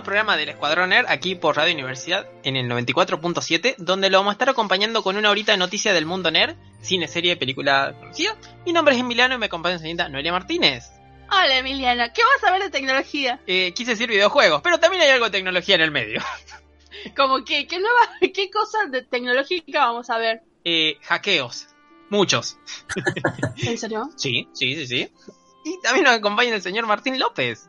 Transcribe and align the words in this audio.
Nuevo 0.00 0.04
programa 0.04 0.36
del 0.38 0.48
Escuadrón 0.48 0.90
Nerd 0.90 1.06
aquí 1.08 1.34
por 1.34 1.56
Radio 1.56 1.74
Universidad 1.74 2.26
en 2.42 2.56
el 2.56 2.70
94.7, 2.70 3.74
donde 3.76 4.08
lo 4.08 4.18
vamos 4.18 4.30
a 4.30 4.32
estar 4.32 4.48
acompañando 4.48 5.02
con 5.02 5.18
una 5.18 5.30
horita 5.30 5.52
de 5.52 5.58
noticias 5.58 5.92
del 5.92 6.06
mundo 6.06 6.30
nerd, 6.30 6.56
cine, 6.80 7.06
serie, 7.06 7.36
película 7.36 7.94
conocida. 7.98 8.34
Mi 8.64 8.72
nombre 8.72 8.94
es 8.94 9.00
Emiliano 9.00 9.34
y 9.34 9.38
me 9.38 9.46
acompaña 9.46 9.74
la 9.74 9.80
señorita 9.80 10.08
Noelia 10.08 10.32
Martínez. 10.32 10.90
Hola 11.30 11.58
Emiliana, 11.58 12.14
¿qué 12.14 12.22
vas 12.22 12.48
a 12.48 12.52
ver 12.52 12.62
de 12.62 12.70
tecnología? 12.70 13.40
Eh, 13.46 13.74
quise 13.74 13.90
decir 13.90 14.08
videojuegos, 14.08 14.62
pero 14.62 14.80
también 14.80 15.02
hay 15.02 15.10
algo 15.10 15.26
de 15.26 15.32
tecnología 15.32 15.74
en 15.74 15.82
el 15.82 15.90
medio. 15.90 16.22
Como 17.16 17.44
que, 17.44 17.66
¿qué 17.66 17.78
nueva, 17.78 18.32
qué 18.32 18.50
cosas 18.50 18.90
de 18.90 19.02
tecnológica 19.02 19.84
vamos 19.84 20.08
a 20.08 20.16
ver? 20.16 20.40
Eh, 20.64 20.96
hackeos. 21.02 21.68
Muchos. 22.08 22.56
¿En 23.62 23.76
serio? 23.76 24.08
Sí, 24.16 24.48
sí, 24.54 24.76
sí, 24.76 24.86
sí. 24.86 25.12
Y 25.66 25.78
también 25.82 26.04
nos 26.04 26.14
acompaña 26.14 26.54
el 26.54 26.62
señor 26.62 26.86
Martín 26.86 27.18
López. 27.18 27.68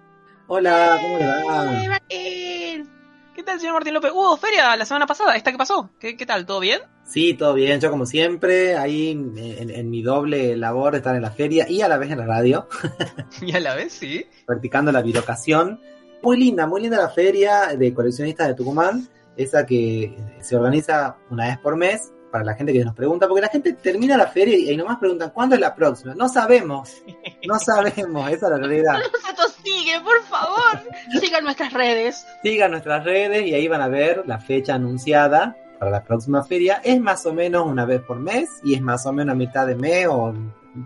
Hola, 0.53 0.99
¿cómo 1.01 1.17
le 1.17 1.23
¡Ay, 1.23 1.43
va? 1.47 1.63
Martín! 1.91 2.89
¿Qué 3.33 3.41
tal, 3.41 3.57
señor 3.57 3.75
Martín 3.75 3.93
López? 3.93 4.11
Hubo 4.11 4.35
feria 4.35 4.75
la 4.75 4.83
semana 4.83 5.07
pasada, 5.07 5.37
¿esta 5.37 5.49
qué 5.49 5.57
pasó? 5.57 5.91
¿Qué, 5.97 6.17
qué 6.17 6.25
tal? 6.25 6.45
¿Todo 6.45 6.59
bien? 6.59 6.81
Sí, 7.05 7.35
todo 7.35 7.53
bien, 7.53 7.79
yo 7.79 7.89
como 7.89 8.05
siempre, 8.05 8.75
ahí 8.75 9.11
en, 9.11 9.33
en 9.37 9.89
mi 9.89 10.01
doble 10.01 10.57
labor 10.57 10.91
de 10.91 10.97
estar 10.97 11.15
en 11.15 11.21
la 11.21 11.31
feria 11.31 11.69
y 11.69 11.79
a 11.81 11.87
la 11.87 11.97
vez 11.97 12.11
en 12.11 12.17
la 12.17 12.25
radio, 12.25 12.67
Y 13.41 13.55
a 13.55 13.61
la 13.61 13.75
vez, 13.75 13.93
sí. 13.93 14.25
practicando 14.45 14.91
la 14.91 15.01
bilocación. 15.01 15.79
Muy 16.21 16.37
linda, 16.37 16.67
muy 16.67 16.81
linda 16.81 16.97
la 16.97 17.11
feria 17.11 17.67
de 17.67 17.93
coleccionistas 17.93 18.49
de 18.49 18.53
Tucumán, 18.53 19.07
esa 19.37 19.65
que 19.65 20.17
se 20.41 20.57
organiza 20.57 21.15
una 21.29 21.47
vez 21.47 21.59
por 21.59 21.77
mes 21.77 22.11
para 22.31 22.43
la 22.45 22.53
gente 22.55 22.73
que 22.73 22.83
nos 22.83 22.95
pregunta, 22.95 23.27
porque 23.27 23.41
la 23.41 23.49
gente 23.49 23.73
termina 23.73 24.17
la 24.17 24.27
feria 24.27 24.57
y, 24.57 24.71
y 24.71 24.77
nomás 24.77 24.97
preguntan, 24.97 25.31
¿cuándo 25.31 25.55
es 25.55 25.61
la 25.61 25.75
próxima? 25.75 26.15
No 26.15 26.29
sabemos, 26.29 27.03
no 27.45 27.59
sabemos, 27.65 28.31
esa 28.31 28.45
es 28.45 28.51
la 28.51 28.57
realidad. 28.57 28.95
Esto 29.29 29.43
sigue, 29.63 29.99
por 30.01 30.21
favor. 30.23 30.81
Sigan 31.19 31.43
nuestras 31.43 31.73
redes. 31.73 32.25
Sigan 32.41 32.71
nuestras 32.71 33.03
redes 33.03 33.45
y 33.45 33.53
ahí 33.53 33.67
van 33.67 33.81
a 33.81 33.87
ver 33.87 34.23
la 34.25 34.39
fecha 34.39 34.75
anunciada 34.75 35.57
para 35.77 35.91
la 35.91 36.03
próxima 36.03 36.43
feria. 36.43 36.81
Es 36.83 36.99
más 36.99 37.25
o 37.25 37.33
menos 37.33 37.65
una 37.65 37.85
vez 37.85 38.01
por 38.01 38.19
mes 38.19 38.49
y 38.63 38.73
es 38.73 38.81
más 38.81 39.05
o 39.05 39.13
menos 39.13 39.33
a 39.33 39.35
mitad 39.35 39.67
de 39.67 39.75
mes 39.75 40.07
o 40.09 40.33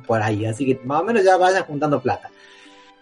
por 0.07 0.21
ahí. 0.21 0.45
Así 0.45 0.65
que 0.65 0.81
más 0.83 1.01
o 1.01 1.03
menos 1.03 1.23
ya 1.23 1.37
vayan 1.37 1.63
juntando 1.63 2.01
plata. 2.01 2.31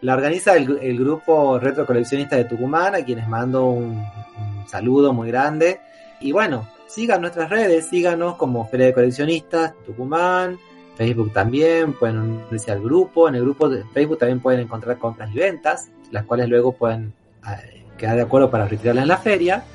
La 0.01 0.15
organiza 0.15 0.55
el, 0.55 0.79
el 0.81 0.99
grupo 0.99 1.57
Retro 1.59 1.85
Coleccionista 1.85 2.35
de 2.35 2.43
Tucumán, 2.43 2.93
a 2.93 3.05
quienes 3.05 3.25
mando 3.27 3.67
un, 3.67 4.05
un 4.37 4.67
saludo 4.67 5.13
muy 5.13 5.29
grande. 5.29 5.79
Y 6.23 6.31
bueno, 6.31 6.65
sigan 6.87 7.19
nuestras 7.19 7.49
redes, 7.49 7.89
síganos 7.89 8.35
como 8.37 8.65
Feria 8.69 8.87
de 8.87 8.93
Coleccionistas 8.93 9.73
Tucumán, 9.85 10.57
Facebook 10.95 11.33
también, 11.33 11.93
pueden 11.93 12.45
unirse 12.49 12.71
al 12.71 12.81
grupo, 12.81 13.27
en 13.27 13.35
el 13.35 13.41
grupo 13.41 13.67
de 13.67 13.83
Facebook 13.93 14.19
también 14.19 14.39
pueden 14.39 14.61
encontrar 14.61 14.97
compras 14.97 15.29
y 15.33 15.39
ventas, 15.39 15.91
las 16.11 16.23
cuales 16.23 16.47
luego 16.47 16.71
pueden 16.71 17.13
eh, 17.45 17.83
quedar 17.97 18.15
de 18.15 18.21
acuerdo 18.21 18.49
para 18.49 18.67
retirarlas 18.67 19.03
en 19.03 19.09
la 19.09 19.17
feria. 19.17 19.65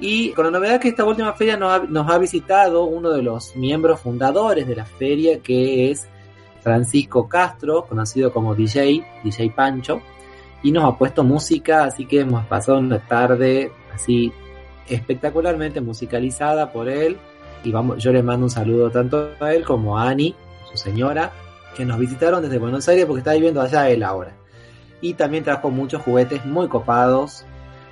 Y 0.00 0.32
con 0.32 0.44
la 0.44 0.50
novedad 0.50 0.80
que 0.80 0.88
esta 0.88 1.04
última 1.04 1.32
feria 1.32 1.56
nos 1.56 1.72
ha, 1.72 1.78
nos 1.84 2.10
ha 2.10 2.18
visitado 2.18 2.84
uno 2.84 3.10
de 3.10 3.22
los 3.22 3.56
miembros 3.56 4.00
fundadores 4.00 4.66
de 4.66 4.76
la 4.76 4.84
feria, 4.84 5.40
que 5.40 5.90
es 5.90 6.06
Francisco 6.62 7.26
Castro, 7.26 7.86
conocido 7.86 8.32
como 8.34 8.54
DJ, 8.54 9.02
DJ 9.24 9.50
Pancho, 9.50 10.02
y 10.62 10.72
nos 10.72 10.84
ha 10.84 10.98
puesto 10.98 11.24
música, 11.24 11.84
así 11.84 12.04
que 12.04 12.20
hemos 12.20 12.44
pasado 12.44 12.78
una 12.78 12.98
tarde 12.98 13.72
así 13.94 14.30
espectacularmente 14.90 15.80
musicalizada 15.80 16.72
por 16.72 16.88
él. 16.88 17.16
Y 17.64 17.72
vamos, 17.72 18.02
yo 18.02 18.12
le 18.12 18.22
mando 18.22 18.46
un 18.46 18.50
saludo 18.50 18.90
tanto 18.90 19.30
a 19.40 19.54
él 19.54 19.64
como 19.64 19.98
a 19.98 20.08
Ani, 20.08 20.34
su 20.70 20.76
señora, 20.76 21.32
que 21.76 21.84
nos 21.84 21.98
visitaron 21.98 22.42
desde 22.42 22.58
Buenos 22.58 22.88
Aires 22.88 23.06
porque 23.06 23.20
está 23.20 23.32
viviendo 23.34 23.60
allá 23.60 23.88
él 23.88 24.02
ahora. 24.02 24.32
Y 25.00 25.14
también 25.14 25.44
trajo 25.44 25.70
muchos 25.70 26.02
juguetes 26.02 26.44
muy 26.44 26.68
copados. 26.68 27.44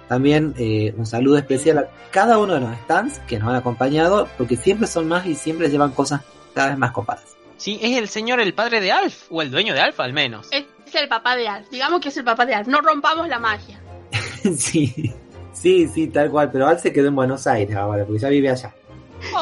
También 0.09 0.55
eh, 0.59 0.95
un 0.97 1.07
saludo 1.07 1.37
especial 1.37 1.79
a 1.79 1.89
cada 2.11 2.39
uno 2.39 2.55
de 2.55 2.61
los 2.61 2.71
stands 2.85 3.19
que 3.21 3.39
nos 3.39 3.51
han 3.51 3.57
acompañado, 3.57 4.29
porque 4.39 4.57
siempre 4.57 4.87
son 4.87 5.07
más 5.07 5.27
y 5.27 5.35
siempre 5.35 5.69
llevan 5.69 5.93
cosas 5.93 6.23
cada 6.55 6.71
vez 6.71 6.79
más 6.79 6.93
copadas. 6.93 7.37
Sí, 7.59 7.79
es 7.83 7.99
el 7.99 8.09
señor, 8.09 8.41
el 8.41 8.55
padre 8.55 8.81
de 8.81 8.93
Alf, 8.93 9.27
o 9.31 9.43
el 9.43 9.51
dueño 9.51 9.75
de 9.75 9.81
Alf 9.81 10.01
al 10.01 10.13
menos. 10.13 10.49
Es 10.51 10.65
el 10.95 11.09
papá 11.09 11.37
de 11.37 11.49
Alf. 11.49 11.69
Digamos 11.71 12.01
que 12.01 12.09
es 12.09 12.17
el 12.17 12.25
papá 12.25 12.47
de 12.47 12.55
Alf. 12.55 12.69
No 12.69 12.81
rompamos 12.81 13.29
la 13.29 13.39
magia. 13.39 13.81
sí, 14.57 15.13
sí, 15.61 15.89
sí, 15.89 16.09
tal 16.09 16.31
cual. 16.31 16.51
Pero 16.53 16.67
Al 16.69 16.79
se 16.81 16.93
quedó 16.93 17.09
en 17.09 17.17
Buenos 17.17 17.47
Aires 17.47 17.75
ahora, 17.77 18.05
porque 18.05 18.21
ya 18.21 18.29
vive 18.29 18.51
allá. 18.51 18.75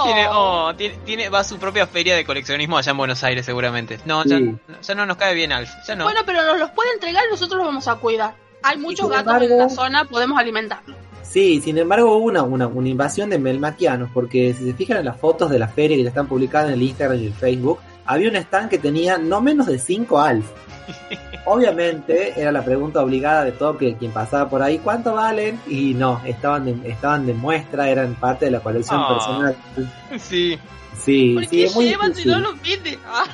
Tiene, 0.05 0.27
oh, 0.31 0.73
tiene, 0.75 0.95
tiene- 1.05 1.29
va 1.29 1.41
a 1.41 1.45
su 1.45 1.59
propia 1.59 1.87
feria 1.87 2.17
de 2.17 2.25
coleccionismo 2.25 2.79
allá 2.79 2.93
en 2.93 2.97
Buenos 2.97 3.23
Aires 3.25 3.45
seguramente. 3.45 3.99
No, 4.07 4.25
ya, 4.25 4.39
Sí. 4.39 4.57
ya 4.83 4.95
no 4.95 5.05
nos 5.05 5.19
cae 5.19 5.35
bien 5.35 5.53
Alf, 5.53 5.71
ya 5.87 5.95
no. 5.95 6.05
Bueno, 6.05 6.21
pero 6.25 6.43
nos 6.45 6.59
los 6.59 6.71
puede 6.71 6.93
entregar 6.95 7.23
y 7.29 7.31
nosotros 7.31 7.59
los 7.59 7.67
vamos 7.67 7.87
a 7.87 7.97
cuidar. 7.97 8.35
Hay 8.63 8.79
muchos 8.79 9.09
gatos 9.11 9.43
en 9.43 9.59
la 9.59 9.69
zona, 9.69 10.05
podemos 10.07 10.39
alimentarlos. 10.39 10.97
Sí, 11.23 11.61
sin 11.61 11.77
embargo 11.77 12.17
hubo 12.17 12.25
una, 12.25 12.43
una, 12.43 12.67
una 12.69 12.89
invasión 12.89 13.29
de 13.29 13.39
melmaquianos, 13.39 14.09
porque 14.15 14.55
si 14.59 14.65
se 14.65 14.73
fijan 14.73 14.97
en 14.99 15.05
las 15.05 15.19
fotos 15.19 15.51
de 15.51 15.59
la 15.59 15.69
feria 15.69 15.97
que 15.97 16.05
ya 16.05 16.09
están 16.09 16.27
publicadas 16.27 16.69
en 16.69 16.75
el 16.75 16.83
Instagram 16.83 17.19
y 17.21 17.27
el 17.27 17.35
Facebook, 17.35 17.79
había 18.07 18.31
un 18.31 18.37
stand 18.37 18.71
que 18.71 18.79
tenía 18.79 19.19
no 19.19 19.43
menos 19.43 19.67
de 19.67 19.79
5 19.79 20.19
alf. 20.21 20.47
Obviamente 21.45 22.41
era 22.41 22.51
la 22.53 22.65
pregunta 22.65 23.03
obligada 23.03 23.45
de 23.45 23.53
todo 23.53 23.77
que 23.79 23.95
quien 23.97 24.11
pasaba 24.13 24.49
por 24.49 24.63
ahí, 24.63 24.79
¿cuánto 24.79 25.15
valen? 25.15 25.61
Y 25.69 25.95
no, 25.95 26.21
estaban 26.25 26.65
de, 26.65 26.91
estaban 26.91 27.27
de 27.27 27.35
muestra, 27.35 27.89
eran 27.89 28.15
parte 28.15 28.47
de 28.47 28.51
la 28.53 28.61
colección 28.61 29.01
Ah. 29.03 29.09
personal. 29.09 29.57
Sí. 30.19 30.59
Sí, 30.99 31.35
¿Por 31.35 31.45
sí, 31.45 31.51
qué 31.51 31.65
es 31.67 31.75
muy 31.75 31.85
llevan 31.91 32.15
si 32.15 32.27
no 32.27 32.39
los 32.41 32.55
venden? 32.63 32.99
Ah, 33.07 33.25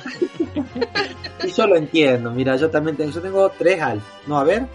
Y 1.45 1.51
yo 1.51 1.65
lo 1.65 1.75
entiendo, 1.77 2.29
mira, 2.31 2.55
yo 2.57 2.69
también 2.69 2.95
tengo, 2.97 3.11
yo 3.11 3.21
tengo 3.21 3.49
tres 3.57 3.81
alf. 3.81 4.03
No, 4.27 4.37
a 4.37 4.43
ver, 4.43 4.65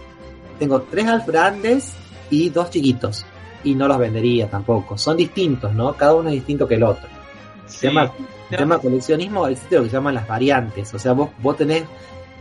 tengo 0.57 0.81
tres 0.81 1.07
alf 1.07 1.25
grandes 1.27 1.93
y 2.29 2.49
dos 2.49 2.69
chiquitos. 2.71 3.25
Y 3.63 3.75
no 3.75 3.87
los 3.87 3.97
vendería 3.97 4.49
tampoco. 4.49 4.97
Son 4.97 5.15
distintos, 5.17 5.73
¿no? 5.73 5.93
Cada 5.93 6.15
uno 6.15 6.29
es 6.29 6.35
distinto 6.35 6.67
que 6.67 6.75
el 6.75 6.83
otro. 6.83 7.07
sí. 7.67 7.77
Se 7.79 7.87
llama, 7.87 8.11
se 8.49 8.57
llama 8.57 8.79
coleccionismo, 8.79 9.47
existe 9.47 9.75
lo 9.75 9.83
que 9.83 9.89
se 9.89 9.95
llaman 9.95 10.15
las 10.15 10.27
variantes. 10.27 10.91
O 10.93 10.99
sea, 10.99 11.13
vos, 11.13 11.29
vos 11.39 11.57
tenés 11.57 11.83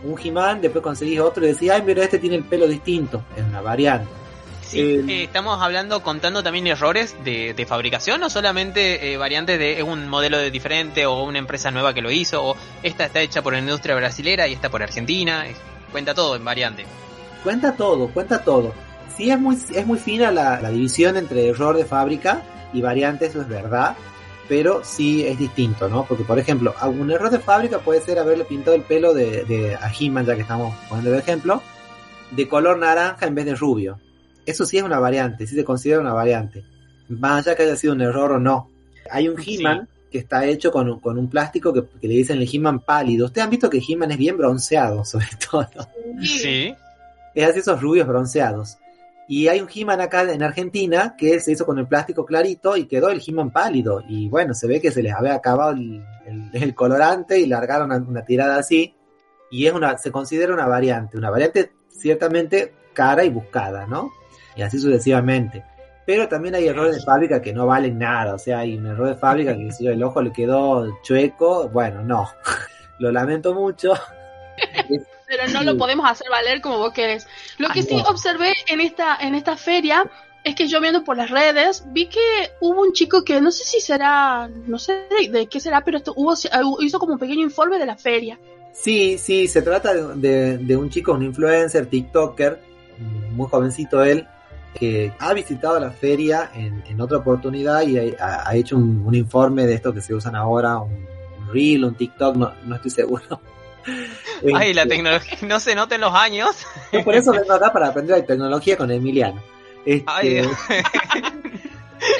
un 0.05 0.19
He-Man, 0.23 0.61
después 0.61 0.83
conseguís 0.83 1.21
otro 1.21 1.45
y 1.45 1.53
decís, 1.53 1.71
ay, 1.71 1.83
pero 1.85 2.03
este 2.03 2.19
tiene 2.19 2.37
el 2.37 2.45
pelo 2.45 2.67
distinto. 2.67 3.23
Es 3.37 3.45
una 3.45 3.61
variante. 3.61 4.09
Sí, 4.63 4.81
Eh, 4.81 5.05
eh, 5.09 5.25
estamos 5.25 5.63
hablando, 5.63 6.03
contando 6.03 6.43
también 6.43 6.67
errores 6.67 7.17
de, 7.25 7.55
de 7.55 7.67
fabricación 7.67 8.23
o 8.23 8.29
solamente 8.29 9.13
eh, 9.13 9.17
variantes 9.17 9.59
de 9.59 9.83
un 9.83 10.09
modelo 10.09 10.37
de 10.37 10.51
diferente 10.51 11.07
o 11.07 11.23
una 11.23 11.39
empresa 11.39 11.71
nueva 11.71 11.95
que 11.95 12.03
lo 12.03 12.11
hizo 12.11 12.45
o 12.45 12.57
esta 12.83 13.07
está 13.07 13.21
hecha 13.21 13.41
por 13.41 13.55
la 13.55 13.61
industria 13.61 13.95
brasilera 13.97 14.47
y 14.47 14.53
esta 14.53 14.69
por 14.69 14.83
Argentina. 14.83 15.47
cuenta 15.91 16.13
todo 16.15 16.37
en 16.37 16.45
variante. 16.45 16.85
Cuenta 17.43 17.75
todo, 17.77 18.09
cuenta 18.09 18.45
todo. 18.45 18.75
Sí 19.17 19.31
es 19.31 19.41
muy, 19.41 19.57
es 19.75 19.87
muy 19.87 19.99
fina 19.99 20.31
la, 20.31 20.61
la 20.61 20.69
división 20.69 21.17
entre 21.17 21.49
error 21.49 21.77
de 21.77 21.87
fábrica 21.87 22.43
y 22.75 22.83
variante, 22.83 23.25
eso 23.27 23.41
es 23.41 23.49
verdad, 23.49 23.97
pero 24.49 24.83
sí 24.83 25.27
es 25.27 25.39
distinto, 25.39 25.89
¿no? 25.89 26.05
Porque, 26.07 26.25
por 26.25 26.39
ejemplo, 26.39 26.75
un 26.87 27.11
error 27.11 27.31
de 27.31 27.39
fábrica 27.39 27.79
puede 27.81 28.01
ser 28.01 28.19
haberle 28.19 28.45
pintado 28.45 28.75
el 28.77 28.83
pelo 28.83 29.13
de, 29.15 29.45
de 29.45 29.75
a 29.75 29.91
He-Man, 29.99 30.25
ya 30.27 30.35
que 30.35 30.43
estamos 30.43 30.75
poniendo 30.89 31.13
el 31.13 31.19
ejemplo, 31.21 31.63
de 32.31 32.49
color 32.49 32.79
naranja 32.79 33.27
en 33.27 33.35
vez 33.35 33.45
de 33.45 33.55
rubio. 33.55 33.99
Eso 34.47 34.65
sí 34.65 34.79
es 34.79 34.83
una 34.83 34.99
variante, 34.99 35.47
sí 35.47 35.55
se 35.55 35.65
considera 35.65 36.01
una 36.01 36.13
variante. 36.15 36.65
Más 37.09 37.47
allá 37.47 37.57
que 37.57 37.63
haya 37.65 37.77
sido 37.77 37.93
un 37.93 38.01
error 38.01 38.33
o 38.33 38.39
no. 38.39 38.71
Hay 39.11 39.29
un 39.29 39.37
Sí. 39.43 39.57
He-Man 39.59 39.89
que 40.11 40.19
está 40.19 40.47
hecho 40.47 40.71
con, 40.73 40.89
un- 40.89 41.01
con 41.01 41.19
un 41.19 41.29
plástico 41.29 41.73
que, 41.73 41.83
que 42.01 42.09
le 42.09 42.15
dicen 42.15 42.39
el 42.39 42.49
He-Man 42.51 42.81
pálido. 42.81 43.27
Ustedes 43.27 43.45
han 43.45 43.51
visto 43.51 43.69
que 43.69 43.83
He-Man 43.87 44.11
es 44.13 44.17
bien 44.19 44.39
bronceado, 44.39 45.05
sobre 45.05 45.29
todo. 45.51 45.69
Sí. 46.23 46.75
Es 47.35 47.49
así 47.51 47.59
esos 47.61 47.81
rubios 47.81 48.07
bronceados. 48.09 48.79
Y 49.31 49.49
hay 49.49 49.61
un 49.61 49.69
He-Man 49.73 50.01
acá 50.01 50.23
en 50.23 50.43
Argentina 50.43 51.15
que 51.17 51.39
se 51.39 51.53
hizo 51.53 51.67
con 51.67 51.79
el 51.79 51.87
plástico 51.87 52.25
clarito 52.25 52.77
y 52.79 52.87
quedó 52.87 53.11
el 53.11 53.23
He-Man 53.25 53.51
pálido. 53.51 54.03
Y 54.09 54.29
bueno, 54.31 54.55
se 54.55 54.67
ve 54.67 54.81
que 54.81 54.91
se 54.91 55.03
les 55.03 55.13
había 55.13 55.35
acabado 55.35 55.73
el, 55.73 56.03
el- 56.27 56.51
el 56.53 56.75
colorante 56.75 57.39
y 57.39 57.47
largaron 57.47 57.93
una, 58.09 58.25
tirada 58.25 58.57
así. 58.57 58.95
Y 59.51 59.67
es 59.67 59.75
una, 59.75 59.99
se 59.99 60.11
considera 60.11 60.55
una 60.55 60.67
variante, 60.67 61.19
una 61.19 61.29
variante 61.31 61.73
ciertamente 61.91 62.73
cara 62.95 63.23
y 63.25 63.29
buscada, 63.29 63.87
¿no? 63.87 64.11
Y 64.57 64.63
así 64.63 64.79
sucesivamente. 64.79 65.63
Pero 66.07 66.27
también 66.27 66.55
hay 66.55 66.67
errores 66.67 66.97
de 66.97 67.03
fábrica 67.03 67.43
que 67.43 67.53
no 67.53 67.67
valen 67.67 67.99
nada. 67.99 68.35
O 68.35 68.39
sea, 68.39 68.61
hay 68.61 68.79
un 68.79 68.87
error 68.87 69.09
de 69.09 69.17
fábrica 69.17 69.55
que 69.55 69.71
si 69.73 69.87
el 69.87 70.03
ojo 70.03 70.23
le 70.23 70.33
quedó 70.33 70.91
chueco. 71.03 71.69
Bueno, 71.69 72.03
no. 72.03 72.27
Lo 72.99 73.13
lamento 73.13 73.55
mucho. 73.55 73.93
pero 75.29 75.47
no 75.49 75.63
lo 75.63 75.77
podemos 75.79 76.11
hacer 76.11 76.29
valer 76.31 76.61
como 76.61 76.79
vos 76.79 76.93
querés. 76.93 77.27
Lo 77.59 77.69
que 77.71 77.83
sí 77.83 77.95
observé 78.07 78.53
en 78.69 78.81
esta, 78.81 79.17
en 79.21 79.35
esta 79.35 79.57
feria 79.57 80.11
es 80.45 80.55
que 80.55 80.69
yo 80.69 80.81
viendo 80.81 81.05
por 81.05 81.17
las 81.17 81.31
redes 81.31 81.85
vi 81.89 82.07
que 82.07 82.21
hubo 82.61 82.81
un 82.83 82.93
chico 82.93 83.25
que 83.25 83.41
no 83.41 83.51
sé 83.53 83.65
si 83.65 83.81
será, 83.81 84.49
no 84.67 84.79
sé 84.79 85.07
de, 85.11 85.29
de 85.29 85.47
qué 85.49 85.61
será, 85.61 85.85
pero 85.85 85.99
esto, 85.99 86.15
hubo, 86.17 86.35
hizo 86.81 86.99
como 86.99 87.15
un 87.15 87.19
pequeño 87.19 87.43
informe 87.43 87.79
de 87.79 87.87
la 87.87 87.97
feria. 87.97 88.39
Sí, 88.73 89.19
sí, 89.19 89.49
se 89.49 89.63
trata 89.63 89.93
de, 89.93 90.15
de- 90.17 90.59
de 90.59 90.77
un 90.77 90.89
chico, 90.91 91.13
un 91.13 91.23
influencer, 91.25 91.87
TikToker, 91.87 92.61
muy 93.33 93.49
jovencito 93.49 94.03
él, 94.05 94.27
que 94.75 95.13
ha 95.19 95.35
visitado 95.35 95.81
la 95.81 95.91
feria 95.91 96.51
en, 96.55 96.85
en 96.87 97.01
otra 97.01 97.19
oportunidad 97.19 97.83
y 97.83 97.99
ha, 97.99 98.49
ha 98.49 98.55
hecho 98.55 98.77
un, 98.77 99.03
un 99.05 99.15
informe 99.15 99.67
de 99.67 99.75
esto 99.75 99.93
que 99.93 100.01
se 100.01 100.15
usan 100.15 100.37
ahora, 100.37 100.79
un, 100.79 100.93
un 101.41 101.53
reel, 101.53 101.85
un 101.85 101.97
TikTok, 101.97 102.37
no, 102.37 102.53
no 102.65 102.77
estoy 102.77 102.91
seguro. 102.93 103.41
Ay, 104.55 104.75
la 104.75 104.83
Este, 104.83 104.95
tecnología 104.97 105.39
no 105.47 105.61
se 105.61 105.75
nota 105.75 105.95
en 105.95 106.01
los 106.03 106.15
años. 106.15 106.57
yo 106.93 107.05
por 107.05 107.15
eso 107.15 107.33
vengo 107.33 107.53
acá 107.53 107.73
para 107.73 107.89
aprender 107.89 108.17
de 108.17 108.23
tecnología 108.23 108.77
con 108.77 108.91
Emiliano. 108.91 109.43
Este, 109.87 110.05
Ay, 110.07 110.29
Dios. 110.31 110.49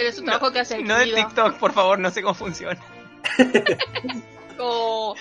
Es 0.03 0.17
su 0.17 0.25
trabajo 0.25 0.51
que 0.53 0.59
hace 0.61 0.83
No 0.83 0.97
de. 0.99 1.07
TikTok, 1.13 1.55
por 1.59 1.73
favor, 1.73 1.99
no 2.01 2.11
sé 2.11 2.21
cómo 2.23 2.35
funciona. 2.35 2.81
O- 4.59 5.15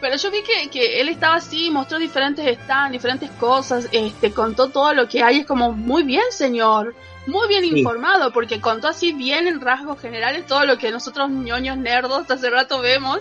Pero 0.00 0.16
yo 0.16 0.30
vi 0.30 0.42
que, 0.42 0.68
que 0.70 1.00
él 1.00 1.08
estaba 1.08 1.36
así, 1.36 1.70
mostró 1.70 1.98
diferentes 1.98 2.46
stands, 2.62 2.92
diferentes 2.92 3.30
cosas, 3.32 3.88
este, 3.90 4.32
contó 4.32 4.68
todo 4.68 4.92
lo 4.94 5.08
que 5.08 5.22
hay, 5.22 5.40
es 5.40 5.46
como 5.46 5.72
muy 5.72 6.02
bien, 6.02 6.22
señor, 6.30 6.94
muy 7.26 7.48
bien 7.48 7.62
Sí. 7.62 7.78
informado, 7.78 8.30
porque 8.32 8.60
contó 8.60 8.88
así 8.88 9.12
bien 9.12 9.46
en 9.48 9.60
rasgos 9.60 9.98
generales 10.00 10.46
todo 10.46 10.64
lo 10.66 10.76
que 10.78 10.90
nosotros 10.92 11.30
ñoños 11.30 11.78
nerdos 11.78 12.30
hace 12.30 12.50
rato 12.50 12.80
vemos, 12.80 13.20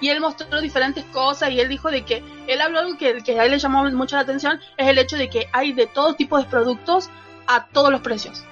y 0.00 0.08
él 0.08 0.20
mostró 0.20 0.60
diferentes 0.60 1.04
cosas, 1.06 1.50
y 1.50 1.60
él 1.60 1.68
dijo 1.68 1.90
de 1.90 2.02
que, 2.04 2.22
él 2.46 2.60
habló 2.60 2.80
algo 2.80 2.96
que, 2.98 3.18
que 3.22 3.38
a 3.38 3.44
él 3.44 3.50
le 3.52 3.58
llamó 3.58 3.84
mucho 3.90 4.16
la 4.16 4.22
atención, 4.22 4.58
es 4.76 4.88
el 4.88 4.98
hecho 4.98 5.16
de 5.16 5.28
que 5.28 5.48
hay 5.52 5.72
de 5.72 5.86
todo 5.86 6.14
tipo 6.14 6.38
de 6.38 6.44
productos 6.44 7.10
a 7.46 7.66
todos 7.66 7.90
los 7.90 8.00
precios. 8.00 8.42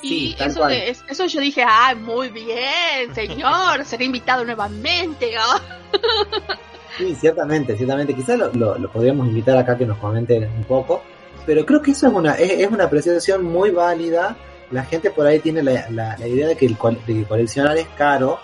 Sí, 0.00 0.34
Y 0.38 0.42
eso, 0.42 0.66
de- 0.66 0.90
es- 0.90 1.04
eso 1.08 1.24
yo 1.26 1.40
dije, 1.40 1.64
ah, 1.66 1.94
muy 1.94 2.28
bien, 2.28 3.14
señor, 3.14 3.84
seré 3.86 4.04
invitado 4.04 4.44
nuevamente. 4.44 5.32
¿no? 5.34 5.98
Sí, 6.98 7.12
ciertamente, 7.16 7.76
ciertamente. 7.76 8.14
Quizás 8.14 8.38
lo, 8.38 8.52
lo- 8.52 8.78
lo 8.78 8.88
podríamos 8.88 9.26
invitar 9.26 9.56
acá 9.56 9.76
que 9.76 9.84
nos 9.84 9.98
comente 9.98 10.38
un 10.38 10.62
poco. 10.64 11.02
Pero 11.44 11.66
creo 11.66 11.82
que 11.82 11.90
eso 11.90 12.06
es 12.06 12.12
una, 12.12 12.34
es, 12.34 12.52
es 12.52 12.70
una 12.70 12.84
apreciación 12.84 13.44
muy 13.44 13.70
válida. 13.70 14.36
La 14.70 14.84
gente 14.84 15.10
por 15.10 15.26
ahí 15.26 15.40
tiene 15.40 15.60
la, 15.62 15.86
la- 15.90 16.16
la 16.16 16.26
idea 16.28 16.46
de 16.46 16.56
que, 16.56 16.66
el, 16.66 16.76
de 17.06 17.14
que 17.14 17.24
coleccionar 17.24 17.76
es 17.78 17.88
caro. 17.98 18.38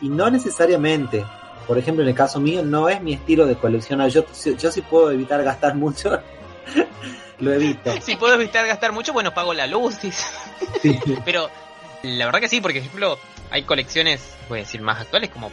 Y 0.00 0.08
no 0.10 0.30
necesariamente. 0.30 1.24
Por 1.68 1.78
ejemplo, 1.78 2.02
en 2.02 2.08
el 2.08 2.14
caso 2.14 2.40
mío, 2.40 2.64
no 2.64 2.88
es 2.88 3.02
mi 3.02 3.12
estilo 3.12 3.46
de 3.46 3.54
coleccionar. 3.54 4.08
Yo, 4.08 4.24
yo 4.56 4.72
sí 4.72 4.80
puedo 4.80 5.12
evitar 5.12 5.44
gastar 5.44 5.74
mucho. 5.74 6.18
lo 7.40 7.52
evito. 7.52 7.92
Si 8.00 8.16
puedo 8.16 8.34
evitar 8.34 8.66
gastar 8.66 8.92
mucho, 8.92 9.12
bueno, 9.12 9.34
pago 9.34 9.52
la 9.52 9.66
luz. 9.66 9.96
Sí. 10.80 10.98
Pero 11.26 11.50
la 12.02 12.24
verdad 12.24 12.40
que 12.40 12.48
sí, 12.48 12.62
porque, 12.62 12.80
por 12.80 12.86
ejemplo, 12.86 13.18
hay 13.50 13.64
colecciones, 13.64 14.34
voy 14.48 14.60
a 14.60 14.62
decir, 14.62 14.80
más 14.80 14.98
actuales, 14.98 15.28
como 15.28 15.52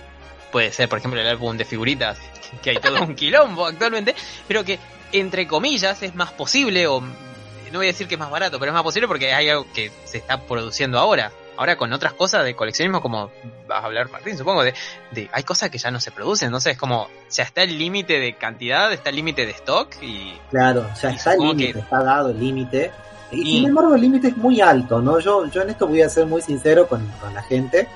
puede 0.53 0.71
ser, 0.71 0.88
por 0.88 1.00
ejemplo, 1.00 1.19
el 1.19 1.27
álbum 1.27 1.57
de 1.57 1.65
figuritas, 1.65 2.17
que 2.63 2.69
hay 2.69 2.77
todo 2.77 3.03
un 3.03 3.13
quilombo 3.13 3.65
actualmente, 3.65 4.15
pero 4.47 4.63
que, 4.63 4.79
entre 5.12 5.47
comillas, 5.47 6.01
es 6.01 6.15
más 6.15 6.31
posible, 6.31 6.88
o 6.88 7.01
no 7.01 7.79
voy 7.79 7.88
a 7.88 7.91
decir 7.91 8.07
que 8.07 8.15
es 8.15 8.19
más 8.19 8.31
barato, 8.31 8.57
pero 8.57 8.71
es 8.71 8.73
más 8.73 8.83
posible 8.83 9.09
porque 9.09 9.33
hay 9.33 9.50
algo 9.50 9.67
que 9.73 9.91
se 10.06 10.19
está 10.19 10.39
produciendo 10.41 10.97
ahora. 10.97 11.33
Ahora 11.57 11.77
con 11.77 11.91
otras 11.93 12.13
cosas 12.13 12.43
de 12.43 12.55
coleccionismo, 12.55 13.01
como 13.01 13.31
vas 13.67 13.81
a 13.83 13.85
hablar 13.85 14.09
Martín, 14.11 14.37
supongo, 14.37 14.63
de, 14.63 14.73
de 15.11 15.29
hay 15.31 15.43
cosas 15.43 15.69
que 15.69 15.77
ya 15.77 15.89
no 15.91 15.99
se 15.99 16.11
producen, 16.11 16.47
entonces 16.47 16.73
es 16.73 16.77
como, 16.77 17.07
ya 17.31 17.43
está 17.43 17.63
el 17.63 17.77
límite 17.77 18.19
de 18.19 18.33
cantidad, 18.35 18.91
está 18.91 19.09
el 19.09 19.15
límite 19.15 19.45
de 19.45 19.51
stock 19.53 19.89
y 20.01 20.33
Claro, 20.51 20.87
ya 21.01 21.11
Y 21.11 21.15
está 21.15 21.33
el 21.33 21.39
límite, 21.39 21.73
que- 21.73 21.79
está 21.79 22.03
dado 22.03 22.29
el 22.31 22.39
límite. 22.39 22.91
Y, 23.31 23.41
Y- 23.41 23.55
sin 23.59 23.69
embargo 23.69 23.95
el 23.95 24.01
límite 24.01 24.27
es 24.29 24.37
muy 24.37 24.61
alto, 24.61 25.01
¿no? 25.01 25.19
Yo, 25.19 25.45
yo 25.49 25.61
en 25.61 25.69
esto 25.69 25.87
voy 25.87 26.01
a 26.01 26.09
ser 26.09 26.25
muy 26.25 26.41
sincero 26.41 26.87
con, 26.87 27.05
con 27.21 27.33
la 27.33 27.41
gente. 27.43 27.87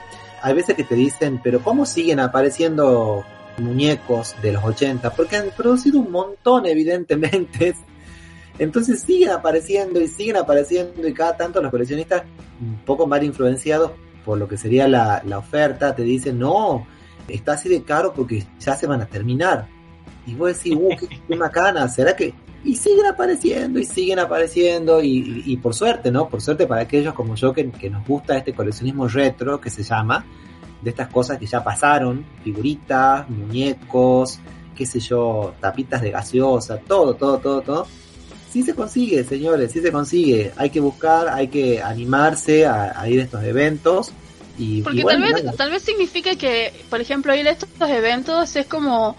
Hay 0.41 0.53
veces 0.53 0.75
que 0.75 0.83
te 0.85 0.95
dicen, 0.95 1.39
pero 1.44 1.59
¿cómo 1.61 1.85
siguen 1.85 2.19
apareciendo 2.21 3.25
muñecos 3.57 4.35
de 4.41 4.53
los 4.53 4.63
80? 4.63 5.11
Porque 5.11 5.35
han 5.38 5.50
producido 5.56 6.00
un 6.00 6.11
montón, 6.11 6.65
evidentemente. 6.65 7.75
Entonces 8.59 9.01
siguen 9.01 9.29
apareciendo 9.31 10.00
y 10.00 10.07
siguen 10.07 10.35
apareciendo 10.38 11.07
y 11.07 11.13
cada 11.13 11.35
tanto 11.38 11.61
los 11.61 11.71
coleccionistas 11.71 12.23
un 12.61 12.75
poco 12.85 13.07
más 13.07 13.23
influenciados 13.23 13.91
por 14.25 14.38
lo 14.38 14.47
que 14.47 14.57
sería 14.57 14.88
la, 14.88 15.23
la 15.25 15.38
oferta 15.39 15.95
te 15.95 16.03
dicen, 16.03 16.38
no, 16.38 16.85
está 17.27 17.53
así 17.53 17.69
de 17.69 17.81
caro 17.83 18.13
porque 18.13 18.45
ya 18.59 18.75
se 18.75 18.85
van 18.85 19.01
a 19.01 19.06
terminar. 19.07 19.67
Y 20.27 20.35
vos 20.35 20.56
decís, 20.56 20.77
uh, 20.79 20.89
qué, 21.00 21.07
qué 21.27 21.35
macana, 21.35 21.88
¿será 21.88 22.15
que...? 22.15 22.33
Y 22.63 22.75
siguen 22.75 23.06
apareciendo 23.06 23.79
y 23.79 23.85
siguen 23.85 24.19
apareciendo 24.19 25.01
y, 25.01 25.07
y- 25.07 25.44
y 25.53 25.57
por 25.57 25.73
suerte, 25.73 26.11
¿no? 26.11 26.27
Por 26.27 26.41
suerte 26.41 26.67
para 26.67 26.81
aquellos 26.81 27.13
como 27.13 27.35
yo 27.35 27.53
que, 27.53 27.71
que 27.71 27.89
nos 27.89 28.06
gusta 28.06 28.35
este 28.38 28.53
coleccionismo 28.53 29.07
retro 29.07 29.61
que 29.61 29.69
se 29.69 29.81
llama, 29.81 30.25
de 30.81 30.89
estas 30.89 31.07
cosas 31.07 31.38
que 31.39 31.45
ya 31.45 31.63
pasaron, 31.63 32.25
figuritas, 32.44 33.27
muñecos, 33.29 34.39
qué 34.75 34.85
sé 34.85 35.00
yo, 35.00 35.53
tapitas 35.61 36.01
de 36.01 36.11
gaseosa, 36.11 36.77
todo, 36.79 37.13
todo, 37.15 37.38
todo, 37.39 37.61
todo. 37.61 37.88
Sí 38.50 38.63
se 38.63 38.74
consigue, 38.75 39.24
señores, 39.24 39.72
sí 39.72 39.81
se 39.81 39.92
consigue. 39.92 40.54
Hay 40.57 40.72
que 40.72 40.80
buscar, 40.80 41.30
hay 41.30 41.50
que 41.50 41.81
animarse 41.81 42.66
a, 42.66 43.00
a 43.00 43.07
ir 43.10 43.19
a 43.22 43.24
estos 43.24 43.44
eventos. 43.44 44.12
Y, 44.57 44.81
Porque 44.81 45.00
y 45.00 45.04
bueno, 45.04 45.25
tal 45.25 45.34
vez 45.34 45.44
nada. 45.44 45.56
tal 45.57 45.72
vez 45.72 45.84
significa 45.84 46.36
que, 46.36 46.86
por 46.90 47.00
ejemplo, 47.01 47.34
ir 47.36 47.48
a 47.48 47.51
estos 47.51 47.69
eventos 47.90 48.56
es 48.56 48.68
como 48.68 49.16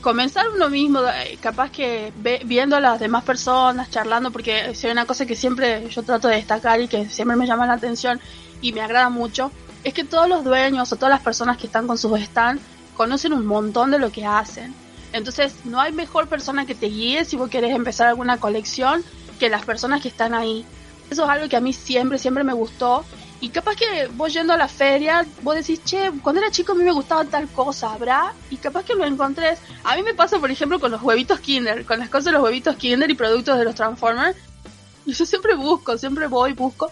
comenzar 0.00 0.44
uno 0.54 0.68
mismo, 0.68 1.00
eh, 1.00 1.38
capaz 1.40 1.70
que 1.70 2.12
ve- 2.16 2.42
viendo 2.44 2.76
a 2.76 2.80
las 2.80 3.00
demás 3.00 3.24
personas, 3.24 3.90
charlando, 3.90 4.32
porque 4.32 4.52
hay 4.54 4.90
una 4.90 5.06
cosa 5.06 5.24
que 5.26 5.36
siempre 5.36 5.88
yo 5.88 6.02
trato 6.04 6.28
de 6.28 6.36
destacar 6.36 6.80
y 6.80 6.88
que 6.88 7.08
siempre 7.08 7.36
me 7.36 7.46
llama 7.46 7.66
la 7.66 7.74
atención 7.74 8.20
y 8.60 8.72
me 8.72 8.82
agrada 8.82 9.08
mucho, 9.08 9.54
es 9.82 9.94
que 9.94 10.04
todos 10.04 10.28
los 10.28 10.44
dueños 10.44 10.92
o 10.92 10.96
todas 10.96 11.10
las 11.10 11.22
personas 11.22 11.56
que 11.58 11.66
están 11.66 11.86
con 11.86 11.96
sus 11.98 12.18
stands 12.20 12.62
conocen 12.92 13.32
un 13.32 13.46
montón 13.46 13.90
de 13.90 13.98
lo 13.98 14.10
que 14.12 14.26
hacen. 14.26 14.83
Entonces, 15.14 15.54
no 15.64 15.80
hay 15.80 15.92
mejor 15.92 16.28
persona 16.28 16.66
que 16.66 16.74
te 16.74 16.86
guíe 16.86 17.24
si 17.24 17.36
vos 17.36 17.48
querés 17.48 17.74
empezar 17.74 18.08
alguna 18.08 18.38
colección 18.38 19.02
que 19.38 19.48
las 19.48 19.64
personas 19.64 20.02
que 20.02 20.08
están 20.08 20.34
ahí. 20.34 20.66
Eso 21.08 21.24
es 21.24 21.30
algo 21.30 21.48
que 21.48 21.56
a 21.56 21.60
mí 21.60 21.72
siempre, 21.72 22.18
siempre 22.18 22.44
me 22.44 22.52
gustó 22.52 23.04
y 23.40 23.50
capaz 23.50 23.76
que 23.76 24.06
vos 24.06 24.32
yendo 24.32 24.54
a 24.54 24.56
la 24.56 24.68
feria, 24.68 25.24
vos 25.42 25.54
decís, 25.54 25.84
che, 25.84 26.10
cuando 26.22 26.40
era 26.40 26.50
chico 26.50 26.72
a 26.72 26.74
mí 26.74 26.82
me 26.82 26.92
gustaba 26.92 27.24
tal 27.26 27.46
cosa, 27.48 27.92
¿habrá? 27.92 28.32
Y 28.50 28.56
capaz 28.56 28.84
que 28.84 28.94
lo 28.94 29.04
encontrés. 29.04 29.58
A 29.84 29.94
mí 29.96 30.02
me 30.02 30.14
pasa, 30.14 30.38
por 30.38 30.50
ejemplo, 30.50 30.80
con 30.80 30.90
los 30.90 31.02
huevitos 31.02 31.38
Kinder, 31.40 31.84
con 31.84 31.98
las 32.00 32.08
cosas 32.08 32.24
de 32.24 32.32
los 32.32 32.42
huevitos 32.42 32.74
Kinder 32.76 33.10
y 33.10 33.14
productos 33.14 33.58
de 33.58 33.64
los 33.64 33.74
Transformers. 33.74 34.36
Y 35.06 35.12
yo 35.12 35.26
siempre 35.26 35.54
busco, 35.54 35.98
siempre 35.98 36.26
voy, 36.26 36.54
busco. 36.54 36.90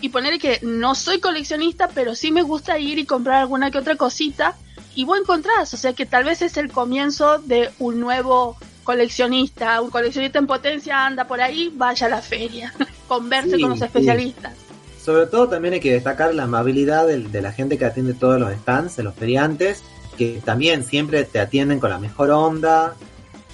Y 0.00 0.10
ponerle 0.10 0.38
que 0.38 0.60
no 0.62 0.94
soy 0.94 1.18
coleccionista, 1.18 1.88
pero 1.88 2.14
sí 2.14 2.30
me 2.30 2.42
gusta 2.42 2.78
ir 2.78 2.98
y 2.98 3.06
comprar 3.06 3.40
alguna 3.40 3.70
que 3.70 3.78
otra 3.78 3.96
cosita. 3.96 4.56
Y 4.98 5.04
vos 5.04 5.16
encontrás, 5.20 5.72
o 5.74 5.76
sea 5.76 5.92
que 5.92 6.06
tal 6.06 6.24
vez 6.24 6.42
es 6.42 6.56
el 6.56 6.72
comienzo 6.72 7.38
de 7.38 7.70
un 7.78 8.00
nuevo 8.00 8.56
coleccionista, 8.82 9.80
un 9.80 9.90
coleccionista 9.90 10.40
en 10.40 10.48
potencia 10.48 11.06
anda 11.06 11.24
por 11.28 11.40
ahí, 11.40 11.72
vaya 11.72 12.08
a 12.08 12.10
la 12.10 12.20
feria, 12.20 12.74
converse 13.06 13.54
Sí, 13.54 13.60
con 13.60 13.70
los 13.70 13.78
sí. 13.78 13.84
especialistas. 13.84 14.54
Sobre 15.00 15.26
todo 15.26 15.48
también 15.48 15.74
hay 15.74 15.80
que 15.80 15.92
destacar 15.92 16.34
la 16.34 16.42
amabilidad 16.42 17.06
del- 17.06 17.30
de, 17.30 17.40
la 17.42 17.52
gente 17.52 17.78
que 17.78 17.84
atiende 17.84 18.12
todos 18.12 18.40
los 18.40 18.52
stands, 18.52 18.96
de 18.96 19.04
los 19.04 19.14
feriantes, 19.14 19.84
que 20.16 20.42
también 20.44 20.82
siempre 20.82 21.22
te 21.24 21.38
atienden 21.38 21.78
con 21.78 21.90
la 21.90 21.98
mejor 22.00 22.30
onda. 22.32 22.96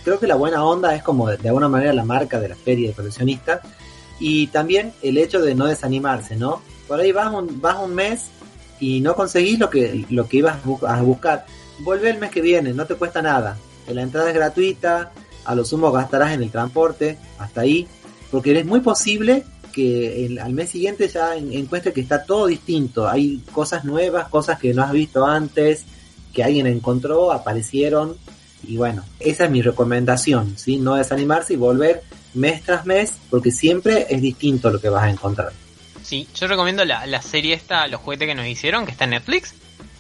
Creo 0.03 0.19
que 0.19 0.27
la 0.27 0.37
buena 0.37 0.65
onda 0.65 0.95
es 0.95 1.03
como 1.03 1.29
de, 1.29 1.37
de 1.37 1.49
alguna 1.49 1.69
manera 1.69 1.93
la 1.93 2.05
marca 2.05 2.41
de 2.41 2.49
la 2.49 2.55
feria 2.57 2.89
de 2.89 2.95
coleccionistas. 2.95 3.61
Y 4.19 4.47
también 4.47 4.95
el 5.03 5.19
hecho 5.19 5.43
de 5.43 5.55
no 5.55 5.67
desanimarse, 5.67 6.37
¿no? 6.37 6.63
Por 6.89 7.01
ahí 7.01 7.13
vas 7.13 7.33
un, 7.35 7.61
vas 7.61 7.77
un 7.83 7.95
mes 7.95 8.31
y 8.87 9.01
no 9.01 9.15
conseguís 9.15 9.59
lo 9.59 9.69
que, 9.71 10.05
lo 10.11 10.29
que 10.29 10.37
ibas 10.39 10.57
a 10.87 11.01
buscar. 11.03 11.47
Vuelve 11.81 12.11
el 12.11 12.19
mes 12.19 12.31
que 12.31 12.41
viene, 12.43 12.73
no 12.73 12.85
te 12.87 12.95
cuesta 12.97 13.21
nada. 13.23 13.57
La 13.89 14.03
entrada 14.03 14.29
es 14.29 14.35
gratuita, 14.35 15.13
a 15.45 15.55
lo 15.55 15.65
sumo 15.65 15.91
gastarás 15.93 16.33
en 16.33 16.43
el 16.43 16.51
transporte, 16.51 17.19
hasta 17.39 17.63
ahí. 17.63 17.87
Porque 18.31 18.59
es 18.59 18.67
muy 18.67 18.81
posible 18.81 19.45
que 19.73 20.25
el- 20.27 20.39
al 20.39 20.53
mes 20.53 20.71
siguiente 20.71 21.09
ya 21.09 21.37
en- 21.37 21.53
encuentre 21.53 21.93
que 21.93 22.01
está 22.01 22.25
todo 22.25 22.47
distinto. 22.47 23.09
Hay 23.09 23.43
cosas 23.53 23.85
nuevas, 23.85 24.29
cosas 24.29 24.59
que 24.59 24.73
no 24.75 24.83
has 24.83 24.93
visto 24.93 25.25
antes. 25.27 25.85
que 26.33 26.43
alguien 26.43 26.67
encontró, 26.67 27.31
aparecieron 27.31 28.17
y 28.67 28.77
bueno, 28.77 29.05
esa 29.21 29.45
es 29.45 29.51
mi 29.53 29.63
recomendación, 29.63 30.55
¿sí? 30.57 30.79
No 30.79 30.97
desanimarse 30.97 31.53
y 31.53 31.57
volver 31.57 32.03
mes 32.35 32.61
tras 32.65 32.85
mes 32.87 33.13
porque 33.31 33.53
siempre 33.53 34.09
es 34.11 34.21
distinto 34.21 34.69
lo 34.71 34.81
que 34.81 34.89
vas 34.89 35.05
a 35.05 35.11
encontrar. 35.11 35.53
Sí, 36.05 36.29
yo 36.35 36.47
recomiendo 36.47 36.85
la, 36.85 37.07
la 37.07 37.23
serie 37.23 37.55
esta, 37.55 37.89
Los 37.89 38.01
juguetes 38.03 38.29
que 38.29 38.35
nos 38.35 38.47
hicieron, 38.47 38.85
que 38.85 38.93
está 38.93 39.05
en 39.05 39.11
Netflix. 39.11 39.55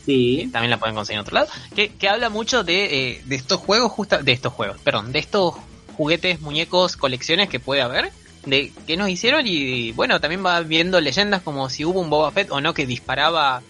Sí. 0.04 0.50
También 0.52 0.70
la 0.70 0.76
pueden 0.76 0.94
conseguir 0.94 1.16
en 1.16 1.22
otro 1.22 1.34
lado. 1.34 1.48
Que, 1.74 1.88
que 1.88 2.08
habla 2.10 2.28
mucho 2.28 2.62
de, 2.62 3.10
eh, 3.10 3.22
de 3.24 3.36
estos 3.36 3.58
juegos, 3.58 3.90
justa, 3.90 4.22
de 4.22 4.32
estos 4.32 4.52
juegos, 4.52 4.78
perdón, 4.84 5.12
de 5.12 5.18
estos 5.18 5.54
juguetes, 5.96 6.42
muñecos, 6.42 6.98
colecciones 6.98 7.48
que 7.48 7.58
puede 7.58 7.80
haber. 7.80 8.12
De 8.44 8.70
que 8.86 8.98
nos 8.98 9.08
hicieron 9.08 9.46
y, 9.46 9.92
bueno, 9.92 10.20
también 10.20 10.44
va 10.44 10.60
viendo 10.60 11.00
leyendas 11.00 11.40
como 11.40 11.70
si 11.70 11.86
hubo 11.86 12.00
un 12.00 12.10
Boba 12.10 12.30
Fett 12.30 12.50
o 12.50 12.60
no 12.60 12.74
que 12.74 12.84
disparaba 12.84 13.62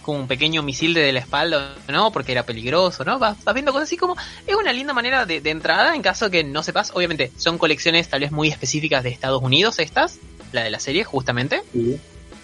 con 0.00 0.16
un 0.16 0.26
pequeño 0.26 0.62
misil 0.62 0.94
desde 0.94 1.12
la 1.12 1.20
espalda 1.20 1.76
o 1.86 1.92
no, 1.92 2.10
porque 2.10 2.32
era 2.32 2.44
peligroso, 2.44 3.04
¿no? 3.04 3.18
Vas, 3.18 3.44
vas 3.44 3.52
viendo 3.52 3.72
cosas 3.72 3.88
así 3.88 3.98
como... 3.98 4.16
Es 4.46 4.56
una 4.56 4.72
linda 4.72 4.94
manera 4.94 5.26
de, 5.26 5.42
de 5.42 5.50
entrada 5.50 5.94
en 5.94 6.00
caso 6.00 6.30
que 6.30 6.42
no 6.42 6.62
sepas. 6.62 6.92
Obviamente 6.94 7.30
son 7.36 7.58
colecciones 7.58 8.08
tal 8.08 8.20
vez 8.20 8.32
muy 8.32 8.48
específicas 8.48 9.04
de 9.04 9.10
Estados 9.10 9.42
Unidos 9.42 9.78
estas, 9.78 10.18
la 10.52 10.62
de 10.62 10.70
la 10.70 10.80
serie 10.80 11.04
justamente. 11.04 11.62
sí. 11.72 11.98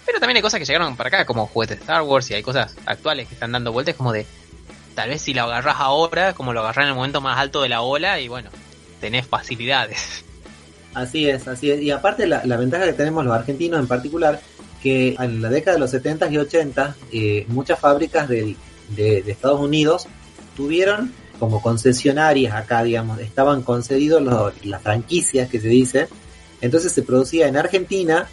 Pero 0.05 0.19
también 0.19 0.35
hay 0.37 0.43
cosas 0.43 0.59
que 0.59 0.65
llegaron 0.65 0.95
para 0.95 1.07
acá, 1.07 1.25
como 1.25 1.47
juguetes 1.47 1.77
de 1.77 1.81
Star 1.81 2.03
Wars, 2.03 2.29
y 2.29 2.35
hay 2.35 2.43
cosas 2.43 2.75
actuales 2.85 3.27
que 3.27 3.33
están 3.33 3.51
dando 3.51 3.71
vueltas, 3.71 3.95
como 3.95 4.11
de. 4.13 4.27
Tal 4.93 5.09
vez 5.09 5.19
si 5.23 5.33
lo 5.33 5.41
agarras 5.43 5.77
ahora, 5.79 6.33
como 6.33 6.53
lo 6.53 6.59
agarras 6.59 6.83
en 6.83 6.89
el 6.89 6.95
momento 6.95 7.21
más 7.21 7.39
alto 7.39 7.63
de 7.63 7.69
la 7.69 7.81
ola, 7.81 8.19
y 8.19 8.27
bueno, 8.27 8.51
tenés 9.01 9.25
facilidades. 9.25 10.23
Así 10.93 11.27
es, 11.27 11.47
así 11.47 11.71
es. 11.71 11.81
Y 11.81 11.89
aparte 11.91 12.27
la, 12.27 12.45
la 12.45 12.55
ventaja 12.55 12.85
que 12.85 12.93
tenemos 12.93 13.25
los 13.25 13.33
argentinos 13.33 13.79
en 13.79 13.87
particular, 13.87 14.39
que 14.81 15.15
en 15.19 15.41
la 15.41 15.49
década 15.49 15.73
de 15.75 15.79
los 15.79 15.89
70 15.91 16.29
y 16.29 16.37
80, 16.37 16.95
eh, 17.11 17.45
muchas 17.49 17.79
fábricas 17.79 18.29
del- 18.29 18.55
de, 18.89 19.23
de 19.23 19.31
Estados 19.31 19.59
Unidos 19.59 20.05
tuvieron 20.55 21.11
como 21.39 21.61
concesionarias 21.63 22.53
acá, 22.55 22.83
digamos, 22.83 23.19
estaban 23.19 23.63
concedidos 23.63 24.21
los- 24.21 24.53
las 24.65 24.81
franquicias 24.83 25.49
que 25.49 25.59
se 25.59 25.67
dice. 25.67 26.07
Entonces 26.61 26.91
se 26.91 27.03
producía 27.03 27.47
en 27.47 27.57
Argentina 27.57 28.27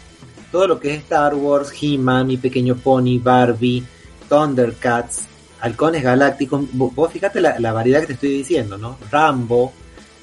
todo 0.51 0.67
lo 0.67 0.79
que 0.79 0.93
es 0.93 1.01
Star 1.03 1.35
Wars, 1.35 1.71
He-Man, 1.79 2.27
Mi 2.27 2.37
Pequeño 2.37 2.75
Pony, 2.75 3.19
Barbie, 3.21 3.83
Thundercats, 4.29 5.23
Halcones 5.61 6.03
Galácticos. 6.03 6.65
Vos 6.73 7.11
fíjate 7.11 7.41
la, 7.41 7.59
la 7.59 7.73
variedad 7.73 8.01
que 8.01 8.07
te 8.07 8.13
estoy 8.13 8.29
diciendo, 8.37 8.77
¿no? 8.77 8.97
Rambo, 9.11 9.73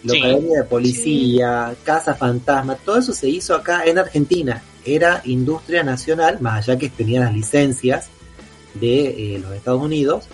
la 0.05 0.13
Sí. 0.13 0.19
Academia 0.19 0.59
de 0.59 0.65
Policía, 0.65 1.75
Casa 1.85 2.15
Fantasma, 2.15 2.77
todo 2.77 2.99
eso 2.99 3.13
se 3.13 3.29
hizo 3.29 3.55
acá 3.55 3.85
en 3.85 3.99
Argentina. 3.99 4.63
Era 4.85 5.21
industria 5.25 5.83
nacional, 5.83 6.39
más 6.41 6.67
allá 6.69 6.79
que 6.79 6.89
tenía 6.89 7.21
las 7.21 7.35
licencias 7.35 8.09
de 8.75 9.35
eh, 9.35 9.39
los 9.39 9.53
Estados 9.53 9.83
Unidos, 9.83 10.25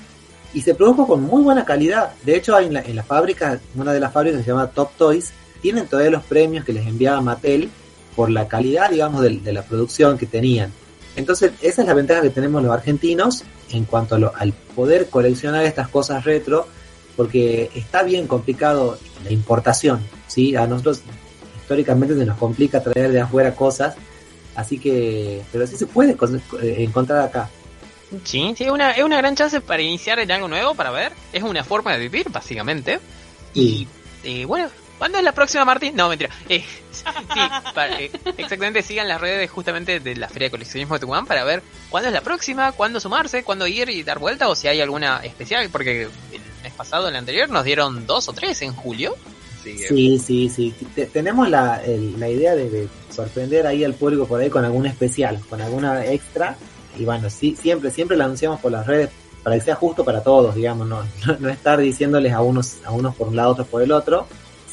y 0.54 0.60
se 0.60 0.74
produjo 0.74 1.06
con 1.06 1.22
muy 1.22 1.42
buena 1.42 1.64
calidad. 1.64 2.12
De 2.22 2.36
hecho, 2.36 2.54
hay 2.54 2.66
en 2.66 2.74
la, 2.74 2.80
en 2.82 2.94
la 2.94 3.02
fábrica, 3.02 3.58
una 3.74 3.92
de 3.92 4.00
las 4.00 4.12
fábricas 4.12 4.38
que 4.38 4.44
se 4.44 4.50
llama 4.50 4.68
Top 4.70 4.90
Toys, 4.96 5.32
tienen 5.60 5.86
todavía 5.86 6.10
los 6.10 6.24
premios 6.24 6.64
que 6.64 6.72
les 6.72 6.86
enviaba 6.86 7.20
Mattel 7.20 7.70
por 8.14 8.30
la 8.30 8.48
calidad, 8.48 8.90
digamos, 8.90 9.22
de, 9.22 9.30
de 9.38 9.52
la 9.52 9.62
producción 9.62 10.16
que 10.18 10.26
tenían. 10.26 10.72
Entonces, 11.16 11.52
esa 11.62 11.82
es 11.82 11.88
la 11.88 11.94
ventaja 11.94 12.22
que 12.22 12.30
tenemos 12.30 12.62
los 12.62 12.72
argentinos 12.72 13.44
en 13.70 13.84
cuanto 13.84 14.14
a 14.14 14.18
lo- 14.18 14.32
al 14.36 14.52
poder 14.52 15.08
coleccionar 15.08 15.64
estas 15.64 15.88
cosas 15.88 16.24
retro, 16.24 16.66
porque 17.16 17.70
está 17.74 18.02
bien 18.02 18.26
complicado 18.26 18.98
la 19.24 19.30
importación, 19.32 20.00
¿sí? 20.26 20.54
A 20.56 20.66
nosotros 20.66 21.00
históricamente 21.60 22.14
se 22.16 22.24
nos 22.26 22.38
complica 22.38 22.82
traer 22.82 23.10
de 23.12 23.20
afuera 23.20 23.54
cosas, 23.54 23.96
así 24.54 24.78
que, 24.78 25.42
pero 25.52 25.66
sí 25.66 25.76
se 25.76 25.86
puede 25.86 26.16
con- 26.16 26.40
encontrar 26.62 27.20
acá. 27.22 27.48
Sí, 28.24 28.54
sí, 28.56 28.64
es 28.64 28.70
una, 28.70 28.92
es 28.92 29.02
una 29.02 29.16
gran 29.16 29.34
chance 29.34 29.60
para 29.60 29.82
iniciar 29.82 30.18
en 30.20 30.30
algo 30.30 30.46
nuevo, 30.48 30.74
para 30.74 30.90
ver. 30.90 31.12
Es 31.32 31.42
una 31.42 31.64
forma 31.64 31.92
de 31.94 31.98
vivir, 31.98 32.28
básicamente. 32.30 33.00
Y 33.52 33.88
eh, 34.22 34.44
bueno, 34.44 34.68
¿cuándo 34.98 35.18
es 35.18 35.24
la 35.24 35.32
próxima, 35.32 35.64
Martín? 35.64 35.94
No, 35.96 36.08
mentira. 36.08 36.30
Eh, 36.48 36.64
sí, 36.92 37.04
para- 37.74 38.00
eh, 38.00 38.10
exactamente, 38.36 38.82
sigan 38.82 39.08
las 39.08 39.20
redes 39.20 39.50
justamente 39.50 40.00
de 40.00 40.16
la 40.16 40.28
Feria 40.28 40.46
de 40.46 40.50
Coleccionismo 40.50 40.94
de 40.94 41.00
Tucumán 41.00 41.26
para 41.26 41.44
ver 41.44 41.62
cuándo 41.90 42.08
es 42.08 42.14
la 42.14 42.20
próxima, 42.22 42.72
cuándo 42.72 43.00
sumarse, 43.00 43.44
cuándo 43.44 43.66
ir 43.66 43.88
y 43.90 44.02
dar 44.02 44.18
vuelta 44.18 44.48
o 44.48 44.54
si 44.56 44.68
hay 44.68 44.80
alguna 44.80 45.18
especial, 45.24 45.68
porque 45.70 46.02
el 46.02 46.40
mes 46.62 46.72
pasado, 46.76 47.08
el 47.08 47.16
anterior, 47.16 47.48
nos 47.48 47.64
dieron 47.64 48.06
dos 48.06 48.28
o 48.28 48.32
tres 48.32 48.62
en 48.62 48.72
julio. 48.72 49.14
Sí, 49.88 50.18
sí, 50.18 50.48
sí. 50.48 50.74
Te- 50.94 51.06
tenemos 51.06 51.48
la, 51.48 51.82
la 51.86 52.28
idea 52.28 52.54
de, 52.54 52.70
de 52.70 52.88
sorprender 53.14 53.66
ahí 53.66 53.82
al 53.84 53.94
público 53.94 54.26
por 54.26 54.40
ahí 54.40 54.48
con 54.48 54.64
algún 54.64 54.86
especial, 54.86 55.40
con 55.50 55.60
alguna 55.60 56.06
extra. 56.06 56.56
Y 56.98 57.04
bueno, 57.04 57.28
sí, 57.30 57.56
siempre, 57.60 57.90
siempre 57.90 58.16
la 58.16 58.24
anunciamos 58.26 58.60
por 58.60 58.70
las 58.72 58.86
redes 58.86 59.10
para 59.42 59.56
que 59.56 59.62
sea 59.64 59.74
justo 59.74 60.04
para 60.04 60.22
todos, 60.22 60.54
digamos, 60.54 60.86
no, 60.88 61.02
no, 61.26 61.36
no 61.38 61.48
estar 61.48 61.78
diciéndoles 61.78 62.32
a 62.32 62.42
unos, 62.42 62.76
a 62.84 62.90
unos 62.92 63.14
por 63.16 63.28
un 63.28 63.36
lado, 63.36 63.50
otros 63.50 63.66
por 63.68 63.82
el 63.82 63.92
otro. 63.92 64.26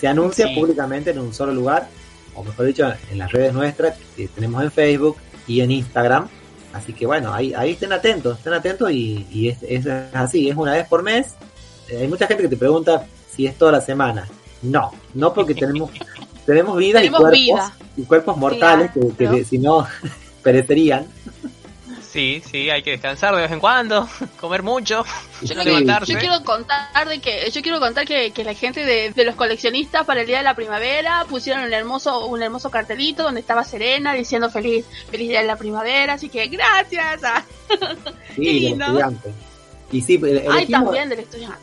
Se 0.03 0.09
anuncia 0.09 0.47
Sí. 0.49 0.55
públicamente 0.55 1.11
en 1.11 1.19
un 1.19 1.33
solo 1.33 1.53
lugar, 1.53 1.87
o 2.35 2.43
mejor 2.43 2.65
dicho, 2.65 2.91
en 3.09 3.17
las 3.19 3.31
redes 3.31 3.53
nuestras 3.53 3.95
que 4.17 4.27
tenemos 4.27 4.61
en 4.61 4.69
Facebook 4.69 5.15
y 5.47 5.61
en 5.61 5.71
Instagram. 5.71 6.27
Así 6.73 6.91
que 6.91 7.05
bueno, 7.05 7.33
ahí, 7.33 7.53
ahí 7.53 7.71
estén 7.71 7.93
atentos, 7.93 8.37
estén 8.37 8.51
atentos 8.51 8.91
y, 8.91 9.25
y 9.31 9.47
es, 9.47 9.59
es 9.63 9.87
así, 10.13 10.49
es 10.49 10.57
una 10.57 10.73
vez 10.73 10.85
por 10.89 11.03
mes. 11.03 11.35
Eh, 11.87 11.99
hay 12.01 12.07
mucha 12.09 12.27
gente 12.27 12.43
que 12.43 12.49
te 12.49 12.57
pregunta 12.57 13.05
si 13.33 13.45
es 13.47 13.57
toda 13.57 13.71
la 13.71 13.79
semana. 13.79 14.27
No, 14.61 14.91
no 15.13 15.33
porque 15.33 15.55
tenemos 15.55 15.89
tenemos 16.45 16.75
vida 16.75 16.99
Tenemos 16.99 17.19
y 17.19 17.21
cuerpos 17.23 17.39
vida. 17.39 17.73
y 17.95 18.01
cuerpos 18.03 18.35
mortales 18.35 18.91
que, 19.17 19.45
si 19.45 19.57
no 19.57 19.87
perecerían. 20.43 21.05
Sí, 22.13 22.43
sí, 22.51 22.69
hay 22.69 22.83
que 22.83 22.91
descansar 22.91 23.35
de 23.35 23.41
vez 23.41 23.51
en 23.51 23.59
cuando, 23.59 24.07
comer 24.39 24.61
mucho, 24.61 25.03
Sí. 25.43 25.51
levantarse. 25.55 26.13
Yo 26.13 26.19
quiero 26.19 26.43
contar 26.43 27.07
de 27.09 27.19
que 27.19 27.49
yo 27.49 27.61
quiero 27.63 27.79
contar 27.79 28.05
que, 28.05 28.29
que 28.29 28.43
la 28.43 28.53
gente 28.53 28.85
de, 28.85 29.09
de 29.11 29.23
los 29.25 29.33
coleccionistas 29.33 30.05
para 30.05 30.21
el 30.21 30.27
día 30.27 30.37
de 30.37 30.43
la 30.43 30.53
primavera 30.53 31.25
pusieron 31.27 31.63
un 31.63 31.73
hermoso 31.73 32.27
un 32.27 32.43
hermoso 32.43 32.69
cartelito 32.69 33.23
donde 33.23 33.39
estaba 33.41 33.63
Serena 33.63 34.13
diciendo 34.13 34.51
feliz 34.51 34.85
feliz 35.09 35.29
día 35.29 35.41
de 35.41 35.47
la 35.47 35.55
primavera, 35.55 36.13
así 36.13 36.29
que 36.29 36.45
gracias. 36.47 37.23
a- 37.23 37.43
Sí, 38.35 38.41
Qué 38.41 38.41
del 38.41 38.59
lindo. 38.61 38.85
estudiante. 38.85 39.33
Y 39.91 40.01
sí, 40.01 40.13
ele- 40.23 40.41
Ay, 40.41 40.57
elegimos, 40.57 40.83
también 40.83 41.09
del 41.09 41.19
estudiante. 41.19 41.57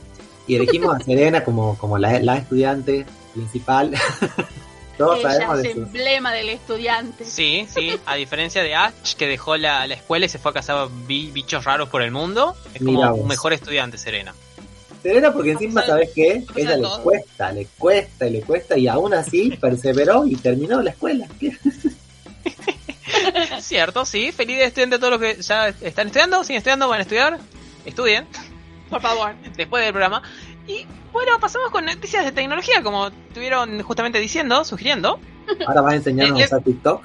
y 0.48 0.54
elegimos 0.56 0.96
a 0.96 1.00
Serena 1.04 1.44
como, 1.44 1.78
como 1.78 1.96
la, 1.96 2.18
la 2.18 2.38
estudiante 2.38 3.06
principal. 3.34 3.92
Todos 5.06 5.20
Ella 5.20 5.30
sabemos 5.32 5.56
es 5.58 5.62
de 5.62 5.70
eso. 5.70 5.80
emblema 5.82 6.32
del 6.32 6.48
estudiante. 6.50 7.24
Sí, 7.24 7.66
sí, 7.72 7.92
a 8.06 8.14
diferencia 8.16 8.62
de 8.62 8.74
Ash, 8.74 9.14
que 9.16 9.26
dejó 9.26 9.56
la, 9.56 9.86
la 9.86 9.94
escuela 9.94 10.26
y 10.26 10.28
se 10.28 10.38
fue 10.38 10.50
a 10.50 10.54
cazar 10.54 10.88
bi- 11.06 11.30
bichos 11.30 11.64
raros 11.64 11.88
por 11.88 12.02
el 12.02 12.10
mundo, 12.10 12.56
es 12.74 12.82
como 12.84 13.08
vos. 13.10 13.20
un 13.20 13.28
mejor 13.28 13.52
estudiante, 13.52 13.96
Serena. 13.98 14.34
Serena 15.02 15.32
porque 15.32 15.52
encima, 15.52 15.82
¿sabes 15.86 16.10
qué? 16.14 16.44
Ella 16.54 16.76
le 16.76 16.82
todo. 16.82 17.02
cuesta, 17.02 17.52
le 17.52 17.66
cuesta 17.78 18.26
y 18.26 18.30
le 18.30 18.42
cuesta 18.42 18.76
y 18.76 18.86
aún 18.88 19.14
así 19.14 19.56
perseveró 19.58 20.26
y 20.26 20.36
terminó 20.36 20.82
la 20.82 20.90
escuela. 20.90 21.26
Cierto, 23.60 24.04
sí, 24.04 24.32
feliz 24.32 24.58
de 24.58 24.64
estudiante 24.64 24.96
a 24.96 24.98
todos 24.98 25.12
los 25.12 25.20
que 25.20 25.42
ya 25.42 25.68
están 25.68 26.08
estudiando, 26.08 26.42
siguen 26.44 26.58
estudiando, 26.58 26.88
van 26.88 27.00
a 27.00 27.02
estudiar, 27.02 27.38
estudien, 27.84 28.26
Por 28.88 29.00
favor. 29.00 29.34
después 29.56 29.82
del 29.82 29.92
programa. 29.92 30.22
Y 30.66 30.86
bueno, 31.12 31.38
pasamos 31.40 31.70
con 31.70 31.84
noticias 31.84 32.24
de 32.24 32.32
tecnología, 32.32 32.82
como 32.82 33.08
estuvieron 33.08 33.82
justamente 33.82 34.18
diciendo, 34.20 34.64
sugiriendo. 34.64 35.18
Ahora 35.66 35.80
vas 35.80 35.92
a 35.92 35.96
enseñarnos 35.96 36.38
Le- 36.38 36.44
a 36.44 36.46
usar 36.46 36.62
TikTok. 36.62 37.02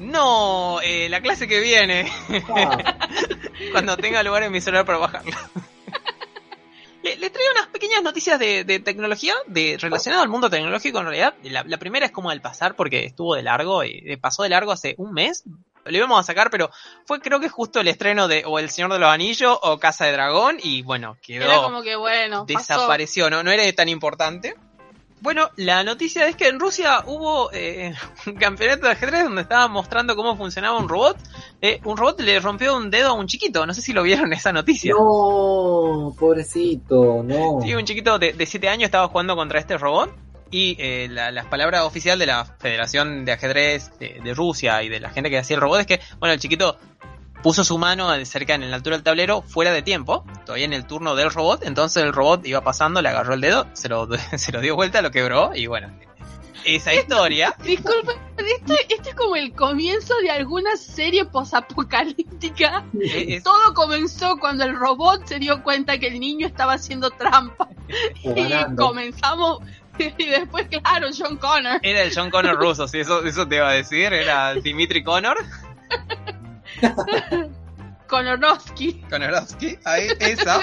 No, 0.00 0.80
eh, 0.82 1.08
la 1.08 1.20
clase 1.20 1.48
que 1.48 1.60
viene, 1.60 2.10
Ah, 2.48 2.96
cuando 3.72 3.96
tenga 3.96 4.22
lugar 4.22 4.44
en 4.44 4.52
mi 4.52 4.60
celular 4.60 4.84
para 4.86 4.98
bajarlo. 4.98 5.32
Le, 7.02 7.16
le 7.16 7.30
traigo 7.30 7.52
unas 7.52 7.68
pequeñas 7.68 8.02
noticias 8.02 8.40
de, 8.40 8.64
de 8.64 8.80
tecnología, 8.80 9.32
de 9.46 9.76
relacionado 9.80 10.20
al 10.22 10.28
mundo 10.28 10.50
tecnológico 10.50 10.98
en 10.98 11.04
realidad. 11.04 11.34
La, 11.44 11.62
la 11.62 11.76
primera 11.78 12.04
es 12.06 12.10
como 12.10 12.28
al 12.30 12.40
pasar 12.40 12.74
porque 12.74 13.04
estuvo 13.04 13.36
de 13.36 13.42
largo, 13.44 13.84
y 13.84 14.02
eh, 14.04 14.18
pasó 14.18 14.42
de 14.42 14.48
largo 14.48 14.72
hace 14.72 14.96
un 14.98 15.12
mes. 15.12 15.44
Lo 15.84 15.96
íbamos 15.96 16.20
a 16.20 16.22
sacar, 16.22 16.50
pero 16.50 16.70
fue 17.06 17.20
creo 17.20 17.40
que 17.40 17.48
justo 17.48 17.80
el 17.80 17.88
estreno 17.88 18.28
de 18.28 18.44
o 18.46 18.58
El 18.58 18.70
Señor 18.70 18.92
de 18.92 18.98
los 18.98 19.08
Anillos 19.08 19.58
o 19.62 19.78
Casa 19.78 20.06
de 20.06 20.12
Dragón 20.12 20.58
y 20.62 20.82
bueno, 20.82 21.16
quedó 21.22 21.44
Era 21.44 21.56
como 21.58 21.82
que 21.82 21.96
bueno, 21.96 22.46
pasó. 22.46 22.58
desapareció, 22.58 23.30
¿no? 23.30 23.42
No 23.42 23.50
era 23.50 23.70
tan 23.72 23.88
importante. 23.88 24.54
Bueno, 25.20 25.50
la 25.56 25.82
noticia 25.82 26.28
es 26.28 26.36
que 26.36 26.46
en 26.46 26.60
Rusia 26.60 27.02
hubo 27.06 27.50
eh, 27.52 27.92
un 28.26 28.34
campeonato 28.34 28.86
de 28.86 28.92
ajedrez 28.92 29.24
donde 29.24 29.42
estaban 29.42 29.72
mostrando 29.72 30.14
cómo 30.14 30.36
funcionaba 30.36 30.78
un 30.78 30.88
robot. 30.88 31.16
Eh, 31.60 31.80
un 31.84 31.96
robot 31.96 32.20
le 32.20 32.38
rompió 32.38 32.76
un 32.76 32.90
dedo 32.90 33.10
a 33.10 33.12
un 33.14 33.26
chiquito, 33.26 33.66
no 33.66 33.74
sé 33.74 33.80
si 33.82 33.92
lo 33.92 34.02
vieron 34.02 34.32
esa 34.32 34.52
noticia. 34.52 34.92
no, 34.92 36.14
pobrecito, 36.18 37.22
no. 37.24 37.60
Sí, 37.62 37.74
un 37.74 37.84
chiquito 37.84 38.18
de 38.18 38.46
7 38.46 38.68
años 38.68 38.84
estaba 38.84 39.08
jugando 39.08 39.34
contra 39.34 39.58
este 39.58 39.76
robot 39.76 40.27
y 40.50 40.76
eh, 40.78 41.08
la, 41.10 41.30
las 41.30 41.46
palabras 41.46 41.82
oficial 41.82 42.18
de 42.18 42.26
la 42.26 42.44
Federación 42.44 43.24
de 43.24 43.32
Ajedrez 43.32 43.90
de, 43.98 44.20
de 44.22 44.34
Rusia 44.34 44.82
y 44.82 44.88
de 44.88 45.00
la 45.00 45.10
gente 45.10 45.30
que 45.30 45.38
hacía 45.38 45.56
el 45.56 45.60
robot 45.62 45.80
es 45.80 45.86
que, 45.86 46.00
bueno, 46.18 46.32
el 46.32 46.40
chiquito 46.40 46.78
puso 47.42 47.62
su 47.64 47.78
mano 47.78 48.12
cerca 48.24 48.54
en 48.54 48.68
la 48.68 48.76
altura 48.76 48.96
del 48.96 49.04
tablero 49.04 49.42
fuera 49.42 49.72
de 49.72 49.82
tiempo, 49.82 50.24
todavía 50.44 50.64
en 50.64 50.72
el 50.72 50.86
turno 50.86 51.14
del 51.14 51.30
robot, 51.30 51.62
entonces 51.64 52.02
el 52.02 52.12
robot 52.12 52.44
iba 52.46 52.62
pasando, 52.62 53.00
le 53.00 53.08
agarró 53.10 53.34
el 53.34 53.40
dedo, 53.40 53.66
se 53.74 53.88
lo, 53.88 54.08
se 54.36 54.50
lo 54.52 54.60
dio 54.60 54.74
vuelta, 54.74 55.02
lo 55.02 55.10
quebró 55.10 55.52
y 55.54 55.66
bueno, 55.66 55.88
esa 56.64 56.92
historia. 56.92 57.54
Disculpe, 57.62 58.12
esto, 58.36 58.74
esto 58.88 59.08
es 59.10 59.14
como 59.14 59.36
el 59.36 59.52
comienzo 59.52 60.12
de 60.22 60.30
alguna 60.32 60.76
serie 60.76 61.24
posapocalíptica. 61.26 62.84
es- 63.00 63.42
Todo 63.42 63.72
comenzó 63.74 64.36
cuando 64.38 64.64
el 64.64 64.74
robot 64.76 65.24
se 65.26 65.38
dio 65.38 65.62
cuenta 65.62 65.98
que 65.98 66.08
el 66.08 66.18
niño 66.20 66.46
estaba 66.46 66.74
haciendo 66.74 67.10
trampa. 67.10 67.68
Y 68.24 68.52
comenzamos. 68.76 69.60
Y 70.18 70.26
después, 70.26 70.68
claro, 70.68 71.08
John 71.16 71.36
Connor. 71.36 71.80
era 71.82 72.02
el 72.02 72.12
John 72.14 72.30
Connor 72.30 72.56
ruso, 72.56 72.86
sí, 72.88 73.00
eso, 73.00 73.24
eso 73.24 73.46
te 73.48 73.56
iba 73.56 73.68
a 73.68 73.72
decir. 73.72 74.12
Era 74.12 74.54
Dimitri 74.54 75.02
Connor. 75.02 75.36
Konorovsky. 78.06 79.02
Konorovsky, 79.10 79.78
ahí, 79.84 80.08
esa. 80.20 80.60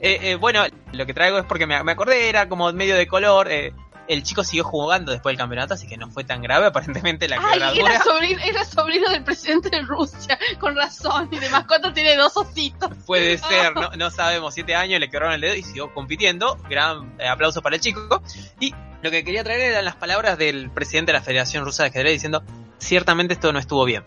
Eh, 0.00 0.18
eh, 0.22 0.34
bueno, 0.36 0.64
lo 0.92 1.04
que 1.06 1.14
traigo 1.14 1.38
es 1.38 1.44
porque 1.44 1.66
me, 1.66 1.82
me 1.82 1.92
acordé, 1.92 2.28
era 2.28 2.48
como 2.48 2.72
medio 2.72 2.96
de 2.96 3.06
color. 3.08 3.48
eh, 3.50 3.72
el 4.10 4.24
chico 4.24 4.42
siguió 4.42 4.64
jugando 4.64 5.12
después 5.12 5.32
del 5.32 5.38
campeonato, 5.38 5.74
así 5.74 5.86
que 5.86 5.96
no 5.96 6.10
fue 6.10 6.24
tan 6.24 6.42
grave. 6.42 6.66
Aparentemente 6.66 7.28
la 7.28 7.36
Ay, 7.36 7.52
quebradura 7.52 7.94
era 7.94 8.02
sobrino, 8.02 8.40
era 8.44 8.64
sobrino 8.64 9.08
del 9.10 9.22
presidente 9.22 9.70
de 9.70 9.82
Rusia, 9.82 10.38
con 10.58 10.74
razón. 10.74 11.28
Y 11.30 11.38
de 11.38 11.48
mascota 11.48 11.92
tiene 11.92 12.16
dos 12.16 12.36
ositos. 12.36 12.90
puede 13.06 13.38
ser, 13.48 13.74
no, 13.74 13.90
no 13.96 14.10
sabemos. 14.10 14.52
Siete 14.54 14.74
años 14.74 14.98
le 14.98 15.08
quebraron 15.08 15.34
el 15.34 15.40
dedo 15.40 15.54
y 15.54 15.62
siguió 15.62 15.94
compitiendo. 15.94 16.56
Gran 16.68 17.14
eh, 17.18 17.28
aplauso 17.28 17.62
para 17.62 17.76
el 17.76 17.82
chico. 17.82 18.22
Y 18.58 18.74
lo 19.02 19.10
que 19.10 19.22
quería 19.24 19.44
traer 19.44 19.60
eran 19.60 19.84
las 19.84 19.96
palabras 19.96 20.36
del 20.38 20.70
presidente 20.70 21.12
de 21.12 21.18
la 21.18 21.24
Federación 21.24 21.64
Rusa 21.64 21.84
de 21.84 21.90
Ajedrez 21.90 22.12
diciendo: 22.14 22.42
Ciertamente 22.78 23.34
esto 23.34 23.52
no 23.52 23.58
estuvo 23.60 23.84
bien. 23.84 24.04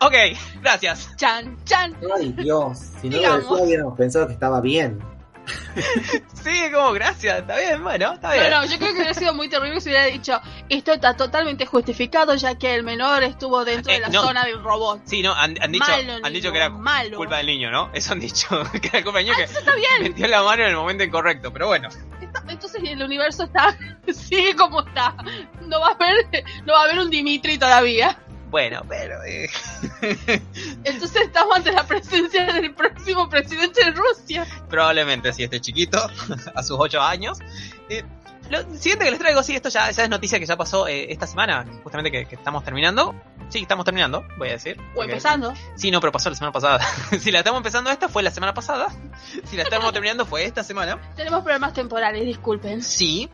Ok, 0.00 0.14
gracias. 0.62 1.14
Chan, 1.16 1.56
chan. 1.64 1.96
Ay, 2.16 2.32
Dios. 2.32 2.78
Si 3.00 3.08
no 3.08 3.16
lo 3.16 3.18
Digamos. 3.18 3.50
decía, 3.50 3.64
hubiéramos 3.64 3.96
pensado 3.96 4.26
que 4.26 4.32
estaba 4.32 4.60
bien. 4.60 4.98
Sí, 6.42 6.70
como 6.72 6.92
gracias, 6.92 7.38
está 7.40 7.56
bien, 7.58 7.82
bueno, 7.82 8.12
está 8.14 8.28
No, 8.28 8.34
bien. 8.34 8.50
no, 8.50 8.64
yo 8.66 8.76
creo 8.78 8.88
que 8.90 8.96
hubiera 8.96 9.14
sido 9.14 9.34
muy 9.34 9.48
terrible 9.48 9.80
si 9.80 9.88
hubiera 9.88 10.04
dicho 10.06 10.40
esto 10.68 10.92
está 10.92 11.16
totalmente 11.16 11.66
justificado 11.66 12.34
ya 12.34 12.54
que 12.56 12.74
el 12.74 12.82
menor 12.82 13.22
estuvo 13.22 13.64
dentro 13.64 13.90
Eh, 13.92 13.96
de 13.96 14.00
la 14.02 14.08
no. 14.08 14.22
zona 14.22 14.44
del 14.44 14.62
robot. 14.62 15.02
Sí, 15.04 15.22
no, 15.22 15.32
han, 15.34 15.56
han 15.62 15.72
dicho, 15.72 15.84
Malo, 15.86 16.12
han 16.14 16.22
niño, 16.22 16.30
dicho 16.30 16.52
que 16.52 16.58
era 16.58 16.68
malo. 16.70 17.16
culpa 17.16 17.38
del 17.38 17.46
niño, 17.46 17.70
¿no? 17.70 17.90
Eso 17.94 18.12
han 18.12 18.20
dicho, 18.20 18.48
que 18.82 18.88
era 18.88 19.02
culpa 19.02 19.18
del 19.18 19.26
niño 19.26 19.36
que 19.36 19.44
Eso 19.44 19.58
está 19.58 19.74
bien. 19.74 20.02
metió 20.02 20.26
la 20.28 20.42
mano 20.42 20.62
en 20.62 20.70
el 20.70 20.76
momento 20.76 21.02
incorrecto, 21.04 21.52
pero 21.52 21.66
bueno. 21.66 21.88
Entonces 22.48 22.82
el 22.84 23.02
universo 23.02 23.44
está 23.44 23.76
sigue 24.12 24.54
como 24.56 24.80
está. 24.86 25.14
No 25.62 25.80
va 25.80 25.88
a 25.88 25.92
haber 25.92 26.26
no 26.66 26.72
va 26.74 26.80
a 26.80 26.84
haber 26.84 26.98
un 26.98 27.10
Dimitri 27.10 27.58
todavía. 27.58 28.18
Bueno, 28.54 28.82
pero... 28.88 29.20
eh, 29.24 29.50
Entonces 30.84 31.22
estamos 31.22 31.56
ante 31.56 31.72
la 31.72 31.84
presencia 31.84 32.44
del 32.52 32.72
próximo 32.72 33.28
presidente 33.28 33.84
de 33.84 33.90
Rusia. 33.90 34.46
probablemente 34.70 35.32
si 35.32 35.42
este 35.42 35.60
chiquito, 35.60 35.98
a 36.54 36.62
sus 36.62 36.76
8 36.78 37.00
años. 37.02 37.38
Eh, 37.88 38.04
lo 38.50 38.60
siguiente 38.76 39.06
que 39.06 39.10
les 39.10 39.18
traigo, 39.18 39.42
sí, 39.42 39.56
esto 39.56 39.70
ya, 39.70 39.90
ya 39.90 40.04
es 40.04 40.08
noticia 40.08 40.38
que 40.38 40.46
ya 40.46 40.56
pasó 40.56 40.86
eh, 40.86 41.10
esta 41.10 41.26
semana, 41.26 41.66
justamente 41.82 42.12
que, 42.12 42.26
que 42.26 42.36
estamos 42.36 42.62
terminando. 42.62 43.12
Sí, 43.48 43.58
estamos 43.62 43.84
terminando, 43.84 44.24
voy 44.38 44.50
a 44.50 44.52
decir. 44.52 44.78
O 44.92 44.94
porque- 44.94 45.10
empezando. 45.10 45.52
Sí, 45.74 45.90
no, 45.90 45.98
pero 46.00 46.12
pasó 46.12 46.30
la 46.30 46.36
semana 46.36 46.52
pasada. 46.52 46.78
si 47.18 47.32
la 47.32 47.38
estamos 47.40 47.58
empezando 47.58 47.90
esta, 47.90 48.08
fue 48.08 48.22
la 48.22 48.30
semana 48.30 48.54
pasada. 48.54 48.86
Si 49.46 49.56
la 49.56 49.64
estamos 49.64 49.92
terminando, 49.92 50.26
fue 50.26 50.44
esta 50.44 50.62
semana. 50.62 51.00
Tenemos 51.16 51.42
problemas 51.42 51.72
temporales, 51.72 52.24
disculpen. 52.24 52.82
Sí, 52.82 53.28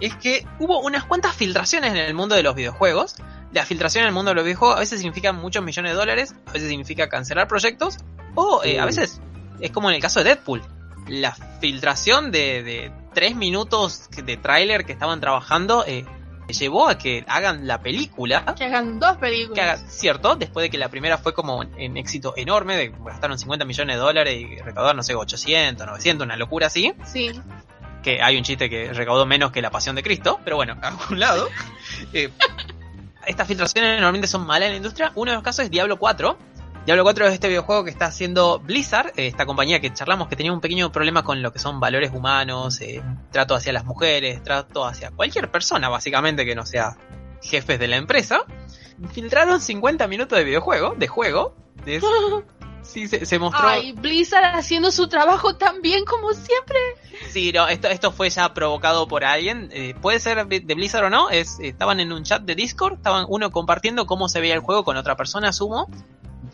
es 0.00 0.14
que 0.16 0.46
hubo 0.58 0.80
unas 0.80 1.04
cuantas 1.04 1.34
filtraciones 1.34 1.92
en 1.92 1.96
el 1.96 2.12
mundo 2.12 2.34
de 2.34 2.42
los 2.42 2.54
videojuegos. 2.54 3.14
La 3.52 3.64
filtración 3.66 4.02
en 4.02 4.08
el 4.08 4.14
mundo 4.14 4.30
de 4.30 4.36
los 4.36 4.44
videojuegos 4.44 4.76
a 4.76 4.80
veces 4.80 5.00
significa 5.00 5.32
muchos 5.32 5.64
millones 5.64 5.92
de 5.92 5.96
dólares, 5.98 6.34
a 6.46 6.52
veces 6.52 6.68
significa 6.68 7.08
cancelar 7.08 7.48
proyectos, 7.48 7.98
o 8.34 8.62
eh, 8.64 8.78
a 8.78 8.84
veces 8.84 9.20
es 9.60 9.70
como 9.72 9.88
en 9.90 9.96
el 9.96 10.02
caso 10.02 10.20
de 10.20 10.26
Deadpool. 10.26 10.62
La 11.08 11.32
filtración 11.60 12.30
de, 12.30 12.62
de 12.62 12.92
tres 13.12 13.34
minutos 13.34 14.08
de 14.10 14.36
tráiler 14.36 14.84
que 14.84 14.92
estaban 14.92 15.20
trabajando 15.20 15.84
eh, 15.86 16.04
llevó 16.46 16.88
a 16.88 16.96
que 16.98 17.24
hagan 17.28 17.66
la 17.66 17.80
película. 17.80 18.44
Que 18.56 18.64
hagan 18.64 19.00
dos 19.00 19.16
películas. 19.16 19.54
Que 19.54 19.60
haga, 19.62 19.76
cierto, 19.88 20.36
después 20.36 20.62
de 20.64 20.70
que 20.70 20.78
la 20.78 20.88
primera 20.88 21.18
fue 21.18 21.32
como 21.34 21.62
en 21.64 21.96
éxito 21.96 22.34
enorme, 22.36 22.76
de 22.76 22.92
gastaron 23.04 23.36
50 23.38 23.64
millones 23.64 23.96
de 23.96 24.00
dólares 24.00 24.34
y 24.36 24.56
recaudaron, 24.60 24.96
no 24.98 25.02
sé, 25.02 25.14
800, 25.16 25.86
900, 25.86 26.24
una 26.24 26.36
locura 26.36 26.68
así 26.68 26.92
Sí. 27.04 27.32
que 28.02 28.22
hay 28.22 28.36
un 28.36 28.42
chiste 28.44 28.70
que 28.70 28.92
recaudó 28.92 29.26
menos 29.26 29.50
que 29.52 29.60
la 29.62 29.70
pasión 29.70 29.96
de 29.96 30.02
Cristo, 30.04 30.38
pero 30.44 30.54
bueno, 30.56 30.76
a 30.82 30.96
un 31.10 31.18
lado. 31.18 31.48
Eh, 32.12 32.30
estas 33.30 33.46
filtraciones 33.48 33.92
normalmente 33.94 34.26
son 34.28 34.46
malas 34.46 34.66
en 34.66 34.72
la 34.72 34.76
industria. 34.76 35.12
Uno 35.14 35.30
de 35.30 35.36
los 35.36 35.42
casos 35.44 35.64
es 35.64 35.70
Diablo 35.70 35.98
4. 35.98 36.36
Diablo 36.86 37.02
4 37.04 37.26
es 37.26 37.34
este 37.34 37.48
videojuego 37.48 37.84
que 37.84 37.90
está 37.90 38.06
haciendo 38.06 38.58
Blizzard, 38.58 39.08
eh, 39.16 39.26
esta 39.26 39.44
compañía 39.46 39.80
que 39.80 39.92
charlamos 39.92 40.28
que 40.28 40.36
tenía 40.36 40.52
un 40.52 40.60
pequeño 40.60 40.90
problema 40.90 41.22
con 41.22 41.42
lo 41.42 41.52
que 41.52 41.58
son 41.58 41.78
valores 41.78 42.10
humanos, 42.12 42.80
eh, 42.80 43.02
trato 43.30 43.54
hacia 43.54 43.72
las 43.72 43.84
mujeres, 43.84 44.42
trato 44.42 44.84
hacia 44.86 45.10
cualquier 45.10 45.50
persona 45.50 45.88
básicamente 45.90 46.44
que 46.46 46.54
no 46.54 46.64
sea 46.64 46.96
jefes 47.42 47.78
de 47.78 47.86
la 47.88 47.96
empresa. 47.96 48.44
Filtraron 49.12 49.60
50 49.60 50.06
minutos 50.08 50.38
de 50.38 50.44
videojuego, 50.44 50.94
de 50.96 51.06
juego. 51.06 51.54
de- 51.84 52.00
sí, 52.82 53.08
se, 53.08 53.24
se 53.26 53.38
mostró... 53.38 53.68
Ay, 53.68 53.92
Blizzard 53.92 54.56
haciendo 54.56 54.90
su 54.90 55.08
trabajo 55.08 55.56
tan 55.56 55.82
bien 55.82 56.04
como 56.04 56.32
siempre. 56.32 56.78
Sí, 57.28 57.52
no, 57.52 57.68
esto, 57.68 57.88
esto 57.88 58.12
fue 58.12 58.30
ya 58.30 58.52
provocado 58.54 59.06
por 59.08 59.24
alguien. 59.24 59.68
eh, 59.72 59.94
puede 60.00 60.20
ser 60.20 60.46
de 60.46 60.60
de 60.60 60.74
Blizzard 60.74 61.04
o 61.04 61.10
no. 61.10 61.30
Es, 61.30 61.58
estaban 61.60 62.00
en 62.00 62.12
un 62.12 62.22
chat 62.24 62.42
de 62.42 62.54
Discord, 62.54 62.94
estaban 62.94 63.26
uno 63.28 63.50
compartiendo 63.50 64.06
cómo 64.06 64.28
se 64.28 64.40
veía 64.40 64.54
el 64.54 64.60
juego 64.60 64.84
con 64.84 64.96
otra 64.96 65.16
persona, 65.16 65.48
asumo. 65.48 65.88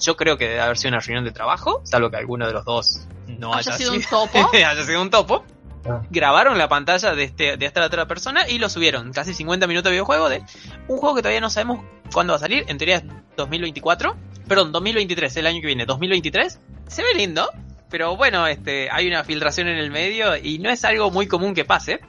Yo 0.00 0.16
creo 0.16 0.36
que 0.36 0.48
debe 0.48 0.60
haber 0.60 0.76
sido 0.76 0.90
una 0.90 1.00
reunión 1.00 1.24
de 1.24 1.32
trabajo, 1.32 1.80
salvo 1.84 2.10
que 2.10 2.16
alguno 2.16 2.46
de 2.46 2.52
los 2.52 2.64
dos 2.64 3.06
no 3.26 3.54
Haya 3.54 3.72
haya, 3.72 3.78
sido 3.78 3.92
un 3.92 4.02
topo. 4.02 4.50
haya 4.54 4.84
sido 4.84 5.02
un 5.02 5.10
topo. 5.10 5.44
Ah. 5.88 6.02
Grabaron 6.10 6.58
la 6.58 6.68
pantalla 6.68 7.14
de, 7.14 7.24
este, 7.24 7.56
de 7.56 7.66
esta 7.66 7.84
otra 7.84 8.06
persona 8.06 8.48
y 8.48 8.58
lo 8.58 8.68
subieron. 8.68 9.12
Casi 9.12 9.34
50 9.34 9.66
minutos 9.66 9.84
de 9.84 9.92
videojuego 9.92 10.28
de 10.28 10.42
un 10.88 10.98
juego 10.98 11.14
que 11.14 11.22
todavía 11.22 11.40
no 11.40 11.50
sabemos 11.50 11.84
cuándo 12.16 12.32
va 12.32 12.38
a 12.38 12.40
salir. 12.40 12.64
En 12.68 12.78
teoría 12.78 12.96
es 12.96 13.04
2024. 13.36 14.16
Perdón, 14.48 14.72
2023, 14.72 15.36
el 15.36 15.46
año 15.48 15.60
que 15.60 15.66
viene. 15.66 15.84
2023. 15.84 16.60
Se 16.86 17.02
ve 17.02 17.12
lindo. 17.14 17.50
Pero 17.90 18.16
bueno, 18.16 18.46
este, 18.46 18.88
hay 18.90 19.06
una 19.06 19.22
filtración 19.22 19.68
en 19.68 19.76
el 19.76 19.90
medio 19.90 20.34
y 20.34 20.58
no 20.58 20.70
es 20.70 20.82
algo 20.86 21.10
muy 21.10 21.26
común 21.26 21.54
que 21.54 21.66
pase. 21.66 22.00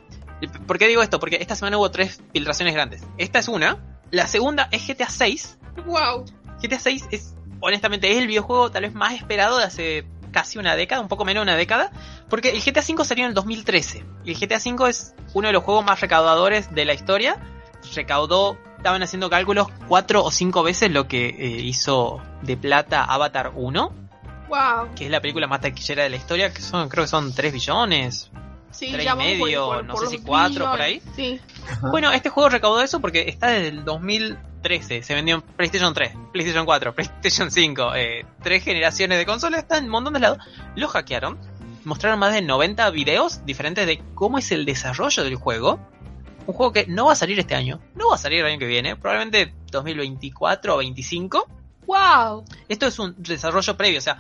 ¿Por 0.66 0.80
qué 0.80 0.88
digo 0.88 1.02
esto? 1.02 1.20
Porque 1.20 1.36
esta 1.42 1.58
semana 1.58 1.78
hubo 1.78 1.92
tres 1.92 2.22
filtraciones 2.32 2.74
grandes. 2.74 3.04
Esta 3.18 3.40
es 3.40 3.50
una. 3.50 4.00
La 4.10 4.28
segunda 4.28 4.70
es 4.72 4.88
GTA 4.88 5.10
6. 5.10 5.58
Wow. 5.86 6.24
GTA 6.64 6.80
6 6.80 7.08
es, 7.12 7.36
honestamente, 7.60 8.10
es 8.10 8.18
el 8.18 8.28
videojuego 8.28 8.72
tal 8.72 8.84
vez 8.84 8.94
más 8.94 9.14
esperado 9.14 9.58
de 9.58 9.66
hace 9.66 10.06
casi 10.32 10.58
una 10.58 10.78
década, 10.78 11.02
un 11.02 11.10
poco 11.10 11.26
menos 11.26 11.42
de 11.42 11.52
una 11.52 11.58
década, 11.58 11.92
porque 12.30 12.52
el 12.52 12.62
GTA 12.62 12.82
5 12.82 13.04
salió 13.04 13.26
en 13.26 13.30
el 13.30 13.34
2013. 13.34 14.06
Y 14.24 14.32
el 14.32 14.40
GTA 14.40 14.62
5 14.62 14.88
es 14.88 15.16
uno 15.34 15.50
de 15.50 15.54
los 15.54 15.66
juegos 15.66 15.84
más 15.84 16.00
recaudadores 16.00 16.74
de 16.74 16.86
la 16.86 16.94
historia. 16.94 17.42
Recaudó, 17.94 18.58
estaban 18.88 19.04
haciendo 19.04 19.30
cálculos, 19.30 19.68
cuatro 19.90 20.24
o 20.24 20.32
cinco 20.32 20.64
veces 20.64 20.90
lo 20.92 21.10
que 21.10 21.28
eh, 21.28 21.62
hizo 21.62 22.22
de 22.42 22.56
plata 22.56 23.04
Avatar 23.04 23.52
1, 23.54 23.92
Wow. 24.48 24.96
que 24.96 25.04
es 25.06 25.12
la 25.12 25.20
película 25.20 25.46
más 25.46 25.60
taquillera 25.60 26.04
de 26.04 26.10
la 26.10 26.16
historia, 26.16 26.54
que 26.54 26.62
son, 26.62 26.88
creo 26.88 27.04
que 27.04 27.10
son 27.10 27.34
3 27.34 27.52
billones, 27.52 28.32
Sí, 28.72 28.92
Tres 28.94 29.06
y 29.06 29.10
por- 29.10 29.18
medio, 29.18 29.66
por- 29.66 29.84
no 29.86 29.94
por 29.94 30.06
sé 30.06 30.18
si 30.18 30.22
cuatro, 30.24 30.66
por 30.70 30.78
billones. 30.80 31.04
Sí. 31.18 31.42
Bueno, 31.92 32.12
este 32.14 32.30
juego 32.30 32.48
recaudó 32.48 32.82
eso 32.82 33.02
porque 33.02 33.28
está 33.28 33.48
desde 33.48 33.70
el 33.70 33.84
2013. 33.84 35.02
Se 35.04 35.14
vendió 35.16 35.36
en 35.36 35.42
PlayStation 35.42 35.94
3, 35.94 36.14
PlayStation 36.32 36.66
4, 36.66 36.94
PlayStation 36.96 37.50
5. 37.52 37.96
Eh, 37.96 38.26
tres 38.44 38.64
generaciones 38.64 39.18
de 39.18 39.26
consolas. 39.26 39.62
Está 39.62 39.78
en 39.80 39.86
un 39.86 39.90
montón 39.92 40.14
de 40.14 40.20
lados. 40.20 40.38
Lo 40.76 40.88
hackearon. 40.90 41.38
Mostraron 41.86 42.20
más 42.20 42.34
de 42.34 42.42
90 42.42 42.90
videos 42.92 43.44
diferentes 43.46 43.86
de 43.88 44.02
cómo 44.14 44.38
es 44.38 44.52
el 44.52 44.66
desarrollo 44.66 45.24
del 45.24 45.36
juego. 45.36 45.80
Un 46.48 46.54
juego 46.54 46.72
que 46.72 46.88
no 46.88 47.06
va 47.06 47.12
a 47.12 47.16
salir 47.16 47.38
este 47.40 47.56
año. 47.56 47.82
No 47.94 48.10
va 48.10 48.16
a 48.16 48.18
salir 48.18 48.40
el 48.40 48.46
año 48.46 48.58
que 48.58 48.66
viene. 48.66 48.96
Probablemente 48.96 49.54
2024 49.70 50.74
o 50.74 50.78
25. 50.78 51.48
Wow. 51.86 52.46
Esto 52.68 52.88
es 52.88 52.98
un 53.00 53.16
desarrollo 53.18 53.78
previo, 53.78 54.00
o 54.00 54.02
sea, 54.02 54.18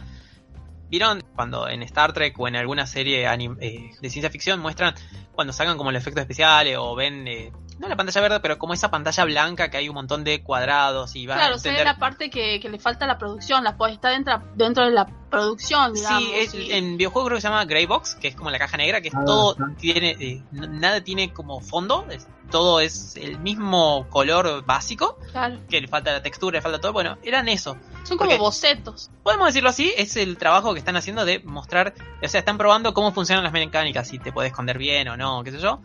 ¿vieron 0.89 1.23
cuando 1.35 1.67
en 1.67 1.83
Star 1.83 2.13
Trek 2.13 2.39
o 2.39 2.47
en 2.47 2.55
alguna 2.55 2.85
serie 2.85 3.25
eh, 3.25 3.91
de 4.01 4.09
ciencia 4.09 4.29
ficción 4.29 4.59
muestran 4.59 4.95
cuando 5.33 5.51
sacan 5.51 5.77
como 5.77 5.91
los 5.91 6.01
efectos 6.01 6.21
especiales 6.21 6.77
o 6.79 6.95
ven, 6.95 7.27
eh, 7.27 7.51
no 7.79 7.87
la 7.87 7.95
pantalla 7.95 8.21
verde, 8.21 8.39
pero 8.39 8.57
como 8.57 8.73
esa 8.73 8.89
pantalla 8.91 9.23
blanca 9.25 9.69
que 9.69 9.77
hay 9.77 9.89
un 9.89 9.95
montón 9.95 10.23
de 10.23 10.41
cuadrados 10.41 11.15
y 11.15 11.25
va 11.27 11.35
a 11.35 11.37
Claro, 11.37 11.57
se 11.59 11.69
ve 11.69 11.75
entender... 11.75 11.93
la 11.93 11.99
parte 11.99 12.29
que, 12.29 12.59
que 12.59 12.69
le 12.69 12.79
falta 12.79 13.05
a 13.05 13.07
la 13.07 13.17
producción, 13.17 13.63
la 13.63 13.77
puede 13.77 13.93
estar 13.93 14.11
dentro, 14.11 14.41
dentro 14.55 14.83
de 14.85 14.91
la 14.91 15.05
producción, 15.29 15.93
digamos. 15.93 16.23
Sí, 16.23 16.31
es, 16.33 16.53
y- 16.53 16.71
en 16.71 16.97
videojuego 16.97 17.27
creo 17.27 17.37
que 17.37 17.41
se 17.41 17.47
llama 17.47 17.65
Grey 17.65 17.85
Box, 17.85 18.15
que 18.15 18.29
es 18.29 18.35
como 18.35 18.49
la 18.49 18.59
caja 18.59 18.77
negra, 18.77 19.01
que 19.01 19.09
es 19.09 19.15
Ah, 19.15 19.23
todo 19.25 19.55
tiene, 19.77 20.15
eh, 20.19 20.41
nada 20.51 21.01
tiene 21.01 21.31
como 21.33 21.59
fondo, 21.61 22.05
es- 22.09 22.27
todo 22.49 22.79
es 22.79 23.17
el 23.17 23.39
mismo 23.39 24.07
color 24.09 24.63
básico, 24.65 25.19
claro. 25.33 25.57
que 25.69 25.81
le 25.81 25.87
falta 25.89 26.13
la 26.13 26.23
textura, 26.23 26.57
le 26.57 26.61
falta 26.61 26.79
todo, 26.79 26.93
bueno, 26.93 27.17
eran 27.23 27.49
eso. 27.49 27.77
Son 28.05 28.17
como 28.17 28.29
Porque- 28.29 28.37
bocetos. 28.37 29.09
podemos 29.21 29.47
decirlo 29.47 29.69
así, 29.69 29.93
es 29.97 30.15
el 30.15 30.37
trabajo 30.37 30.71
que 30.73 30.79
están 30.79 30.95
haciendo 30.95 31.25
de 31.25 31.39
mostrar, 31.39 31.93
o 32.23 32.27
sea, 32.27 32.39
están 32.39 32.57
probando 32.57 32.93
cómo 32.93 33.11
funcionan 33.11 33.43
las 33.43 33.51
mecánicas, 33.51 34.07
si 34.07 34.17
te 34.17 34.31
puedes 34.31 34.51
esconder 34.51 34.77
bien 34.77 35.09
o 35.09 35.17
no, 35.17 35.43
qué 35.43 35.51
sé 35.51 35.59
yo. 35.59 35.81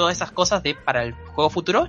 Todas 0.00 0.16
esas 0.16 0.30
cosas 0.32 0.62
de 0.62 0.74
para 0.74 1.02
el 1.04 1.12
juego 1.14 1.50
futuro. 1.50 1.88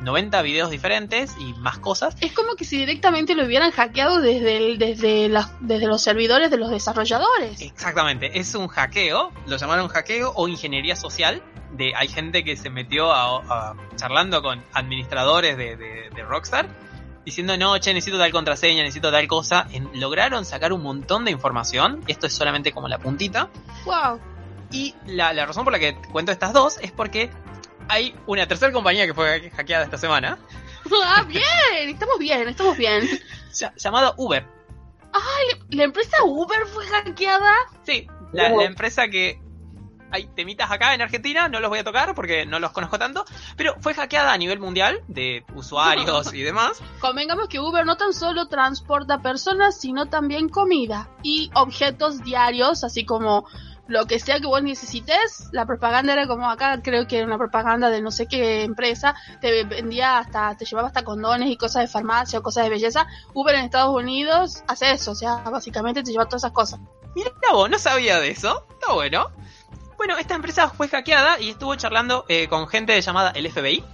90 0.00 0.42
videos 0.42 0.70
diferentes 0.70 1.34
y 1.38 1.54
más 1.54 1.78
cosas. 1.78 2.16
Es 2.20 2.32
como 2.32 2.56
que 2.56 2.64
si 2.64 2.76
directamente 2.76 3.34
lo 3.34 3.44
hubieran 3.44 3.70
hackeado 3.70 4.20
desde, 4.20 4.56
el- 4.56 4.78
desde, 4.78 5.28
las- 5.28 5.52
desde 5.60 5.86
los 5.86 6.02
servidores 6.02 6.50
de 6.50 6.56
los 6.58 6.68
desarrolladores. 6.70 7.60
Exactamente, 7.60 8.38
es 8.38 8.54
un 8.56 8.66
hackeo, 8.66 9.32
lo 9.46 9.56
llamaron 9.56 9.88
hackeo 9.88 10.32
o 10.34 10.48
ingeniería 10.48 10.96
social. 10.96 11.42
De, 11.72 11.92
hay 11.96 12.08
gente 12.08 12.44
que 12.44 12.56
se 12.56 12.70
metió 12.70 13.12
a, 13.12 13.38
a- 13.70 13.74
charlando 13.96 14.42
con 14.42 14.62
administradores 14.72 15.56
de, 15.56 15.76
de- 15.76 16.10
de 16.14 16.22
Rockstar 16.24 16.68
diciendo, 17.24 17.56
no, 17.56 17.78
che, 17.78 17.94
necesito 17.94 18.18
tal 18.18 18.30
contraseña, 18.32 18.82
necesito 18.82 19.10
tal 19.10 19.26
cosa. 19.28 19.66
En- 19.72 19.88
lograron 19.98 20.44
sacar 20.44 20.72
un 20.72 20.82
montón 20.82 21.24
de 21.24 21.30
información, 21.30 22.02
esto 22.08 22.26
es 22.26 22.34
solamente 22.34 22.72
como 22.72 22.88
la 22.88 22.98
puntita. 22.98 23.48
Wow. 23.86 24.20
Y 24.70 24.94
la, 25.06 25.32
la 25.32 25.46
razón 25.46 25.64
por 25.64 25.72
la 25.72 25.78
que 25.78 25.94
cuento 26.12 26.32
estas 26.32 26.52
dos 26.52 26.78
es 26.82 26.90
porque 26.92 27.30
hay 27.88 28.14
una 28.26 28.46
tercera 28.46 28.72
compañía 28.72 29.06
que 29.06 29.14
fue 29.14 29.50
hackeada 29.50 29.84
esta 29.84 29.98
semana, 29.98 30.38
ah, 31.04 31.24
bien, 31.26 31.42
estamos 31.88 32.18
bien, 32.18 32.48
estamos 32.48 32.76
bien. 32.76 33.02
ll- 33.52 33.72
llamada 33.76 34.14
Uber. 34.16 34.46
La 35.70 35.84
empresa 35.84 36.16
Uber 36.24 36.66
fue 36.66 36.86
hackeada. 36.86 37.52
Sí, 37.84 38.06
la, 38.32 38.48
la 38.50 38.64
empresa 38.64 39.06
que 39.08 39.40
hay 40.10 40.26
temitas 40.26 40.70
acá 40.70 40.94
en 40.94 41.02
Argentina, 41.02 41.48
no 41.48 41.58
los 41.60 41.70
voy 41.70 41.80
a 41.80 41.84
tocar 41.84 42.14
porque 42.14 42.46
no 42.46 42.58
los 42.60 42.70
conozco 42.72 42.98
tanto, 42.98 43.24
pero 43.56 43.74
fue 43.80 43.94
hackeada 43.94 44.32
a 44.32 44.38
nivel 44.38 44.60
mundial 44.60 45.02
de 45.08 45.44
usuarios 45.54 46.32
y 46.34 46.42
demás. 46.42 46.80
Convengamos 47.00 47.48
que 47.48 47.58
Uber 47.60 47.84
no 47.84 47.96
tan 47.96 48.12
solo 48.12 48.48
transporta 48.48 49.22
personas, 49.22 49.80
sino 49.80 50.06
también 50.06 50.48
comida 50.48 51.08
y 51.22 51.50
objetos 51.54 52.22
diarios, 52.22 52.84
así 52.84 53.04
como 53.04 53.46
lo 53.86 54.06
que 54.06 54.18
sea 54.18 54.40
que 54.40 54.46
vos 54.46 54.62
necesites. 54.62 55.48
La 55.52 55.66
propaganda 55.66 56.12
era 56.12 56.26
como 56.26 56.50
acá, 56.50 56.80
creo 56.82 57.06
que 57.06 57.18
era 57.18 57.26
una 57.26 57.38
propaganda 57.38 57.90
de 57.90 58.00
no 58.00 58.10
sé 58.10 58.26
qué 58.26 58.64
empresa, 58.64 59.14
te 59.40 59.64
vendía 59.64 60.18
hasta, 60.18 60.56
te 60.56 60.64
llevaba 60.64 60.88
hasta 60.88 61.04
condones 61.04 61.50
y 61.50 61.56
cosas 61.56 61.82
de 61.82 61.88
farmacia 61.88 62.38
o 62.38 62.42
cosas 62.42 62.64
de 62.64 62.70
belleza. 62.70 63.06
Uber 63.32 63.54
en 63.54 63.64
Estados 63.64 63.94
Unidos 63.94 64.62
hace 64.66 64.92
eso, 64.92 65.12
o 65.12 65.14
sea, 65.14 65.36
básicamente 65.36 66.02
te 66.02 66.10
lleva 66.10 66.26
todas 66.26 66.42
esas 66.42 66.52
cosas. 66.52 66.80
Mira 67.14 67.30
vos, 67.52 67.70
no 67.70 67.78
sabía 67.78 68.18
de 68.18 68.30
eso, 68.30 68.66
está 68.70 68.92
bueno. 68.92 69.30
Bueno, 69.96 70.18
esta 70.18 70.34
empresa 70.34 70.68
fue 70.68 70.88
hackeada 70.88 71.40
y 71.40 71.50
estuvo 71.50 71.74
charlando 71.76 72.24
eh, 72.28 72.48
con 72.48 72.66
gente 72.66 73.00
llamada 73.00 73.30
el 73.30 73.50
FBI, 73.50 73.84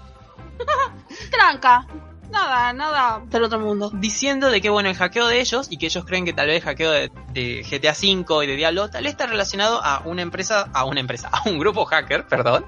Tranca, 1.31 1.87
nada, 2.31 2.73
nada 2.73 3.23
del 3.27 3.45
otro 3.45 3.59
mundo. 3.59 3.91
diciendo 3.93 4.51
de 4.51 4.61
que 4.61 4.71
bueno, 4.71 4.89
el 4.89 4.97
hackeo 4.97 5.27
de 5.27 5.41
ellos 5.41 5.69
y 5.71 5.77
que 5.77 5.87
ellos 5.87 6.05
creen 6.05 6.25
que 6.25 6.33
tal 6.33 6.47
vez 6.47 6.57
el 6.57 6.63
hackeo 6.63 6.91
de, 6.91 7.11
GTA 7.63 7.93
V 7.93 8.45
y 8.45 8.47
de 8.47 8.57
Diablo 8.57 8.89
tal 8.89 9.05
vez 9.05 9.13
está 9.13 9.27
relacionado 9.27 9.83
a 9.83 10.03
una 10.05 10.23
empresa, 10.23 10.69
a 10.73 10.85
una 10.85 11.01
empresa, 11.01 11.29
a 11.33 11.49
un 11.49 11.59
grupo 11.59 11.85
hacker, 11.85 12.27
perdón, 12.27 12.65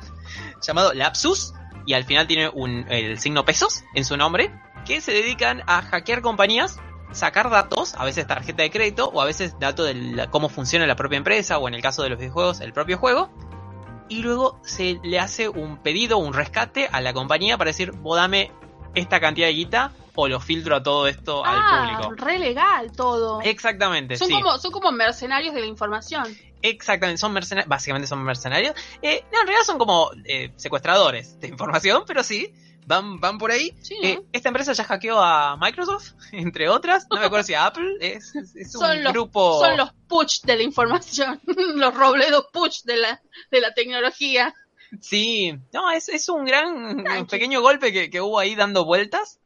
llamado 0.61 0.93
Lapsus 0.93 1.55
y 1.87 1.95
al 1.95 2.05
final 2.05 2.27
tiene 2.27 2.49
un, 2.49 2.87
el 2.89 3.19
signo 3.19 3.45
pesos 3.45 3.83
en 3.95 4.05
su 4.05 4.17
nombre, 4.17 4.53
que 4.85 5.01
se 5.01 5.13
dedican 5.13 5.63
a 5.67 5.83
hackear 5.83 6.23
compañías, 6.23 6.79
sacar 7.13 7.51
datos, 7.51 7.95
a 7.97 8.05
veces 8.05 8.27
tarjeta 8.27 8.63
de 8.63 8.71
crédito 8.71 9.09
o 9.09 9.21
a 9.21 9.25
veces 9.25 9.59
datos 9.59 9.87
de 9.87 10.29
cómo 10.31 10.49
funciona 10.49 10.87
la 10.87 10.97
propia 10.97 11.19
empresa 11.19 11.59
o 11.59 11.69
en 11.69 11.75
el 11.75 11.83
caso 11.83 12.03
de 12.03 12.11
los 12.11 12.19
videojuegos 12.19 12.61
el 12.61 12.73
propio 12.73 12.99
juego. 12.99 13.31
Y 14.09 14.23
luego 14.23 14.61
se 14.63 15.01
le 15.03 15.19
hace 15.19 15.49
un 15.49 15.79
pedido, 15.79 16.19
un 16.19 16.35
rescate 16.35 16.89
a 16.93 17.01
la 17.01 17.15
compañía 17.15 17.57
para 17.57 17.71
decir, 17.71 17.93
vos 17.93 18.17
dame 18.17 18.53
esta 18.95 19.21
cantidad 19.21 19.47
de 19.47 19.55
guita 19.55 19.93
o 20.15 20.29
lo 20.29 20.41
filtro 20.41 20.77
a 20.77 20.83
todo 20.83 21.07
esto 21.07 21.45
al 21.45 21.59
Ah, 21.59 21.97
público. 22.05 22.25
re 22.25 22.39
legal 22.39 22.93
todo. 22.93 23.41
Exactamente, 23.43 24.17
Son 24.17 24.29
sí. 24.29 24.35
como, 24.35 24.59
son 24.59 24.71
como 24.73 24.93
mercenarios 24.93 25.55
de 25.55 25.61
la 25.61 25.67
información. 25.67 26.25
Exactamente, 26.61 27.19
son 27.19 27.33
mercenarios, 27.33 27.69
básicamente 27.69 28.07
son 28.07 28.23
mercenarios. 28.23 28.75
Eh, 29.01 29.25
no, 29.33 29.41
en 29.41 29.47
realidad 29.47 29.65
son 29.67 29.79
como 29.79 30.11
eh, 30.25 30.53
secuestradores 30.57 31.41
de 31.41 31.49
información, 31.49 32.05
pero 32.07 32.23
sí, 32.23 32.53
van, 32.87 33.19
van 33.21 33.39
por 33.39 33.51
ahí. 33.51 33.75
Sí, 33.81 33.97
Eh, 34.03 34.21
esta 34.33 34.49
empresa 34.51 34.73
ya 34.75 34.85
hackeó 34.85 35.19
a 35.21 35.57
Microsoft, 35.57 36.13
entre 36.33 36.69
otras. 36.69 37.07
No 37.11 37.19
me 37.19 37.27
acuerdo 37.27 37.45
si 37.47 37.55
a 37.55 37.67
Apple. 37.67 37.97
Es, 38.01 38.35
es- 38.37 38.55
es 38.55 38.75
un 38.77 38.81
son 38.83 39.03
los, 39.03 39.13
grupo. 39.13 39.61
son 39.65 39.77
los 39.79 39.93
push 40.09 40.43
de 40.43 40.57
la 40.57 40.63
información, 40.63 41.41
los 41.77 41.95
robledos 41.95 42.47
push 42.53 42.83
de 42.85 42.99
la, 42.99 43.21
de 43.51 43.61
la 43.61 43.73
tecnología. 43.75 44.55
Sí, 45.01 45.59
no, 45.73 45.91
es, 45.91 46.09
es 46.09 46.29
un 46.29 46.45
gran, 46.45 47.03
Tranqui. 47.03 47.21
un 47.21 47.27
pequeño 47.27 47.61
golpe 47.63 47.93
que, 47.93 48.11
que 48.11 48.21
hubo 48.21 48.39
ahí 48.39 48.55
dando 48.55 48.85
vueltas. 48.85 49.39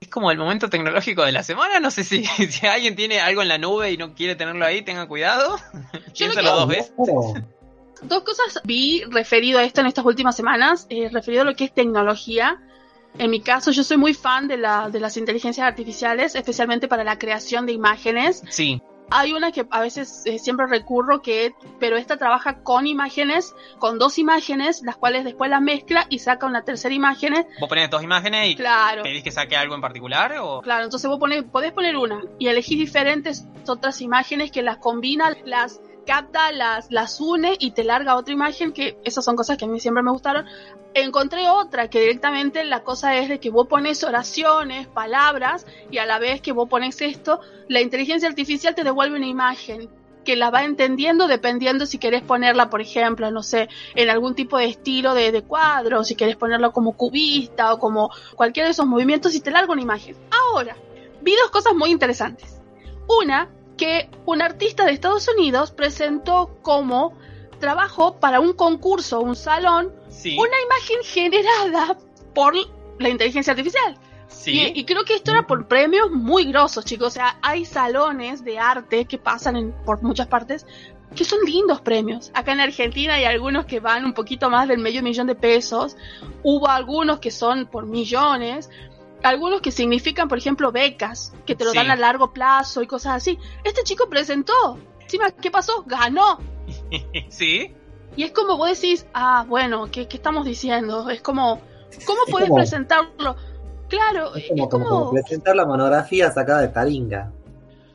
Es 0.00 0.08
como 0.08 0.30
el 0.30 0.38
momento 0.38 0.68
tecnológico 0.68 1.24
de 1.24 1.32
la 1.32 1.42
semana. 1.42 1.80
No 1.80 1.90
sé 1.90 2.04
si, 2.04 2.24
si 2.50 2.66
alguien 2.66 2.96
tiene 2.96 3.20
algo 3.20 3.42
en 3.42 3.48
la 3.48 3.58
nube 3.58 3.90
y 3.92 3.96
no 3.96 4.14
quiere 4.14 4.34
tenerlo 4.36 4.64
ahí, 4.64 4.82
tenga 4.82 5.06
cuidado. 5.06 5.56
Yo 6.14 6.26
lo 6.28 6.32
Piénsalo 6.34 6.34
que- 6.34 6.50
dos 6.56 6.68
veces. 6.68 6.92
Dos 8.02 8.22
cosas 8.22 8.60
vi 8.64 9.02
referido 9.08 9.58
a 9.58 9.64
esto 9.64 9.80
en 9.80 9.86
estas 9.86 10.04
últimas 10.04 10.36
semanas, 10.36 10.86
eh, 10.90 11.08
referido 11.10 11.42
a 11.42 11.46
lo 11.46 11.54
que 11.54 11.64
es 11.64 11.72
tecnología. 11.72 12.60
En 13.16 13.30
mi 13.30 13.40
caso, 13.40 13.70
yo 13.70 13.82
soy 13.84 13.96
muy 13.96 14.12
fan 14.12 14.48
de, 14.48 14.56
la, 14.58 14.90
de 14.90 14.98
las 15.00 15.16
inteligencias 15.16 15.66
artificiales, 15.66 16.34
especialmente 16.34 16.88
para 16.88 17.04
la 17.04 17.16
creación 17.18 17.64
de 17.64 17.72
imágenes. 17.72 18.42
Sí, 18.50 18.82
Hay 19.10 19.32
una 19.32 19.52
que 19.52 19.66
a 19.70 19.80
veces 19.80 20.22
eh, 20.24 20.38
siempre 20.38 20.66
recurro 20.66 21.22
que, 21.22 21.54
pero 21.78 21.96
esta 21.96 22.16
trabaja 22.16 22.62
con 22.62 22.86
imágenes, 22.86 23.54
con 23.78 23.98
dos 23.98 24.18
imágenes, 24.18 24.82
las 24.82 24.96
cuales 24.96 25.24
después 25.24 25.50
las 25.50 25.60
mezcla 25.60 26.06
y 26.08 26.18
saca 26.18 26.46
una 26.46 26.62
tercera 26.64 26.94
imagen. 26.94 27.34
vos 27.60 27.68
ponés 27.68 27.90
dos 27.90 28.02
imágenes 28.02 28.48
y 28.50 28.56
Claro. 28.56 29.02
pedís 29.02 29.22
que 29.22 29.30
saque 29.30 29.56
algo 29.56 29.74
en 29.74 29.80
particular 29.80 30.34
o... 30.40 30.60
Claro, 30.62 30.84
entonces 30.84 31.08
vos 31.08 31.18
ponés, 31.18 31.44
podés 31.44 31.72
poner 31.72 31.96
una 31.96 32.22
y 32.38 32.48
elegir 32.48 32.78
diferentes 32.78 33.46
otras 33.68 34.00
imágenes 34.00 34.50
que 34.50 34.62
las 34.62 34.78
combina, 34.78 35.36
las 35.44 35.80
capta, 36.04 36.52
las, 36.52 36.90
las 36.90 37.20
une 37.20 37.56
y 37.58 37.72
te 37.72 37.84
larga 37.84 38.16
otra 38.16 38.32
imagen 38.32 38.72
que 38.72 38.98
esas 39.04 39.24
son 39.24 39.36
cosas 39.36 39.58
que 39.58 39.64
a 39.64 39.68
mí 39.68 39.80
siempre 39.80 40.02
me 40.02 40.10
gustaron. 40.10 40.46
Encontré 40.94 41.48
otra 41.48 41.88
que 41.88 42.00
directamente 42.00 42.64
la 42.64 42.84
cosa 42.84 43.16
es 43.16 43.28
de 43.28 43.40
que 43.40 43.50
vos 43.50 43.66
pones 43.66 44.04
oraciones, 44.04 44.86
palabras 44.86 45.66
y 45.90 45.98
a 45.98 46.06
la 46.06 46.18
vez 46.18 46.40
que 46.40 46.52
vos 46.52 46.68
pones 46.68 47.00
esto, 47.00 47.40
la 47.68 47.80
inteligencia 47.80 48.28
artificial 48.28 48.74
te 48.74 48.84
devuelve 48.84 49.16
una 49.16 49.26
imagen 49.26 49.88
que 50.24 50.36
la 50.36 50.50
va 50.50 50.64
entendiendo 50.64 51.28
dependiendo 51.28 51.86
si 51.86 51.98
querés 51.98 52.22
ponerla, 52.22 52.70
por 52.70 52.80
ejemplo, 52.80 53.30
no 53.30 53.42
sé, 53.42 53.68
en 53.94 54.08
algún 54.10 54.34
tipo 54.34 54.58
de 54.58 54.64
estilo 54.66 55.14
de, 55.14 55.30
de 55.30 55.42
cuadro, 55.42 56.02
si 56.02 56.14
querés 56.14 56.36
ponerlo 56.36 56.72
como 56.72 56.96
cubista 56.96 57.74
o 57.74 57.78
como 57.78 58.10
cualquiera 58.34 58.66
de 58.66 58.72
esos 58.72 58.86
movimientos 58.86 59.34
y 59.34 59.40
te 59.40 59.50
larga 59.50 59.72
una 59.72 59.82
imagen. 59.82 60.16
Ahora, 60.30 60.76
vi 61.20 61.34
dos 61.36 61.50
cosas 61.50 61.74
muy 61.74 61.90
interesantes. 61.90 62.60
Una, 63.06 63.50
que 63.76 64.08
un 64.26 64.42
artista 64.42 64.84
de 64.84 64.92
Estados 64.92 65.28
Unidos 65.36 65.70
presentó 65.70 66.58
como 66.62 67.16
trabajo 67.58 68.16
para 68.20 68.40
un 68.40 68.52
concurso, 68.52 69.20
un 69.20 69.36
salón, 69.36 69.92
Sí, 70.08 70.36
una 70.38 70.56
imagen 70.60 70.98
generada 71.02 71.98
por 72.34 72.54
la 72.98 73.08
inteligencia 73.08 73.52
artificial. 73.52 73.98
sí. 74.28 74.72
Y, 74.74 74.80
y 74.80 74.84
creo 74.84 75.04
que 75.04 75.14
esto 75.14 75.32
era 75.32 75.46
por 75.46 75.66
premios 75.66 76.10
muy 76.10 76.44
grosos, 76.44 76.84
chicos. 76.84 77.08
O 77.08 77.10
sea, 77.10 77.38
hay 77.42 77.64
salones 77.64 78.44
de 78.44 78.58
arte 78.58 79.04
que 79.06 79.18
pasan 79.18 79.56
en, 79.56 79.72
por 79.84 80.02
muchas 80.02 80.26
partes 80.28 80.66
que 81.14 81.24
son 81.24 81.38
lindos 81.46 81.80
premios. 81.80 82.30
Acá 82.34 82.52
en 82.52 82.60
Argentina 82.60 83.14
hay 83.14 83.24
algunos 83.24 83.66
que 83.66 83.80
van 83.80 84.04
un 84.04 84.14
poquito 84.14 84.50
más 84.50 84.66
del 84.68 84.78
medio 84.78 85.02
millón 85.02 85.26
de 85.28 85.34
pesos. 85.36 85.96
Hubo 86.42 86.68
algunos 86.68 87.20
que 87.20 87.30
son 87.30 87.66
por 87.66 87.86
millones. 87.86 88.68
Algunos 89.24 89.60
que 89.60 89.72
significan, 89.72 90.28
por 90.28 90.38
ejemplo, 90.38 90.70
becas, 90.70 91.32
que 91.46 91.54
te 91.56 91.64
lo 91.64 91.70
Sí. 91.72 91.76
dan 91.78 91.90
a 91.90 91.96
largo 91.96 92.32
plazo 92.32 92.82
y 92.82 92.86
cosas 92.86 93.14
así. 93.16 93.38
Este 93.64 93.82
chico 93.82 94.08
presentó. 94.08 94.78
Encima, 95.00 95.30
¿qué 95.32 95.50
pasó? 95.50 95.82
Ganó. 95.86 96.38
sí. 97.30 97.74
Y 98.16 98.22
es 98.22 98.30
como 98.30 98.56
vos 98.56 98.68
decís, 98.80 99.06
ah, 99.12 99.44
bueno, 99.48 99.90
¿qué, 99.90 100.06
qué 100.06 100.16
estamos 100.18 100.44
diciendo? 100.46 101.10
Es 101.10 101.20
como, 101.20 101.60
¿cómo 102.06 102.20
Es 102.26 102.30
puedes 102.30 102.48
como- 102.48 102.60
presentarlo? 102.60 103.36
Claro, 103.88 104.34
es 104.36 104.48
como, 104.48 104.68
como, 104.68 104.84
como... 104.84 104.98
como 105.00 105.10
presentar 105.12 105.56
la 105.56 105.66
monografía 105.66 106.30
sacada 106.32 106.60
de 106.62 106.68
Taringa. 106.68 107.32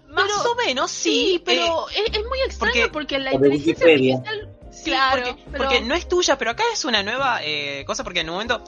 Más 0.10 0.26
Pero- 0.26 0.52
o 0.52 0.56
menos, 0.56 0.92
Sí, 0.92 1.34
sí. 1.38 1.42
pero 1.46 1.88
es, 1.89 2.18
es 2.18 2.26
muy 2.28 2.39
extraño 2.46 2.74
porque- 2.74 2.89
porque, 2.92 3.20
la 3.20 3.34
inteligencia 3.34 3.86
artificial. 3.86 4.50
Sí, 4.72 4.84
claro, 4.92 5.24
porque, 5.26 5.44
pero- 5.52 5.58
porque 5.63 5.82
no 5.82 5.96
es 5.96 6.08
tuya, 6.08 6.38
pero 6.38 6.52
acá 6.52 6.63
es 6.74 6.86
una 6.86 7.02
nueva 7.04 7.39
eh, 7.44 7.84
cosa, 7.86 8.04
porque 8.04 8.20
en 8.22 8.30
un 8.30 8.34
momento, 8.36 8.63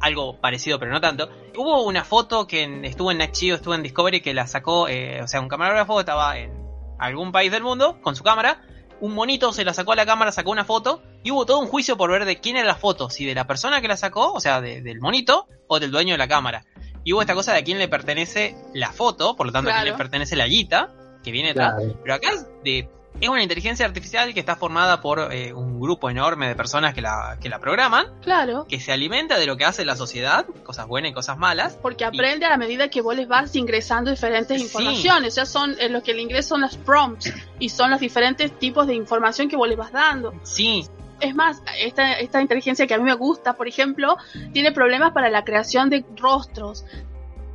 algo 0.00 0.40
parecido, 0.40 0.78
pero 0.78 0.92
no 0.92 1.00
tanto, 1.00 1.28
hubo 1.56 1.82
una 1.84 2.04
foto 2.04 2.46
que 2.46 2.80
estuvo 2.84 3.10
en 3.10 3.18
Nachio, 3.18 3.56
estuvo 3.56 3.74
en 3.74 3.82
Discovery, 3.82 4.20
que 4.20 4.34
la 4.34 4.46
sacó, 4.46 4.88
eh, 4.88 5.20
o 5.22 5.28
sea, 5.28 5.40
un 5.40 5.48
camarógrafo 5.48 6.00
estaba 6.00 6.38
en 6.38 6.52
algún 6.98 7.32
país 7.32 7.50
del 7.50 7.62
mundo 7.62 8.00
con 8.00 8.14
su 8.16 8.22
cámara, 8.24 8.62
un 9.00 9.14
monito 9.14 9.52
se 9.52 9.64
la 9.64 9.74
sacó 9.74 9.92
a 9.92 9.96
la 9.96 10.06
cámara, 10.06 10.32
sacó 10.32 10.50
una 10.50 10.64
foto, 10.64 11.02
y 11.22 11.30
hubo 11.30 11.46
todo 11.46 11.58
un 11.60 11.68
juicio 11.68 11.96
por 11.96 12.10
ver 12.10 12.24
de 12.24 12.40
quién 12.40 12.56
era 12.56 12.66
la 12.66 12.74
foto, 12.74 13.10
si 13.10 13.24
de 13.24 13.34
la 13.34 13.46
persona 13.46 13.80
que 13.80 13.88
la 13.88 13.96
sacó, 13.96 14.32
o 14.32 14.40
sea, 14.40 14.60
de- 14.60 14.82
del 14.82 15.00
monito, 15.00 15.46
o 15.68 15.78
del 15.80 15.90
dueño 15.90 16.14
de 16.14 16.18
la 16.18 16.28
cámara. 16.28 16.64
Y 17.04 17.12
hubo 17.12 17.20
esta 17.20 17.34
cosa 17.34 17.52
de 17.52 17.60
a 17.60 17.64
quién 17.64 17.78
le 17.78 17.88
pertenece 17.88 18.56
la 18.74 18.92
foto, 18.92 19.36
por 19.36 19.46
lo 19.46 19.52
tanto 19.52 19.70
a 19.70 19.74
quién 19.74 19.84
le 19.84 19.98
pertenece 19.98 20.34
la 20.36 20.46
guita, 20.46 20.92
que 21.22 21.30
viene 21.30 21.48
detrás. 21.48 21.74
Claro. 21.76 22.00
Pero 22.02 22.14
acá 22.14 22.30
de 22.64 22.88
es 23.20 23.28
una 23.28 23.42
inteligencia 23.42 23.84
artificial 23.86 24.32
que 24.34 24.40
está 24.40 24.56
formada 24.56 25.00
por 25.00 25.32
eh, 25.32 25.52
un 25.52 25.80
grupo 25.80 26.08
enorme 26.10 26.48
de 26.48 26.54
personas 26.54 26.94
que 26.94 27.00
la, 27.02 27.36
que 27.40 27.48
la 27.48 27.58
programan, 27.58 28.06
Claro, 28.22 28.66
que 28.68 28.80
se 28.80 28.92
alimenta 28.92 29.38
de 29.38 29.46
lo 29.46 29.56
que 29.56 29.64
hace 29.64 29.84
la 29.84 29.96
sociedad, 29.96 30.46
cosas 30.64 30.86
buenas 30.86 31.10
y 31.10 31.14
cosas 31.14 31.38
malas. 31.38 31.78
porque 31.80 32.04
aprende 32.04 32.46
a 32.46 32.50
la 32.50 32.56
medida 32.56 32.88
que 32.88 33.00
vos 33.00 33.16
les 33.16 33.26
vas 33.28 33.54
ingresando 33.56 34.10
diferentes 34.10 34.58
Sí. 34.58 34.64
informaciones. 34.66 35.32
O 35.32 35.34
sea, 35.34 35.46
son 35.46 35.74
eh, 35.78 35.88
lo 35.88 36.02
que 36.02 36.12
el 36.12 36.20
inglés 36.20 36.46
son 36.46 36.60
las 36.60 36.76
prompts 36.76 37.32
y 37.58 37.68
son 37.70 37.90
los 37.90 38.00
diferentes 38.00 38.56
tipos 38.58 38.86
de 38.86 38.94
información 38.94 39.48
que 39.48 39.56
vos 39.56 39.68
les 39.68 39.76
vas 39.76 39.92
dando. 39.92 40.32
Sí, 40.42 40.86
Es 41.20 41.34
más, 41.34 41.60
esta, 41.80 42.12
esta 42.20 42.40
inteligencia 42.40 42.86
que 42.86 42.94
a 42.94 42.98
mí 42.98 43.02
me 43.02 43.14
gusta, 43.14 43.54
por 43.54 43.66
ejemplo, 43.66 44.16
tiene 44.52 44.70
problemas 44.70 45.10
para 45.12 45.28
la 45.30 45.42
creación 45.42 45.90
de 45.90 46.04
rostros. 46.16 46.84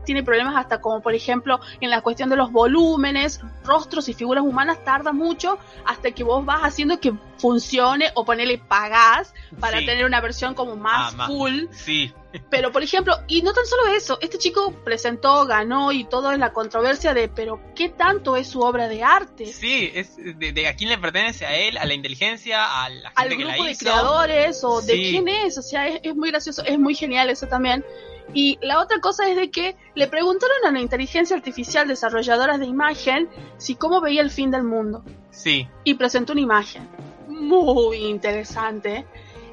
Tiene 0.06 0.24
problemas 0.24 0.56
hasta 0.56 0.82
como, 0.82 1.02
por 1.02 1.13
ejemplo, 1.16 1.60
en 1.82 1.89
la 1.89 2.02
cuestión 2.02 2.30
de 2.30 2.36
los 2.36 2.52
volúmenes, 2.52 3.39
rostros 3.63 4.10
y 4.10 4.13
figuras 4.13 4.44
humanas 4.44 4.84
tarda 4.84 5.12
mucho 5.13 5.58
hasta 5.86 6.12
que 6.12 6.24
vos 6.24 6.46
vas 6.46 6.62
haciendo 6.62 7.00
que 7.00 7.13
funcione 7.38 8.12
o 8.16 8.24
ponerle 8.26 8.58
pagás 8.58 9.34
para 9.60 9.80
Sí. 9.80 9.86
tener 9.86 10.06
una 10.06 10.22
versión 10.22 10.54
como 10.54 10.76
más 10.76 11.13
Ah, 11.13 11.18
más- 11.18 11.28
full. 11.28 11.66
Sí. 11.72 12.13
Pero, 12.50 12.72
por 12.72 12.82
ejemplo, 12.82 13.13
y 13.28 13.42
no 13.44 13.54
tan 13.54 13.66
solo 13.66 13.88
eso, 13.96 14.18
este 14.22 14.38
chico 14.39 14.74
presentó, 14.84 15.46
ganó 15.46 15.92
y 15.92 16.04
todo 16.06 16.32
es 16.32 16.39
la 16.39 16.52
controversia 16.52 17.13
de, 17.13 17.28
pero 17.28 17.60
¿qué 17.76 17.89
tanto 17.89 18.36
es 18.38 18.48
su 18.48 18.62
obra 18.62 18.88
de 18.88 19.04
arte? 19.04 19.46
Sí, 19.46 19.92
es 19.94 20.16
de, 20.18 20.52
de 20.52 20.68
a 20.68 20.76
quién 20.76 20.89
le 20.89 20.98
pertenece 20.98 21.46
a 21.46 21.56
él, 21.56 21.78
a 21.78 21.86
la 21.86 21.94
inteligencia, 21.94 22.84
a 22.84 22.89
la 22.89 23.10
gente 23.10 23.22
Al 23.22 23.30
que 23.30 23.36
grupo 23.36 23.58
la 23.58 23.63
de 23.66 23.72
hizo. 23.72 23.80
creadores 23.82 24.63
o 24.63 24.82
de 24.82 24.94
quién 24.94 25.28
es, 25.28 25.60
o 25.60 25.62
sea, 25.62 25.88
es, 25.88 26.00
es 26.02 26.16
muy 26.16 26.32
gracioso, 26.32 26.63
es 26.66 26.80
muy 26.80 26.96
genial 26.96 27.30
eso 27.30 27.46
también. 27.48 27.86
Y 28.34 28.58
la 28.62 28.80
otra 28.80 29.00
cosa 29.00 29.30
es 29.30 29.36
de 29.36 29.52
que 29.52 29.76
le 29.96 30.08
preguntaron 30.08 30.58
a 30.66 30.72
la 30.72 30.80
inteligencia 30.80 31.36
artificial 31.36 31.88
desarrolladora 31.88 32.58
de 32.58 32.66
imagen 32.66 33.30
si 33.58 33.76
cómo 33.76 34.02
veía 34.02 34.22
el 34.22 34.32
fin 34.32 34.52
del 34.52 34.64
mundo. 34.64 35.04
Sí. 35.32 35.68
y 35.84 35.96
presentó 35.96 36.34
una 36.34 36.42
imagen 36.42 36.88
muy 37.28 37.98
interesante. 37.98 39.06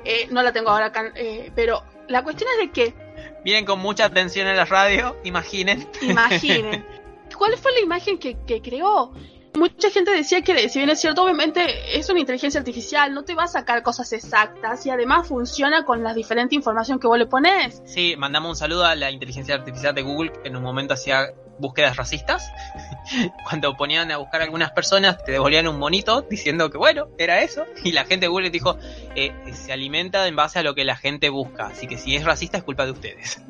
Eh, 0.04 0.28
no 0.30 0.42
la 0.42 0.52
tengo 0.52 0.70
ahora 0.70 0.86
acá, 0.86 1.12
eh, 1.14 1.50
pero 1.54 1.82
la 2.08 2.22
cuestión 2.22 2.50
es 2.52 2.66
de 2.66 2.72
que, 2.72 2.94
Vienen 3.44 3.64
con 3.64 3.80
mucha 3.80 4.04
atención 4.04 4.46
en 4.46 4.56
la 4.56 4.66
radio, 4.66 5.16
imaginen. 5.24 5.88
imaginen, 6.02 6.84
¿cuál 7.38 7.56
fue 7.56 7.72
la 7.72 7.80
imagen 7.80 8.18
que, 8.18 8.36
que 8.46 8.60
creó? 8.60 9.12
Mucha 9.60 9.90
gente 9.90 10.10
decía 10.10 10.40
que, 10.40 10.70
si 10.70 10.78
bien 10.78 10.88
es 10.88 11.02
cierto, 11.02 11.22
obviamente 11.22 11.98
es 11.98 12.08
una 12.08 12.18
inteligencia 12.18 12.58
artificial, 12.58 13.12
no 13.12 13.24
te 13.24 13.34
va 13.34 13.42
a 13.42 13.46
sacar 13.46 13.82
cosas 13.82 14.10
exactas 14.14 14.86
y 14.86 14.90
además 14.90 15.28
funciona 15.28 15.84
con 15.84 16.02
la 16.02 16.14
diferente 16.14 16.54
información 16.54 16.98
que 16.98 17.06
vos 17.06 17.18
le 17.18 17.26
pones. 17.26 17.82
Sí, 17.84 18.14
mandamos 18.16 18.48
un 18.48 18.56
saludo 18.56 18.86
a 18.86 18.94
la 18.94 19.10
inteligencia 19.10 19.54
artificial 19.54 19.94
de 19.94 20.00
Google 20.00 20.32
que 20.32 20.48
en 20.48 20.56
un 20.56 20.62
momento 20.62 20.94
hacía 20.94 21.26
búsquedas 21.58 21.98
racistas. 21.98 22.50
Cuando 23.46 23.76
ponían 23.76 24.10
a 24.10 24.16
buscar 24.16 24.40
a 24.40 24.44
algunas 24.44 24.70
personas, 24.70 25.22
te 25.22 25.32
devolvían 25.32 25.68
un 25.68 25.78
monito 25.78 26.22
diciendo 26.22 26.70
que 26.70 26.78
bueno, 26.78 27.08
era 27.18 27.42
eso. 27.42 27.66
Y 27.84 27.92
la 27.92 28.06
gente 28.06 28.24
de 28.24 28.28
Google 28.28 28.48
dijo, 28.48 28.78
eh, 29.14 29.34
se 29.52 29.74
alimenta 29.74 30.26
en 30.26 30.36
base 30.36 30.58
a 30.58 30.62
lo 30.62 30.74
que 30.74 30.86
la 30.86 30.96
gente 30.96 31.28
busca. 31.28 31.66
Así 31.66 31.86
que 31.86 31.98
si 31.98 32.16
es 32.16 32.24
racista 32.24 32.56
es 32.56 32.64
culpa 32.64 32.86
de 32.86 32.92
ustedes. 32.92 33.42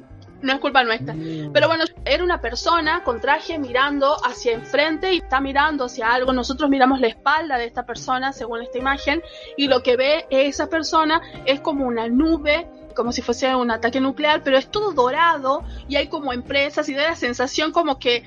No 0.42 0.52
es 0.54 0.60
culpa 0.60 0.82
nuestra. 0.84 1.14
Pero 1.52 1.68
bueno, 1.68 1.84
era 2.04 2.24
una 2.24 2.40
persona 2.40 3.02
con 3.04 3.20
traje 3.20 3.58
mirando 3.58 4.16
hacia 4.24 4.52
enfrente 4.52 5.12
y 5.12 5.18
está 5.18 5.40
mirando 5.40 5.84
hacia 5.84 6.12
algo. 6.12 6.32
Nosotros 6.32 6.70
miramos 6.70 7.00
la 7.00 7.08
espalda 7.08 7.58
de 7.58 7.66
esta 7.66 7.84
persona 7.84 8.32
según 8.32 8.62
esta 8.62 8.78
imagen 8.78 9.22
y 9.56 9.68
lo 9.68 9.82
que 9.82 9.96
ve 9.96 10.26
esa 10.30 10.68
persona 10.68 11.20
es 11.44 11.60
como 11.60 11.86
una 11.86 12.08
nube, 12.08 12.66
como 12.94 13.12
si 13.12 13.22
fuese 13.22 13.54
un 13.54 13.70
ataque 13.70 14.00
nuclear, 14.00 14.42
pero 14.42 14.56
es 14.56 14.70
todo 14.70 14.92
dorado 14.92 15.62
y 15.88 15.96
hay 15.96 16.08
como 16.08 16.32
empresas 16.32 16.88
y 16.88 16.94
da 16.94 17.10
la 17.10 17.16
sensación 17.16 17.72
como 17.72 17.98
que 17.98 18.24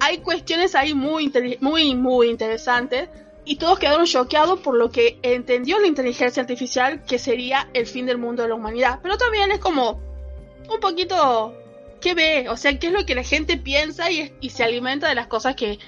hay 0.00 0.18
cuestiones 0.18 0.74
ahí 0.74 0.94
muy, 0.94 1.32
muy, 1.60 1.94
muy 1.94 2.30
interesantes. 2.30 3.08
Y 3.44 3.56
todos 3.56 3.78
quedaron 3.78 4.04
choqueados 4.04 4.60
por 4.60 4.76
lo 4.76 4.90
que 4.90 5.18
entendió 5.22 5.78
la 5.78 5.86
inteligencia 5.86 6.42
artificial 6.42 7.04
que 7.04 7.18
sería 7.18 7.68
el 7.72 7.86
fin 7.86 8.06
del 8.06 8.18
mundo 8.18 8.42
de 8.42 8.48
la 8.48 8.54
humanidad. 8.54 9.00
Pero 9.02 9.16
también 9.16 9.50
es 9.50 9.58
como 9.58 10.09
un 10.74 10.80
poquito 10.80 11.54
qué 12.00 12.14
ve, 12.14 12.48
o 12.48 12.56
sea, 12.56 12.78
qué 12.78 12.88
es 12.88 12.92
lo 12.92 13.04
que 13.04 13.14
la 13.14 13.22
gente 13.22 13.56
piensa 13.56 14.10
y, 14.10 14.32
y 14.40 14.50
se 14.50 14.64
alimenta 14.64 15.08
de 15.08 15.14
las 15.14 15.26
cosas 15.26 15.54
que 15.54 15.78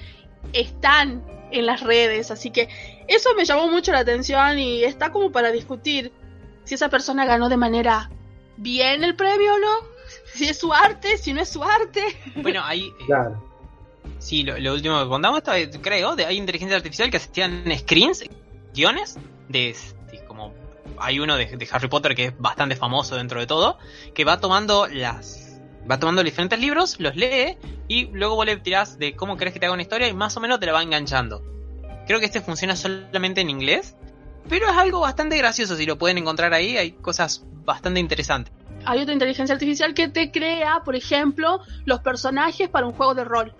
están 0.53 1.23
en 1.51 1.65
las 1.65 1.81
redes. 1.81 2.31
Así 2.31 2.51
que 2.51 2.69
eso 3.07 3.33
me 3.35 3.45
llamó 3.45 3.67
mucho 3.67 3.91
la 3.91 3.99
atención 3.99 4.59
y 4.59 4.83
está 4.83 5.11
como 5.11 5.31
para 5.31 5.51
discutir 5.51 6.11
si 6.63 6.75
esa 6.75 6.89
persona 6.89 7.25
ganó 7.25 7.49
de 7.49 7.57
manera 7.57 8.09
bien 8.57 9.03
el 9.03 9.15
premio 9.15 9.55
o 9.55 9.59
no, 9.59 9.87
si 10.33 10.45
es 10.45 10.57
su 10.57 10.73
arte, 10.73 11.17
si 11.17 11.33
no 11.33 11.41
es 11.41 11.49
su 11.49 11.63
arte. 11.63 12.03
Bueno, 12.35 12.61
ahí... 12.63 12.91
Claro. 13.05 13.51
Sí, 14.19 14.43
lo, 14.43 14.57
lo 14.57 14.73
último 14.73 15.01
que 15.01 15.09
contamos, 15.09 15.41
creo, 15.81 16.15
de, 16.15 16.25
hay 16.25 16.37
inteligencia 16.37 16.77
artificial 16.77 17.09
que 17.09 17.17
hacían 17.17 17.65
screens, 17.77 18.23
guiones, 18.73 19.17
de, 19.49 19.75
hay 20.99 21.19
uno 21.19 21.35
de, 21.35 21.67
Harry 21.71 21.87
Potter 21.87 22.15
que 22.15 22.25
es 22.25 22.37
bastante 22.37 22.75
famoso 22.75 23.15
dentro 23.15 23.39
de 23.39 23.47
todo, 23.47 23.77
que 24.13 24.25
va 24.25 24.39
tomando 24.39 24.87
las 24.87 25.59
va 25.89 25.99
tomando 25.99 26.23
diferentes 26.23 26.59
libros, 26.59 26.99
los 26.99 27.15
lee 27.15 27.57
y 27.87 28.05
luego 28.07 28.35
vos 28.35 28.45
le 28.45 28.57
tirás 28.57 28.97
de 28.97 29.15
cómo 29.15 29.35
querés 29.35 29.53
que 29.53 29.59
te 29.59 29.65
haga 29.65 29.73
una 29.73 29.81
historia 29.81 30.07
y 30.07 30.13
más 30.13 30.35
o 30.37 30.39
menos 30.39 30.59
te 30.59 30.65
la 30.65 30.73
va 30.73 30.81
enganchando. 30.81 31.43
Creo 32.07 32.19
que 32.19 32.25
este 32.25 32.41
funciona 32.41 32.75
solamente 32.75 33.41
en 33.41 33.49
inglés, 33.49 33.95
pero 34.49 34.69
es 34.69 34.77
algo 34.77 35.01
bastante 35.01 35.37
gracioso 35.37 35.75
si 35.75 35.85
lo 35.85 35.97
pueden 35.97 36.17
encontrar 36.17 36.53
ahí, 36.53 36.77
hay 36.77 36.91
cosas 36.91 37.45
bastante 37.65 37.99
interesantes. 37.99 38.53
Hay 38.85 39.01
otra 39.01 39.13
inteligencia 39.13 39.53
artificial 39.53 39.93
que 39.93 40.09
te 40.09 40.31
crea, 40.31 40.81
por 40.83 40.95
ejemplo, 40.95 41.61
los 41.85 42.01
personajes 42.01 42.69
para 42.69 42.85
un 42.85 42.93
juego 42.93 43.13
de 43.15 43.23
rol. 43.23 43.53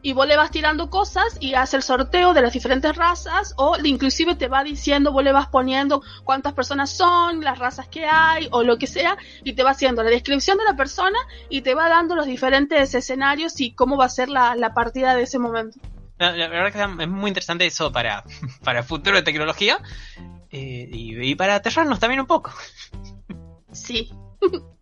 Y 0.00 0.12
vos 0.12 0.26
le 0.26 0.36
vas 0.36 0.50
tirando 0.50 0.90
cosas 0.90 1.36
y 1.40 1.54
hace 1.54 1.76
el 1.76 1.82
sorteo 1.82 2.32
de 2.32 2.42
las 2.42 2.52
diferentes 2.52 2.94
razas 2.96 3.54
o 3.56 3.76
inclusive 3.82 4.36
te 4.36 4.48
va 4.48 4.62
diciendo, 4.62 5.12
vos 5.12 5.24
le 5.24 5.32
vas 5.32 5.48
poniendo 5.48 6.02
cuántas 6.24 6.52
personas 6.52 6.90
son, 6.90 7.40
las 7.40 7.58
razas 7.58 7.88
que 7.88 8.06
hay 8.06 8.48
o 8.52 8.62
lo 8.62 8.78
que 8.78 8.86
sea 8.86 9.16
y 9.42 9.54
te 9.54 9.62
va 9.64 9.70
haciendo 9.70 10.02
la 10.02 10.10
descripción 10.10 10.56
de 10.58 10.64
la 10.64 10.76
persona 10.76 11.18
y 11.48 11.62
te 11.62 11.74
va 11.74 11.88
dando 11.88 12.14
los 12.14 12.26
diferentes 12.26 12.94
escenarios 12.94 13.60
y 13.60 13.72
cómo 13.72 13.96
va 13.96 14.04
a 14.04 14.10
ser 14.10 14.28
la, 14.28 14.54
la 14.54 14.72
partida 14.72 15.16
de 15.16 15.22
ese 15.22 15.38
momento. 15.38 15.80
La, 16.18 16.32
la 16.32 16.48
verdad 16.48 16.96
que 16.96 17.02
es 17.02 17.08
muy 17.08 17.28
interesante 17.28 17.66
eso 17.66 17.92
para, 17.92 18.24
para 18.64 18.80
el 18.80 18.84
futuro 18.84 19.16
de 19.16 19.22
tecnología 19.22 19.78
eh, 20.50 20.88
y, 20.90 21.30
y 21.30 21.34
para 21.34 21.56
aterrarnos 21.56 21.98
también 21.98 22.20
un 22.20 22.26
poco. 22.26 22.52
Sí. 23.72 24.10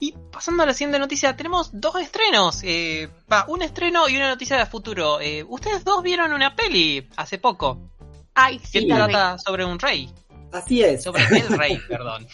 Y 0.00 0.12
pasando 0.32 0.62
a 0.62 0.66
la 0.66 0.72
siguiente 0.74 0.98
noticia, 0.98 1.36
tenemos 1.36 1.70
dos 1.72 1.96
estrenos. 1.96 2.60
Eh, 2.62 3.08
va, 3.30 3.44
un 3.48 3.62
estreno 3.62 4.08
y 4.08 4.16
una 4.16 4.28
noticia 4.28 4.56
de 4.56 4.66
futuro. 4.66 5.20
Eh, 5.20 5.44
Ustedes 5.48 5.84
dos 5.84 6.02
vieron 6.02 6.32
una 6.32 6.54
peli 6.54 7.08
hace 7.16 7.38
poco. 7.38 7.78
Ay, 8.34 8.58
Que 8.58 8.66
sí, 8.66 8.78
vi. 8.80 8.88
trata 8.88 9.38
sobre 9.38 9.64
un 9.64 9.78
rey. 9.78 10.08
Así 10.52 10.82
es. 10.82 11.02
Sobre 11.02 11.22
el 11.24 11.48
rey, 11.58 11.78
perdón. 11.88 12.26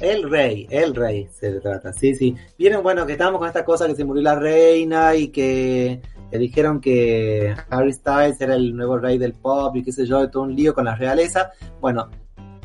El 0.00 0.30
rey, 0.30 0.66
el 0.70 0.94
rey 0.94 1.28
se 1.32 1.52
trata, 1.60 1.92
sí, 1.92 2.14
sí. 2.14 2.34
Vieron, 2.56 2.82
bueno, 2.82 3.04
que 3.04 3.12
estábamos 3.12 3.40
con 3.40 3.48
esta 3.48 3.64
cosa 3.64 3.86
que 3.86 3.94
se 3.96 4.04
murió 4.04 4.22
la 4.22 4.36
reina 4.36 5.14
y 5.16 5.28
que 5.28 6.00
le 6.30 6.38
dijeron 6.38 6.80
que 6.80 7.54
Harry 7.68 7.92
Styles 7.92 8.40
era 8.40 8.54
el 8.54 8.74
nuevo 8.74 8.98
rey 8.98 9.18
del 9.18 9.34
pop 9.34 9.74
y 9.76 9.82
qué 9.82 9.92
sé 9.92 10.06
yo, 10.06 10.20
de 10.20 10.28
todo 10.28 10.44
un 10.44 10.54
lío 10.54 10.72
con 10.74 10.84
la 10.84 10.94
realeza. 10.94 11.50
Bueno, 11.80 12.08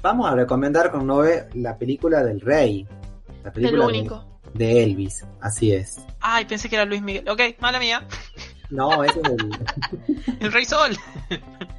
vamos 0.04 0.32
a 0.32 0.36
recomendar 0.36 0.92
con 0.92 1.08
Noé 1.08 1.48
la 1.56 1.76
película 1.78 2.24
del 2.24 2.40
rey. 2.42 2.88
La 3.44 3.50
el 3.50 3.54
película 3.54 3.88
de, 3.88 3.90
único. 4.00 4.16
de 4.20 4.35
Elvis, 4.60 5.26
así 5.42 5.72
es. 5.74 6.00
Ay, 6.20 6.46
pensé 6.46 6.70
que 6.70 6.76
era 6.76 6.86
Luis 6.86 7.02
Miguel. 7.02 7.28
Ok, 7.30 7.42
mala 7.60 7.80
mía. 7.80 8.06
No, 8.70 9.04
ese 9.04 9.20
es 9.20 9.30
el... 9.30 10.36
El 10.40 10.52
rey 10.52 10.66
sol. 10.66 10.98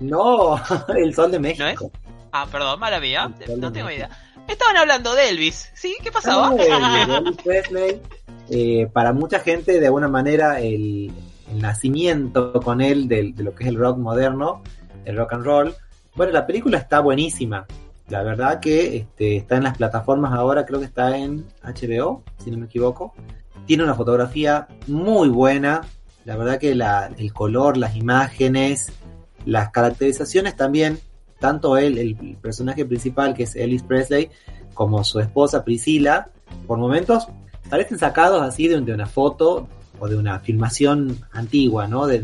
No, 0.00 0.60
el 0.96 1.14
sol 1.14 1.30
de 1.30 1.38
México. 1.38 1.90
Ah, 2.32 2.46
perdón, 2.50 2.78
mala 2.80 3.00
mía. 3.00 3.28
No 3.28 3.36
de 3.38 3.46
tengo 3.46 3.70
México. 3.70 3.90
idea. 3.92 4.10
Estaban 4.48 4.76
hablando 4.76 5.14
de 5.14 5.28
Elvis. 5.30 5.70
¿Sí? 5.74 5.96
¿Qué 6.02 6.12
pasaba? 6.12 6.50
Ah, 6.50 6.52
el 6.52 7.08
de 7.08 7.14
Elvis 7.18 7.36
Presley, 7.42 8.00
eh, 8.50 8.88
para 8.92 9.12
mucha 9.12 9.40
gente, 9.40 9.80
de 9.80 9.86
alguna 9.86 10.08
manera, 10.08 10.60
el, 10.60 11.12
el 11.50 11.58
nacimiento 11.60 12.52
con 12.60 12.80
él 12.80 13.08
del- 13.08 13.34
de, 13.34 13.42
lo 13.42 13.54
que 13.54 13.64
es 13.64 13.68
el 13.70 13.76
rock 13.76 13.98
moderno, 13.98 14.62
el 15.04 15.16
rock 15.16 15.32
and 15.34 15.44
roll. 15.44 15.74
Bueno, 16.14 16.32
la 16.32 16.46
película 16.46 16.78
está 16.78 17.00
buenísima. 17.00 17.66
La 18.08 18.22
verdad 18.22 18.60
que 18.60 18.96
este, 18.98 19.36
está 19.36 19.56
en 19.56 19.64
las 19.64 19.76
plataformas 19.76 20.32
ahora, 20.32 20.64
creo 20.64 20.78
que 20.78 20.86
está 20.86 21.16
en 21.18 21.44
HBO, 21.62 22.22
si 22.42 22.50
no 22.50 22.58
me 22.58 22.66
equivoco. 22.66 23.14
Tiene 23.66 23.82
una 23.82 23.94
fotografía 23.94 24.68
muy 24.86 25.28
buena. 25.28 25.80
La 26.24 26.36
verdad 26.36 26.58
que 26.58 26.74
la- 26.74 27.10
el 27.18 27.32
color, 27.32 27.76
las 27.76 27.96
imágenes, 27.96 28.92
las 29.44 29.70
caracterizaciones 29.70 30.54
también, 30.56 30.98
tanto 31.40 31.76
él, 31.76 31.98
el 31.98 32.36
personaje 32.40 32.84
principal 32.84 33.34
que 33.34 33.42
es 33.44 33.56
Ellis 33.56 33.82
Presley, 33.82 34.30
como 34.74 35.02
su 35.04 35.18
esposa 35.20 35.64
Priscila, 35.64 36.28
por 36.66 36.78
momentos 36.78 37.26
parecen 37.68 37.98
sacados 37.98 38.40
así 38.42 38.68
de, 38.68 38.80
de 38.80 38.92
una 38.94 39.06
foto 39.06 39.68
o 39.98 40.06
de 40.08 40.16
una 40.16 40.38
filmación 40.40 41.18
antigua, 41.32 41.88
¿no? 41.88 42.06
De 42.06 42.22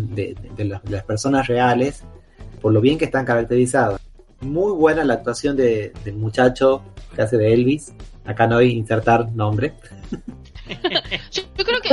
las, 0.59 0.83
de 0.85 0.91
las 0.91 1.05
personas 1.05 1.47
reales, 1.49 2.05
por 2.61 2.73
lo 2.73 2.81
bien 2.81 2.99
que 2.99 3.07
están 3.07 3.25
caracterizados. 3.25 4.01
Muy 4.43 4.73
buena 4.73 5.05
la 5.05 5.15
actuación 5.15 5.57
de- 5.57 5.93
del 6.05 6.17
muchacho 6.17 6.83
que 7.15 7.23
hace 7.23 7.37
de 7.37 7.53
Elvis. 7.55 7.93
Acá 8.25 8.47
no 8.47 8.59
hay 8.59 8.71
insertar 8.73 9.31
nombre. 9.33 9.75
Yo, 11.33 11.43
creo 11.57 11.81
que 11.81 11.89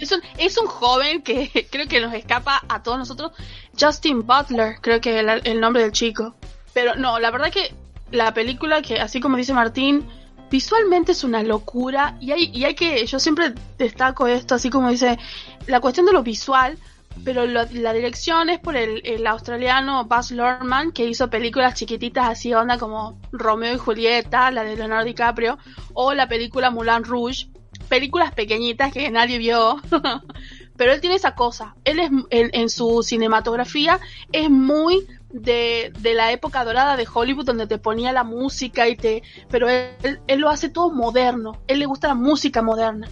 es, 0.00 0.12
un, 0.12 0.20
es 0.38 0.58
un 0.58 0.66
joven 0.66 1.22
que 1.22 1.66
creo 1.70 1.86
que 1.88 2.00
nos 2.00 2.12
escapa 2.14 2.62
a 2.68 2.82
todos 2.82 2.98
nosotros. 2.98 3.32
Justin 3.78 4.26
Butler, 4.26 4.76
creo 4.80 5.00
que 5.00 5.18
es 5.18 5.26
el, 5.26 5.40
el 5.44 5.60
nombre 5.60 5.82
del 5.82 5.92
chico. 5.92 6.34
Pero 6.74 6.94
no, 6.96 7.18
la 7.18 7.30
verdad 7.30 7.50
que 7.50 7.74
la 8.10 8.32
película, 8.34 8.82
que 8.82 9.00
así 9.00 9.20
como 9.20 9.36
dice 9.36 9.52
Martín, 9.52 10.06
visualmente 10.50 11.12
es 11.12 11.24
una 11.24 11.42
locura. 11.42 12.16
Y 12.20 12.32
hay, 12.32 12.50
y 12.52 12.64
hay 12.64 12.74
que, 12.74 13.04
yo 13.06 13.18
siempre 13.18 13.54
destaco 13.78 14.26
esto, 14.26 14.54
así 14.54 14.70
como 14.70 14.90
dice, 14.90 15.18
la 15.66 15.80
cuestión 15.80 16.06
de 16.06 16.12
lo 16.12 16.22
visual, 16.22 16.78
pero 17.24 17.46
lo- 17.46 17.64
la 17.72 17.92
dirección 17.92 18.50
es 18.50 18.58
por 18.58 18.76
el, 18.76 19.00
el 19.04 19.26
australiano 19.26 20.04
Buzz 20.04 20.30
Lorman, 20.30 20.92
que 20.92 21.06
hizo 21.06 21.28
películas 21.30 21.74
chiquititas 21.74 22.28
así, 22.28 22.54
onda 22.54 22.78
como 22.78 23.18
Romeo 23.32 23.74
y 23.74 23.78
Julieta, 23.78 24.50
la 24.50 24.64
de 24.64 24.76
Leonardo 24.76 25.04
DiCaprio, 25.04 25.58
o 25.94 26.14
la 26.14 26.28
película 26.28 26.70
Moulin 26.70 27.04
Rouge, 27.04 27.48
películas 27.88 28.32
pequeñitas 28.32 28.92
que 28.92 29.10
nadie 29.10 29.38
vio. 29.38 29.80
pero 30.76 30.92
él 30.92 31.00
tiene 31.00 31.16
esa 31.16 31.34
cosa, 31.34 31.74
él 31.84 31.98
es 31.98 32.10
en, 32.30 32.50
en 32.52 32.70
su 32.70 33.02
cinematografía 33.02 33.98
es 34.32 34.48
muy 34.48 35.06
de, 35.30 35.92
de 35.98 36.14
la 36.14 36.32
época 36.32 36.64
dorada 36.64 36.96
de 36.96 37.06
Hollywood 37.12 37.44
donde 37.44 37.66
te 37.66 37.78
ponía 37.78 38.12
la 38.12 38.24
música 38.24 38.88
y 38.88 38.96
te 38.96 39.22
pero 39.50 39.68
él, 39.68 40.20
él 40.26 40.40
lo 40.40 40.48
hace 40.48 40.68
todo 40.68 40.90
moderno, 40.90 41.60
él 41.66 41.80
le 41.80 41.86
gusta 41.86 42.08
la 42.08 42.14
música 42.14 42.62
moderna. 42.62 43.08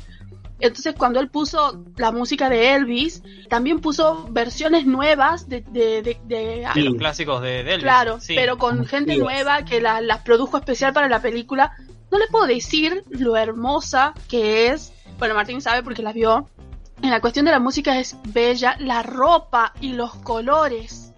Entonces 0.58 0.94
cuando 0.96 1.20
él 1.20 1.28
puso 1.28 1.84
la 1.96 2.12
música 2.12 2.48
de 2.48 2.74
Elvis, 2.74 3.22
también 3.48 3.80
puso 3.80 4.26
versiones 4.30 4.86
nuevas 4.86 5.48
de, 5.48 5.60
de, 5.60 6.02
de- 6.02 6.18
de- 6.24 6.66
De 6.74 6.80
los 6.82 6.94
clásicos 6.94 7.42
de, 7.42 7.62
de 7.64 7.70
Elvis. 7.74 7.82
claro, 7.82 8.20
Sí. 8.20 8.34
pero 8.34 8.56
con 8.56 8.86
gente 8.86 9.16
nueva 9.18 9.64
que 9.64 9.80
la- 9.80 10.00
las 10.00 10.22
produjo 10.22 10.56
especial 10.56 10.92
para 10.92 11.08
la 11.08 11.20
película. 11.20 11.72
No 12.10 12.18
le 12.18 12.26
puedo 12.28 12.46
decir 12.46 13.04
lo 13.10 13.36
hermosa 13.36 14.14
que 14.28 14.68
es. 14.68 14.92
Bueno, 15.18 15.34
Martín 15.34 15.60
sabe 15.60 15.82
porque 15.82 16.02
la 16.02 16.12
vio. 16.12 16.48
En 17.02 17.10
la 17.10 17.20
cuestión 17.20 17.44
de 17.44 17.50
la 17.52 17.58
música 17.60 17.98
es 17.98 18.16
bella, 18.28 18.76
la 18.78 19.02
ropa 19.02 19.74
y 19.82 19.92
los 19.92 20.14
colores. 20.14 21.12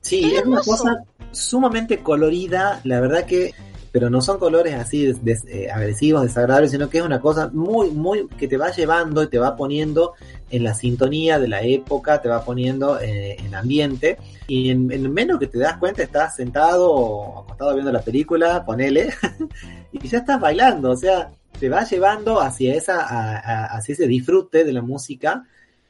Sí, 0.00 0.24
Es 0.34 0.40
es 0.40 0.46
una 0.46 0.60
cosa 0.60 0.98
sumamente 1.32 1.98
colorida, 1.98 2.80
la 2.84 3.00
verdad 3.00 3.24
que, 3.26 3.54
pero 3.94 4.10
no 4.10 4.20
son 4.20 4.40
colores 4.40 4.74
así 4.74 5.14
eh, 5.46 5.70
agresivos, 5.70 6.24
desagradables, 6.24 6.72
sino 6.72 6.88
que 6.90 6.98
es 6.98 7.04
una 7.04 7.20
cosa 7.20 7.48
muy, 7.52 7.92
muy, 7.92 8.26
que 8.26 8.48
te 8.48 8.56
va 8.56 8.72
llevando 8.72 9.22
y 9.22 9.28
te 9.28 9.38
va 9.38 9.54
poniendo 9.54 10.14
en 10.50 10.64
la 10.64 10.74
sintonía 10.74 11.38
de 11.38 11.46
la 11.46 11.62
época, 11.62 12.20
te 12.20 12.28
va 12.28 12.44
poniendo 12.44 12.98
eh, 13.00 13.36
en 13.38 13.54
ambiente, 13.54 14.18
y 14.48 14.70
en, 14.70 14.90
en 14.90 15.12
menos 15.12 15.38
que 15.38 15.46
te 15.46 15.60
das 15.60 15.76
cuenta 15.76 16.02
estás 16.02 16.34
sentado 16.34 16.90
o 16.90 17.38
acostado 17.44 17.72
viendo 17.74 17.92
la 17.92 18.02
película, 18.02 18.64
ponele, 18.66 19.10
y 19.92 20.08
ya 20.08 20.18
estás 20.18 20.40
bailando, 20.40 20.90
o 20.90 20.96
sea, 20.96 21.30
te 21.60 21.68
va 21.68 21.84
llevando 21.84 22.40
hacia 22.40 22.74
esa, 22.74 23.00
a- 23.00 23.36
a- 23.38 23.66
hacia 23.76 23.92
ese 23.92 24.08
disfrute 24.08 24.64
de 24.64 24.72
la 24.72 24.82
música 24.82 25.46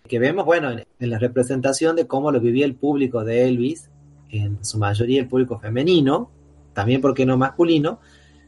que 0.06 0.18
vemos, 0.18 0.44
bueno, 0.44 0.70
en, 0.70 0.84
en 1.00 1.08
la 1.08 1.18
representación 1.18 1.96
de 1.96 2.06
cómo 2.06 2.30
lo 2.30 2.38
vivía 2.38 2.66
el 2.66 2.74
público 2.74 3.24
de 3.24 3.48
Elvis, 3.48 3.88
en 4.28 4.62
su 4.62 4.76
mayoría 4.76 5.20
el 5.22 5.26
público 5.28 5.58
femenino, 5.58 6.30
también 6.74 7.00
porque 7.00 7.24
no 7.24 7.36
masculino, 7.38 8.00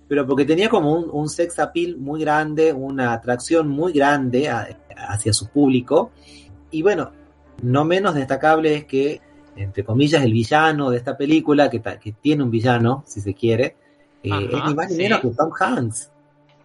pero 0.08 0.26
porque 0.26 0.44
tenía 0.44 0.68
como 0.68 0.92
un, 0.92 1.08
un 1.10 1.28
sex 1.28 1.58
appeal 1.58 1.96
muy 1.96 2.20
grande, 2.20 2.72
una 2.72 3.12
atracción 3.12 3.68
muy 3.68 3.92
grande 3.92 4.48
a- 4.48 4.68
hacia 5.08 5.32
su 5.32 5.48
público. 5.48 6.10
Y 6.70 6.82
bueno, 6.82 7.12
no 7.62 7.84
menos 7.84 8.14
destacable 8.14 8.74
es 8.74 8.84
que, 8.84 9.20
entre 9.56 9.84
comillas, 9.84 10.22
el 10.22 10.32
villano 10.32 10.90
de 10.90 10.98
esta 10.98 11.16
película, 11.16 11.70
que, 11.70 11.80
que 11.80 12.12
tiene 12.12 12.42
un 12.42 12.50
villano, 12.50 13.02
si 13.06 13.20
se 13.20 13.34
quiere, 13.34 13.76
eh, 14.22 14.30
Ajá, 14.32 14.42
es 14.42 14.64
ni 14.68 14.74
más 14.74 14.88
ni 14.90 14.96
sí. 14.96 15.02
menos 15.02 15.20
que 15.20 15.28
Tom 15.30 15.50
Hanks. 15.58 16.10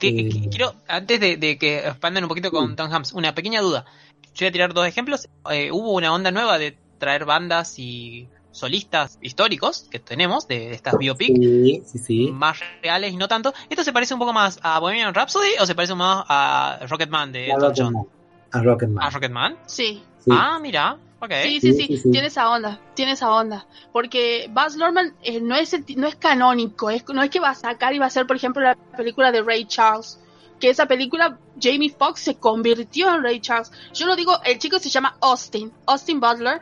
Eh, 0.03 0.49
quiero, 0.49 0.73
antes 0.87 1.19
de, 1.19 1.37
de 1.37 1.57
que 1.59 1.77
expandan 1.77 2.23
un 2.23 2.27
poquito 2.27 2.49
con. 2.51 2.75
Tom 2.75 2.91
Hanks, 2.91 3.13
una 3.13 3.35
pequeña 3.35 3.61
duda. 3.61 3.85
Yo 4.33 4.45
voy 4.45 4.47
a 4.47 4.51
tirar 4.51 4.73
dos 4.73 4.87
ejemplos. 4.87 5.29
Eh, 5.51 5.71
hubo 5.71 5.93
una 5.93 6.11
onda 6.13 6.31
nueva 6.31 6.57
de 6.57 6.75
traer 6.97 7.25
bandas 7.25 7.77
y 7.77 8.27
solistas 8.51 9.17
históricos 9.21 9.87
que 9.89 9.99
tenemos 9.99 10.47
de, 10.47 10.59
de 10.69 10.73
estas 10.73 10.97
biopic 10.97 11.35
Sí, 11.37 11.83
sí, 11.85 11.97
sí. 11.99 12.31
más 12.31 12.59
reales 12.81 13.13
y 13.13 13.17
no 13.17 13.27
tanto. 13.27 13.53
¿Esto 13.69 13.83
se 13.83 13.93
parece 13.93 14.13
un 14.13 14.19
poco 14.19 14.33
más 14.33 14.59
a 14.61 14.79
Bohemian 14.79 15.13
Rhapsody 15.13 15.51
o 15.59 15.65
se 15.65 15.73
parece 15.75 15.95
más 15.95 16.25
a 16.27 16.79
Rocketman 16.89 17.31
de 17.31 17.51
A 17.51 17.55
Elton 17.55 17.73
John? 17.75 17.93
Rocketman. 17.93 18.07
A 18.51 18.61
Rocketman. 18.61 19.03
¿A 19.05 19.09
Rocketman? 19.09 19.57
Sí, 19.65 20.03
Sí. 20.23 20.29
Ah, 20.31 20.59
mira. 20.61 20.97
Ok. 21.19 21.31
sí, 21.43 21.59
sí, 21.59 21.73
Sí, 21.73 21.73
sí, 21.73 21.87
sí, 21.87 21.97
sí. 21.97 22.11
tiene 22.11 22.27
esa 22.27 22.49
onda, 22.51 22.79
tiene 22.93 23.13
esa 23.13 23.31
onda. 23.31 23.65
Porque 23.91 24.49
Buzz 24.53 24.75
Lorman 24.75 25.15
eh, 25.23 25.39
no, 25.41 25.55
es, 25.55 25.73
el 25.73 25.83
no 25.97 26.05
es 26.07 26.15
canónico, 26.15 26.89
es, 26.91 27.03
no 27.09 27.23
es 27.23 27.29
que 27.31 27.39
va 27.39 27.49
a 27.51 27.55
sacar 27.55 27.93
y 27.93 27.99
va 27.99 28.05
a 28.05 28.07
hacer, 28.07 28.27
por 28.27 28.35
ejemplo, 28.35 28.61
la 28.61 28.75
película 28.75 29.31
de 29.31 29.41
Ray 29.41 29.65
Charles. 29.65 30.19
Que 30.59 30.69
esa 30.69 30.85
película, 30.85 31.39
Jamie 31.59 31.89
Foxx 31.89 32.21
se 32.21 32.35
convirtió 32.35 33.15
en 33.15 33.23
Ray 33.23 33.39
Charles. 33.39 33.71
Yo 33.93 34.05
lo 34.05 34.15
digo, 34.15 34.33
el 34.45 34.59
chico 34.59 34.77
se 34.77 34.89
llama 34.89 35.15
Austin, 35.21 35.71
Austin 35.87 36.19
Butler. 36.19 36.59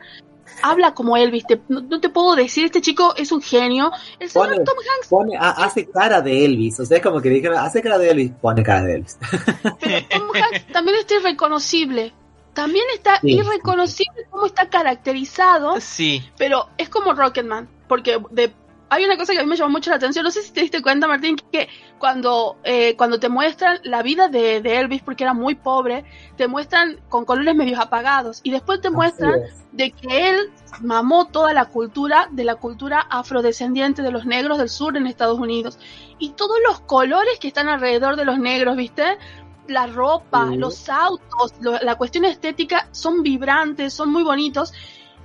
Habla 0.62 0.92
como 0.94 1.16
Elvis, 1.16 1.46
te- 1.46 1.60
no, 1.68 1.80
no 1.80 2.00
te 2.00 2.08
puedo 2.10 2.34
decir, 2.34 2.66
este 2.66 2.80
chico 2.80 3.14
es 3.16 3.32
un 3.32 3.40
genio. 3.40 3.90
El 4.18 4.28
señor 4.30 4.48
Pone- 4.50 4.64
Tom 4.64 4.76
Hanks, 4.76 5.08
Pone, 5.08 5.36
hace 5.38 5.88
cara 5.88 6.20
de 6.20 6.44
Elvis, 6.44 6.78
o 6.80 6.84
sea, 6.86 6.98
es 6.98 7.02
como 7.02 7.20
que 7.20 7.30
dijeron, 7.30 7.58
hace 7.58 7.80
cara 7.82 7.96
de 7.98 8.10
Elvis, 8.10 8.32
pone 8.40 8.62
cara 8.62 8.82
de 8.82 8.94
Elvis. 8.96 9.18
pero 9.80 10.06
Tom 10.10 10.28
Hanks 10.34 10.66
también 10.72 10.96
está 10.98 11.14
irreconocible. 11.14 12.12
También 12.52 12.84
está 12.94 13.20
Sí. 13.20 13.30
irreconocible 13.38 14.24
cómo 14.28 14.44
está 14.46 14.68
caracterizado. 14.68 15.80
Sí. 15.80 16.22
pero 16.36 16.68
es 16.78 16.88
como 16.88 17.12
Rocketman, 17.14 17.68
porque 17.88 18.18
de, 18.30 18.52
hay 18.90 19.04
una 19.04 19.16
cosa 19.16 19.32
que 19.32 19.38
a 19.38 19.42
mí 19.42 19.48
me 19.48 19.56
llamó 19.56 19.70
mucho 19.70 19.88
la 19.90 19.96
atención, 19.96 20.24
no 20.24 20.30
sé 20.30 20.42
si 20.42 20.52
te 20.52 20.60
diste 20.60 20.82
cuenta 20.82 21.06
Martín, 21.06 21.36
que 21.52 21.68
cuando, 21.98 22.58
eh, 22.64 22.96
cuando 22.96 23.18
te 23.20 23.28
muestran 23.28 23.78
la 23.84 24.02
vida 24.02 24.28
de, 24.28 24.60
de 24.60 24.78
Elvis, 24.78 25.02
porque 25.02 25.24
era 25.24 25.32
muy 25.32 25.54
pobre, 25.54 26.04
te 26.36 26.48
muestran 26.48 26.98
con 27.08 27.24
colores 27.24 27.54
medios 27.54 27.78
apagados, 27.78 28.40
y 28.42 28.50
después 28.50 28.80
te 28.80 28.90
muestran 28.90 29.40
de 29.72 29.92
que 29.92 30.30
él 30.30 30.50
mamó 30.80 31.26
toda 31.28 31.52
la 31.54 31.66
cultura 31.66 32.28
de 32.32 32.44
la 32.44 32.56
cultura 32.56 33.06
afrodescendiente 33.08 34.02
de 34.02 34.10
los 34.10 34.26
negros 34.26 34.58
del 34.58 34.68
sur 34.68 34.96
en 34.96 35.06
Estados 35.06 35.38
Unidos, 35.38 35.78
y 36.18 36.30
todos 36.30 36.58
los 36.66 36.80
colores 36.80 37.38
que 37.40 37.48
están 37.48 37.68
alrededor 37.68 38.16
de 38.16 38.24
los 38.24 38.38
negros, 38.38 38.76
¿viste? 38.76 39.04
La 39.68 39.86
ropa, 39.86 40.48
Sí. 40.50 40.56
los 40.56 40.88
autos, 40.88 41.54
lo- 41.60 41.78
la 41.80 41.94
cuestión 41.94 42.24
estética 42.24 42.88
son 42.90 43.22
vibrantes, 43.22 43.94
son 43.94 44.10
muy 44.10 44.24
bonitos, 44.24 44.72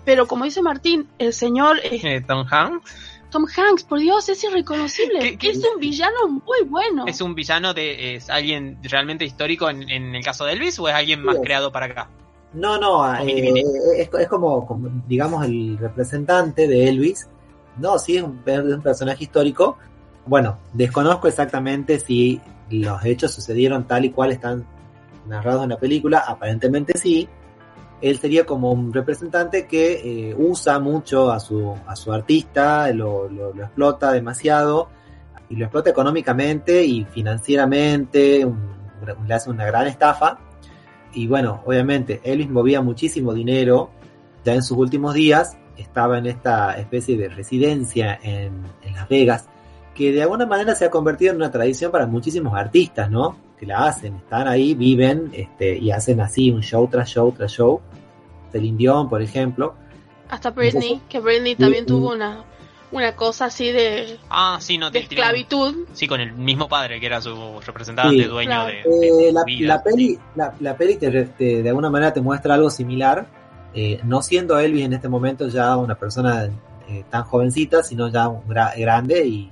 pero 0.05 0.27
como 0.27 0.43
dice 0.45 0.61
Martín, 0.61 1.09
el 1.17 1.33
señor 1.33 1.79
eh, 1.79 1.99
Eh, 2.03 2.21
Tom 2.21 2.45
Hanks 2.47 3.14
Tom 3.35 3.45
Hanks, 3.53 3.83
por 3.83 3.99
Dios, 3.99 4.29
es 4.29 4.41
irreconocible. 4.45 5.19
¿Qué- 5.19 5.37
qué- 5.37 5.49
es 5.49 5.57
un 5.57 5.77
villano 5.81 6.27
muy 6.29 6.63
bueno. 6.69 7.03
es 7.05 7.19
un 7.19 7.35
villano 7.35 7.73
de 7.73 8.15
es 8.15 8.29
alguien 8.29 8.77
realmente 8.81 9.25
histórico 9.25 9.69
en, 9.69 9.89
en 9.89 10.15
el 10.15 10.23
caso 10.23 10.45
de 10.45 10.53
Elvis 10.53 10.79
o 10.79 10.87
es 10.87 10.95
alguien 10.95 11.21
más 11.21 11.35
Sí. 11.35 11.41
creado 11.43 11.69
para 11.69 11.87
acá. 11.87 12.09
No, 12.53 12.77
no, 12.79 13.03
Mini, 13.25 13.39
eh, 13.39 13.41
mini. 13.41 13.63
es, 13.97 14.09
es 14.17 14.27
como, 14.29 14.65
como, 14.65 14.87
digamos, 15.05 15.43
el 15.45 15.77
representante 15.77 16.65
de 16.69 16.87
Elvis. 16.87 17.27
No, 17.77 17.99
sí, 17.99 18.15
es 18.15 18.23
un, 18.23 18.41
es 18.45 18.57
un 18.59 18.81
personaje 18.81 19.25
histórico. 19.25 19.77
Bueno, 20.25 20.57
desconozco 20.71 21.27
exactamente 21.27 21.99
si 21.99 22.39
los 22.69 23.03
hechos 23.03 23.33
sucedieron 23.33 23.85
tal 23.85 24.05
y 24.05 24.11
cual 24.11 24.31
están 24.31 24.65
narrados 25.27 25.63
en 25.63 25.69
la 25.71 25.77
película. 25.77 26.23
Aparentemente 26.25 26.97
sí. 26.97 27.27
Él 28.01 28.19
sería 28.19 28.45
como 28.45 28.71
un 28.71 28.93
representante 28.93 29.65
que 29.67 30.29
eh, 30.29 30.35
usa 30.37 30.79
mucho 30.79 31.31
a 31.31 31.39
su, 31.39 31.73
a 31.87 31.95
su 31.95 32.11
artista, 32.11 32.91
lo, 32.91 33.29
lo- 33.29 33.53
lo 33.53 33.63
explota 33.63 34.11
demasiado 34.11 34.89
y 35.49 35.55
lo 35.55 35.65
explota 35.65 35.89
económicamente 35.89 36.83
y 36.83 37.05
financieramente, 37.05 38.45
le 39.27 39.33
hace 39.33 39.49
una 39.49 39.65
gran 39.65 39.87
estafa. 39.87 40.39
Y 41.13 41.27
bueno, 41.27 41.61
obviamente 41.65 42.19
Elvis 42.23 42.49
movía 42.49 42.81
muchísimo 42.81 43.33
dinero. 43.33 43.89
Ya 44.43 44.53
en 44.53 44.61
sus 44.63 44.77
últimos 44.77 45.13
días 45.13 45.57
estaba 45.77 46.17
en 46.17 46.25
esta 46.27 46.77
especie 46.77 47.17
de 47.17 47.29
residencia 47.29 48.19
en, 48.21 48.63
en 48.83 48.93
Las 48.93 49.07
Vegas, 49.09 49.47
que 49.95 50.11
de 50.11 50.21
alguna 50.21 50.45
manera 50.45 50.75
se 50.75 50.85
ha 50.85 50.89
convertido 50.91 51.31
en 51.31 51.37
una 51.37 51.51
tradición 51.51 51.91
para 51.91 52.05
muchísimos 52.05 52.53
artistas, 52.55 53.09
¿no? 53.09 53.37
Que 53.59 53.65
la 53.65 53.85
hacen, 53.87 54.15
están 54.15 54.47
ahí, 54.47 54.73
viven 54.73 55.29
este, 55.33 55.77
y 55.77 55.91
hacen 55.91 56.19
así 56.21 56.51
un 56.51 56.61
show 56.61 56.87
tras 56.87 57.09
show 57.09 57.31
tras 57.31 57.51
show. 57.51 57.81
Celine 58.51 58.77
Dion, 58.77 59.09
por 59.09 59.21
ejemplo. 59.21 59.75
Hasta 60.29 60.49
Britney, 60.51 61.01
que 61.09 61.19
Britney 61.19 61.55
también 61.55 61.85
tuvo 61.85 62.11
una, 62.13 62.43
una 62.91 63.15
cosa 63.15 63.45
así 63.45 63.71
de, 63.71 64.17
Ah, 64.29 64.57
sí, 64.59 64.77
no 64.77 64.89
de 64.91 64.99
esclavitud. 64.99 65.85
Sí, 65.93 66.07
con 66.07 66.19
el 66.19 66.33
mismo 66.33 66.67
padre 66.67 66.99
que 66.99 67.05
era 67.05 67.21
su 67.21 67.59
representante, 67.65 68.15
Sí. 68.23 68.23
dueño 68.23 68.49
Claro. 68.49 68.67
de, 68.67 68.73
de 68.99 69.29
Eh, 69.29 69.31
la, 69.31 69.43
vida. 69.43 69.67
la 69.75 69.83
peli, 69.83 70.19
la, 70.35 70.53
la 70.59 70.75
peli 70.77 70.95
te, 70.97 71.09
te- 71.25 71.61
de 71.63 71.69
alguna 71.69 71.89
manera 71.89 72.11
te 72.13 72.21
muestra 72.21 72.55
algo 72.55 72.69
similar, 72.69 73.25
eh, 73.73 73.99
no 74.03 74.21
siendo 74.21 74.57
Elvis 74.59 74.85
en 74.85 74.93
este 74.93 75.09
momento 75.09 75.47
ya 75.47 75.75
una 75.77 75.95
persona 75.95 76.49
eh, 76.89 77.03
tan 77.09 77.23
jovencita, 77.23 77.83
sino 77.83 78.07
ya 78.09 78.27
un 78.29 78.43
gra- 78.47 78.73
grande 78.77 79.25
y 79.25 79.51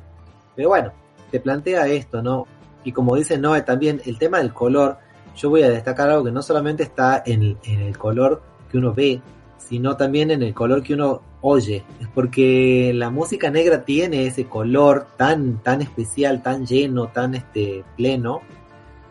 pero 0.55 0.69
bueno, 0.69 0.91
te 1.31 1.39
plantea 1.39 1.87
esto, 1.87 2.21
¿no? 2.21 2.47
Y 2.83 2.91
como 2.91 3.15
dice 3.15 3.37
Noé 3.37 3.61
también, 3.61 4.01
el 4.05 4.17
tema 4.17 4.39
del 4.39 4.53
color, 4.53 4.97
yo 5.35 5.49
voy 5.49 5.63
a 5.63 5.69
destacar 5.69 6.09
algo 6.09 6.25
que 6.25 6.31
no 6.31 6.41
solamente 6.41 6.83
está 6.83 7.23
en, 7.25 7.57
en 7.63 7.79
el 7.81 7.97
color 7.97 8.41
que 8.69 8.77
uno 8.77 8.93
ve, 8.93 9.21
sino 9.57 9.95
también 9.97 10.31
en 10.31 10.43
el 10.43 10.53
color 10.53 10.83
que 10.83 10.93
uno 10.93 11.21
oye, 11.43 11.83
es 11.99 12.07
porque 12.07 12.93
la 12.95 13.09
música 13.09 13.51
negra 13.51 13.83
tiene 13.83 14.25
ese 14.25 14.45
color 14.45 15.07
tan, 15.17 15.61
tan 15.61 15.81
especial, 15.81 16.41
tan 16.41 16.65
lleno, 16.65 17.07
tan 17.07 17.35
este, 17.35 17.83
pleno, 17.97 18.41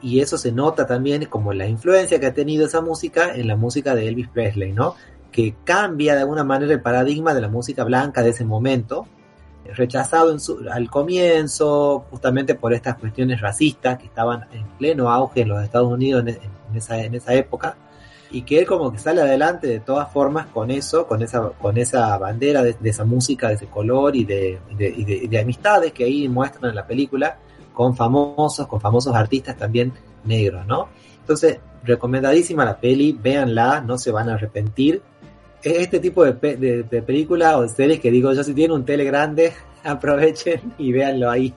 y 0.00 0.20
eso 0.20 0.38
se 0.38 0.50
nota 0.50 0.86
también 0.86 1.26
como 1.26 1.52
la 1.52 1.68
influencia 1.68 2.18
que 2.18 2.26
ha 2.26 2.34
tenido 2.34 2.66
esa 2.66 2.80
música 2.80 3.34
en 3.34 3.46
la 3.46 3.54
música 3.54 3.94
de 3.94 4.08
Elvis 4.08 4.28
Presley, 4.28 4.72
¿no? 4.72 4.94
Que 5.30 5.54
cambia 5.62 6.14
de 6.14 6.22
alguna 6.22 6.42
manera 6.42 6.72
el 6.72 6.80
paradigma 6.80 7.34
de 7.34 7.42
la 7.42 7.48
música 7.48 7.84
blanca 7.84 8.22
de 8.22 8.30
ese 8.30 8.46
momento, 8.46 9.06
rechazado 9.76 10.32
en 10.32 10.40
su- 10.40 10.64
al 10.70 10.88
comienzo, 10.90 12.04
justamente 12.10 12.54
por 12.54 12.72
estas 12.72 12.96
cuestiones 12.96 13.40
racistas 13.40 13.98
que 13.98 14.06
estaban 14.06 14.46
en 14.52 14.64
pleno 14.78 15.10
auge 15.10 15.42
en 15.42 15.48
los 15.48 15.62
Estados 15.62 15.90
Unidos 15.92 16.22
en, 16.26 16.28
en 16.28 16.76
esa, 16.76 16.98
en 17.02 17.14
esa 17.14 17.34
época. 17.34 17.76
y 18.34 18.42
que 18.42 18.60
él 18.60 18.66
como 18.66 18.90
que 18.90 18.98
sale 18.98 19.20
adelante 19.20 19.66
de 19.66 19.80
todas 19.80 20.10
formas 20.10 20.46
con 20.46 20.70
eso, 20.70 21.06
con 21.06 21.20
esa, 21.22 21.50
con 21.50 21.76
esa 21.76 22.16
bandera 22.16 22.62
de, 22.62 22.74
esa 22.84 23.04
música, 23.04 23.48
de 23.48 23.54
ese 23.56 23.66
color 23.66 24.16
y 24.16 24.24
de, 24.24 24.58
de, 24.74 25.28
de, 25.28 25.38
amistades 25.38 25.92
que 25.92 26.04
ahí 26.04 26.26
muestran 26.30 26.70
en 26.70 26.76
la 26.76 26.86
película 26.86 27.36
con 27.74 27.94
famosos, 27.94 28.66
con 28.66 28.80
famosos 28.80 29.14
artistas 29.14 29.54
también 29.58 29.92
negros, 30.24 30.66
¿no? 30.66 30.88
Entonces, 31.20 31.58
recomendadísima 31.84 32.64
la 32.64 32.78
peli, 32.78 33.12
véanla, 33.12 33.82
no 33.82 33.98
se 33.98 34.10
van 34.10 34.30
a 34.30 34.34
arrepentir. 34.36 35.02
Este 35.62 36.00
tipo 36.00 36.24
de, 36.24 36.56
de, 36.56 37.02
película 37.02 37.56
o 37.56 37.62
de 37.62 37.68
series 37.68 38.00
que 38.00 38.10
digo 38.10 38.32
yo, 38.32 38.42
si 38.42 38.54
tienen 38.54 38.76
un 38.76 38.84
tele 38.84 39.04
grande, 39.04 39.52
aprovechen 39.84 40.74
y 40.78 40.92
véanlo 40.92 41.30
ahí. 41.30 41.54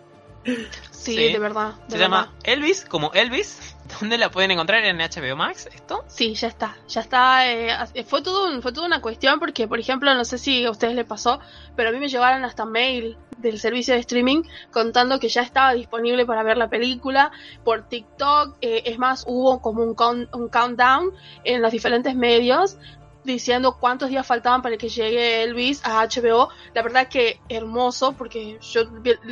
Sí, 0.91 1.15
de 1.15 1.39
verdad. 1.39 1.73
se 1.87 1.97
llama 1.97 2.33
Elvis, 2.43 2.85
como 2.85 3.11
Elvis, 3.13 3.75
¿Dónde 3.99 4.17
la 4.17 4.29
pueden 4.29 4.51
encontrar 4.51 4.83
en 4.83 4.97
HBO 4.97 5.35
Max 5.35 5.69
esto? 5.73 6.03
Sí, 6.07 6.33
ya 6.33 6.47
está, 6.47 6.75
ya 6.87 7.01
está. 7.01 7.51
Eh, 7.51 7.69
fue 8.07 8.21
todo 8.21 8.61
fue 8.61 8.71
toda 8.71 8.87
una 8.87 9.01
cuestión 9.01 9.39
porque, 9.39 9.67
por 9.67 9.79
ejemplo, 9.79 10.13
no 10.13 10.25
sé 10.25 10.37
si 10.37 10.65
a 10.65 10.71
ustedes 10.71 10.95
les 10.95 11.05
pasó, 11.05 11.39
pero 11.75 11.89
a 11.89 11.91
mí 11.91 11.99
me 11.99 12.09
llegaron 12.09 12.43
hasta 12.45 12.65
mail 12.65 13.17
del 13.37 13.59
servicio 13.59 13.93
de 13.93 13.99
streaming 13.99 14.43
contando 14.71 15.19
que 15.19 15.29
ya 15.29 15.41
estaba 15.41 15.73
disponible 15.73 16.25
para 16.25 16.41
ver 16.43 16.57
la 16.57 16.69
película 16.69 17.31
por 17.63 17.87
TikTok. 17.87 18.57
Eh, 18.61 18.83
es 18.85 18.97
más, 18.97 19.25
hubo 19.27 19.61
como 19.61 19.83
un, 19.83 19.95
un 20.33 20.49
countdown 20.49 21.11
en 21.43 21.61
los 21.61 21.71
diferentes 21.71 22.15
medios 22.15 22.77
diciendo 23.25 23.77
cuántos 23.79 24.09
días 24.09 24.25
faltaban 24.25 24.61
para 24.61 24.77
que 24.77 24.89
llegue 24.89 25.43
Elvis 25.43 25.81
a 25.83 26.05
HBO. 26.05 26.49
La 26.73 26.81
verdad 26.81 27.07
que 27.07 27.39
hermoso, 27.49 28.13
porque 28.13 28.59
yo, 28.61 28.83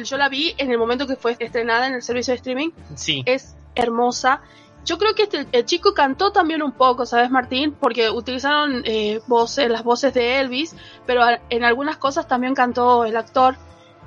yo 0.04 0.18
la 0.18 0.30
vi 0.30 0.54
en 0.58 0.72
el 0.72 0.78
momento 0.78 1.08
que 1.08 1.16
fue 1.16 1.36
estrenada 1.40 1.88
en 1.88 1.94
el 1.94 2.02
servicio 2.02 2.34
de 2.34 2.38
streaming. 2.38 2.70
Sí. 2.96 3.24
Es 3.26 3.56
hermosa. 3.76 4.42
Yo 4.86 4.98
creo 4.98 5.16
que 5.16 5.24
este, 5.24 5.48
el 5.52 5.66
chico 5.66 5.94
cantó 5.94 6.32
también 6.32 6.62
un 6.62 6.74
poco, 6.74 7.06
¿sabes, 7.06 7.32
Martín? 7.32 7.74
Porque 7.80 8.10
utilizaron 8.10 8.84
eh, 8.86 9.22
voces, 9.28 9.70
las 9.70 9.84
voces 9.84 10.14
de 10.14 10.40
Elvis, 10.40 10.76
pero 11.06 11.22
en 11.50 11.64
algunas 11.64 11.98
cosas 11.98 12.28
también 12.28 12.54
cantó 12.54 13.06
el 13.06 13.16
actor, 13.16 13.56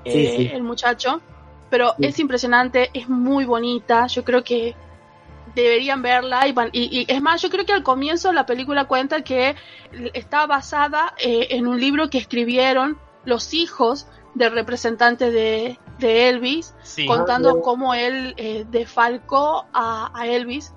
eh, 0.05 0.51
el 0.53 0.63
muchacho. 0.63 1.21
Pero 1.71 1.95
es 1.99 2.19
impresionante, 2.19 2.91
es 2.93 3.09
muy 3.09 3.45
bonita. 3.45 4.07
Yo 4.07 4.23
creo 4.23 4.45
que 4.45 4.77
deberían 5.63 6.03
verla. 6.03 6.47
Y, 6.47 6.55
y, 6.73 7.07
es 7.09 7.21
más, 7.21 7.43
yo 7.43 7.51
creo 7.51 7.65
que 7.65 7.73
al 7.73 7.83
comienzo 7.83 8.33
la 8.33 8.47
película 8.47 8.85
cuenta 8.85 9.23
que 9.23 9.57
está 10.15 10.47
basada 10.47 11.15
eh, 11.19 11.49
en 11.51 11.67
un 11.67 11.81
libro 11.81 12.11
que 12.11 12.19
escribieron 12.19 12.99
los 13.25 13.55
hijos 13.55 14.07
del 14.35 14.53
representante 14.53 15.31
de, 15.31 15.79
de 15.99 16.29
Elvis, 16.29 16.75
contando 17.07 17.63
cómo 17.63 17.95
él 17.95 18.35
eh, 18.37 18.67
defalcó 18.71 19.67
a, 19.73 20.13
Elvis. 20.27 20.73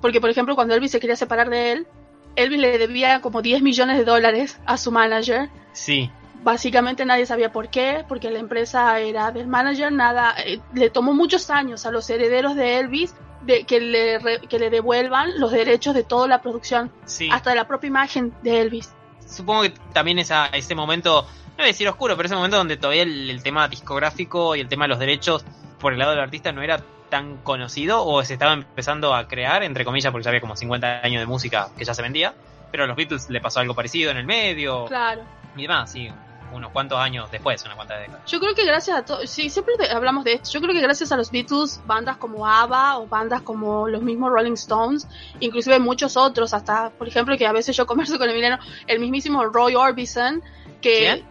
Porque, 0.00 0.20
por 0.20 0.30
ejemplo, 0.30 0.54
cuando 0.56 0.74
Elvis 0.74 0.90
se 0.90 0.98
quería 0.98 1.14
separar 1.14 1.50
de 1.50 1.72
él, 1.72 1.86
Elvis 2.34 2.58
le 2.58 2.78
debía 2.78 3.20
como 3.20 3.42
10 3.42 3.62
millones 3.62 3.98
de 3.98 4.04
dólares 4.04 4.58
a 4.64 4.78
su 4.78 4.90
manager. 4.90 5.50
Sí. 5.72 6.10
Básicamente 6.42 7.04
nadie 7.04 7.26
sabía 7.26 7.52
por 7.52 7.68
qué, 7.68 8.04
porque 8.08 8.30
la 8.30 8.40
empresa 8.40 8.98
era 8.98 9.30
del 9.30 9.46
manager, 9.46 9.92
nada. 9.92 10.34
Eh, 10.44 10.58
le 10.74 10.90
tomó 10.90 11.12
muchos 11.12 11.50
años 11.50 11.84
a 11.86 11.92
los 11.92 12.08
herederos 12.10 12.56
de 12.56 12.78
Elvis 12.78 13.14
de 13.44 13.64
que 13.64 13.80
le, 13.80 14.18
que 14.48 14.58
le 14.58 14.70
devuelvan 14.70 15.38
los 15.38 15.52
derechos 15.52 15.94
de 15.94 16.04
toda 16.04 16.28
la 16.28 16.40
producción, 16.42 16.90
hasta 17.30 17.50
de 17.50 17.56
la 17.56 17.66
propia 17.66 17.88
imagen 17.88 18.32
de 18.42 18.60
Elvis. 18.60 18.92
Supongo 19.26 19.62
que 19.62 19.70
también 19.92 20.18
esa, 20.18 20.46
ese 20.46 20.74
momento 20.74 21.26
no 21.52 21.56
voy 21.56 21.64
a 21.64 21.68
decir 21.68 21.88
oscuro, 21.88 22.16
pero 22.16 22.26
ese 22.26 22.34
momento 22.34 22.56
donde 22.56 22.76
todavía 22.76 23.02
el, 23.02 23.42
tema 23.42 23.68
discográfico 23.68 24.56
y 24.56 24.60
el 24.60 24.68
tema 24.68 24.84
de 24.84 24.88
los 24.88 24.98
derechos 24.98 25.44
por 25.78 25.92
el 25.92 25.98
lado 25.98 26.12
del 26.12 26.20
artista 26.20 26.52
no 26.52 26.62
era 26.62 26.82
tan 27.10 27.38
conocido 27.38 28.06
o 28.06 28.24
se 28.24 28.34
estaba 28.34 28.54
empezando 28.54 29.14
a 29.14 29.28
crear, 29.28 29.62
entre 29.62 29.84
comillas, 29.84 30.10
porque 30.12 30.24
ya 30.24 30.30
había 30.30 30.40
como 30.40 30.56
50 30.56 31.00
años 31.02 31.20
de 31.20 31.26
música 31.26 31.68
que 31.76 31.84
ya 31.84 31.92
se 31.92 32.00
vendía, 32.00 32.34
pero 32.70 32.84
a 32.84 32.86
los 32.86 32.96
Beatles 32.96 33.28
le 33.28 33.40
pasó 33.40 33.60
algo 33.60 33.74
parecido 33.74 34.10
en 34.10 34.16
el 34.16 34.24
medio. 34.24 34.86
Claro. 34.86 35.22
Y 35.56 35.62
demás, 35.62 35.92
sí, 35.92 36.10
unos 36.52 36.70
cuantos 36.72 36.98
años 36.98 37.30
después, 37.30 37.64
una 37.64 37.76
cuanta 37.76 37.98
décadas. 37.98 38.30
Yo 38.30 38.40
creo 38.40 38.54
que 38.54 38.64
gracias 38.64 38.98
a 38.98 39.04
todo, 39.04 39.26
sí, 39.26 39.50
siempre 39.50 39.74
hablamos 39.90 40.24
de 40.24 40.34
esto, 40.34 40.50
yo 40.50 40.60
creo 40.60 40.74
que 40.74 40.80
gracias 40.80 41.12
a 41.12 41.16
los 41.16 41.30
Beatles, 41.30 41.80
bandas 41.86 42.16
como 42.16 42.46
ABBA 42.46 42.98
o 42.98 43.06
bandas 43.06 43.42
como 43.42 43.88
los 43.88 44.02
mismos 44.02 44.30
Rolling 44.30 44.52
Stones, 44.52 45.06
inclusive 45.40 45.78
muchos 45.78 46.16
otros, 46.16 46.54
hasta, 46.54 46.90
por 46.90 47.08
ejemplo, 47.08 47.36
que 47.36 47.46
a 47.46 47.52
veces 47.52 47.76
yo 47.76 47.86
converso 47.86 48.18
con 48.18 48.28
Emiliano, 48.28 48.58
el 48.86 49.00
mismísimo 49.00 49.44
Roy 49.44 49.74
Orbison, 49.74 50.42
que 50.80 51.24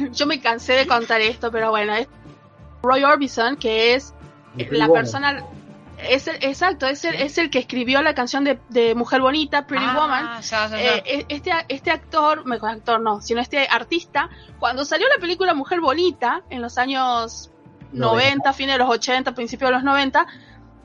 yo 0.12 0.26
me 0.26 0.40
cansé 0.40 0.74
de 0.74 0.86
contar 0.86 1.20
esto, 1.20 1.50
pero 1.50 1.70
bueno, 1.70 1.94
es 1.94 2.08
Roy 2.82 3.04
Orbison, 3.04 3.56
que 3.56 3.94
es 3.94 4.14
la 4.70 4.88
persona 4.88 5.44
es 6.02 6.28
el, 6.28 6.36
exacto, 6.42 6.86
es 6.86 7.04
el, 7.04 7.14
es 7.16 7.38
el 7.38 7.50
que 7.50 7.58
escribió 7.58 8.02
la 8.02 8.14
canción 8.14 8.44
de, 8.44 8.94
Mujer 8.94 9.20
Bonita, 9.20 9.66
Pretty 9.66 9.84
ah, 9.86 9.94
Woman. 9.96 10.40
Eh, 10.78 11.26
este, 11.28 11.52
este 11.68 11.90
actor, 11.90 12.44
mejor 12.44 12.70
actor 12.70 13.00
no, 13.00 13.20
sino 13.20 13.40
este 13.40 13.66
artista, 13.68 14.28
cuando 14.58 14.84
salió 14.84 15.06
la 15.08 15.20
película 15.20 15.54
Mujer 15.54 15.80
Bonita, 15.80 16.42
en 16.50 16.62
los 16.62 16.78
años 16.78 17.50
90, 17.92 18.36
90 18.36 18.52
fines 18.52 18.74
de 18.74 18.78
los 18.78 18.90
80, 18.90 19.34
principios 19.34 19.70
de 19.70 19.74
los 19.74 19.84
90, 19.84 20.26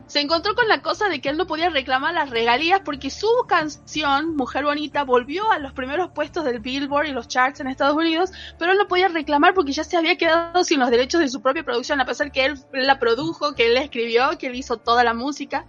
se 0.07 0.19
encontró 0.19 0.53
con 0.55 0.67
la 0.67 0.81
cosa 0.81 1.07
de 1.07 1.21
que 1.21 1.29
él 1.29 1.37
no 1.37 1.47
podía 1.47 1.69
reclamar 1.69 2.13
las 2.13 2.29
regalías 2.29 2.81
porque 2.83 3.09
su 3.09 3.27
canción, 3.47 4.35
Mujer 4.35 4.65
Bonita, 4.65 5.03
volvió 5.03 5.51
a 5.51 5.59
los 5.59 5.73
primeros 5.73 6.11
puestos 6.11 6.43
del 6.43 6.59
Billboard 6.59 7.07
y 7.07 7.11
los 7.11 7.27
charts 7.27 7.59
en 7.59 7.67
Estados 7.67 7.95
Unidos, 7.95 8.31
pero 8.59 8.71
él 8.71 8.77
no 8.77 8.87
podía 8.87 9.07
reclamar 9.07 9.53
porque 9.53 9.71
ya 9.71 9.83
se 9.83 9.97
había 9.97 10.17
quedado 10.17 10.63
sin 10.63 10.79
los 10.79 10.89
derechos 10.89 11.21
de 11.21 11.29
su 11.29 11.41
propia 11.41 11.63
producción, 11.63 12.01
a 12.01 12.05
pesar 12.05 12.31
que 12.31 12.45
él 12.45 12.59
la 12.73 12.99
produjo, 12.99 13.55
que 13.55 13.67
él 13.67 13.75
la 13.75 13.81
escribió, 13.81 14.37
que 14.37 14.47
él 14.47 14.55
hizo 14.55 14.77
toda 14.77 15.03
la 15.03 15.13
música. 15.13 15.65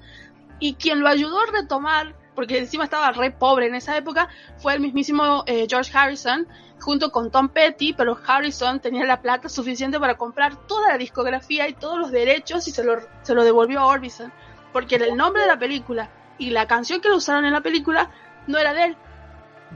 Y 0.59 0.75
quien 0.75 1.01
lo 1.01 1.09
ayudó 1.09 1.41
a 1.41 1.47
retomar, 1.47 2.17
porque 2.35 2.59
encima 2.59 2.85
estaba 2.85 3.13
re 3.13 3.31
pobre 3.31 3.67
en 3.67 3.75
esa 3.75 3.97
época, 3.97 4.29
fue 4.59 4.75
el 4.75 4.81
mismísimo 4.81 5.45
eh, 5.47 5.67
George 5.69 5.97
Harrison, 5.97 6.47
junto 6.85 7.11
con 7.11 7.31
Tom 7.31 7.49
Petty, 7.49 7.95
pero 7.95 8.19
Harrison 8.27 8.79
tenía 8.79 9.07
la 9.07 9.23
plata 9.23 9.49
suficiente 9.49 9.99
para 9.99 10.17
comprar 10.17 10.55
toda 10.67 10.91
la 10.91 10.99
discografía 10.99 11.67
y 11.67 11.73
todos 11.73 11.99
los 11.99 12.11
derechos 12.11 12.69
y 12.69 12.73
se 12.73 12.85
lo, 12.85 12.99
se 13.23 13.35
lo 13.35 13.43
devolvió 13.43 13.81
a 13.81 13.87
Orbison, 13.87 14.31
porque 14.71 14.97
el 14.97 15.17
nombre 15.17 15.43
de 15.43 15.49
la 15.49 15.59
película 15.59 16.11
y 16.37 16.51
la 16.51 16.67
canción 16.67 17.01
que 17.01 17.09
lo 17.09 17.17
usaron 17.17 17.47
en 17.47 17.55
la 17.55 17.63
película 17.63 18.11
no 18.47 18.59
era 18.59 18.75
de 18.75 18.85
él. 18.85 18.97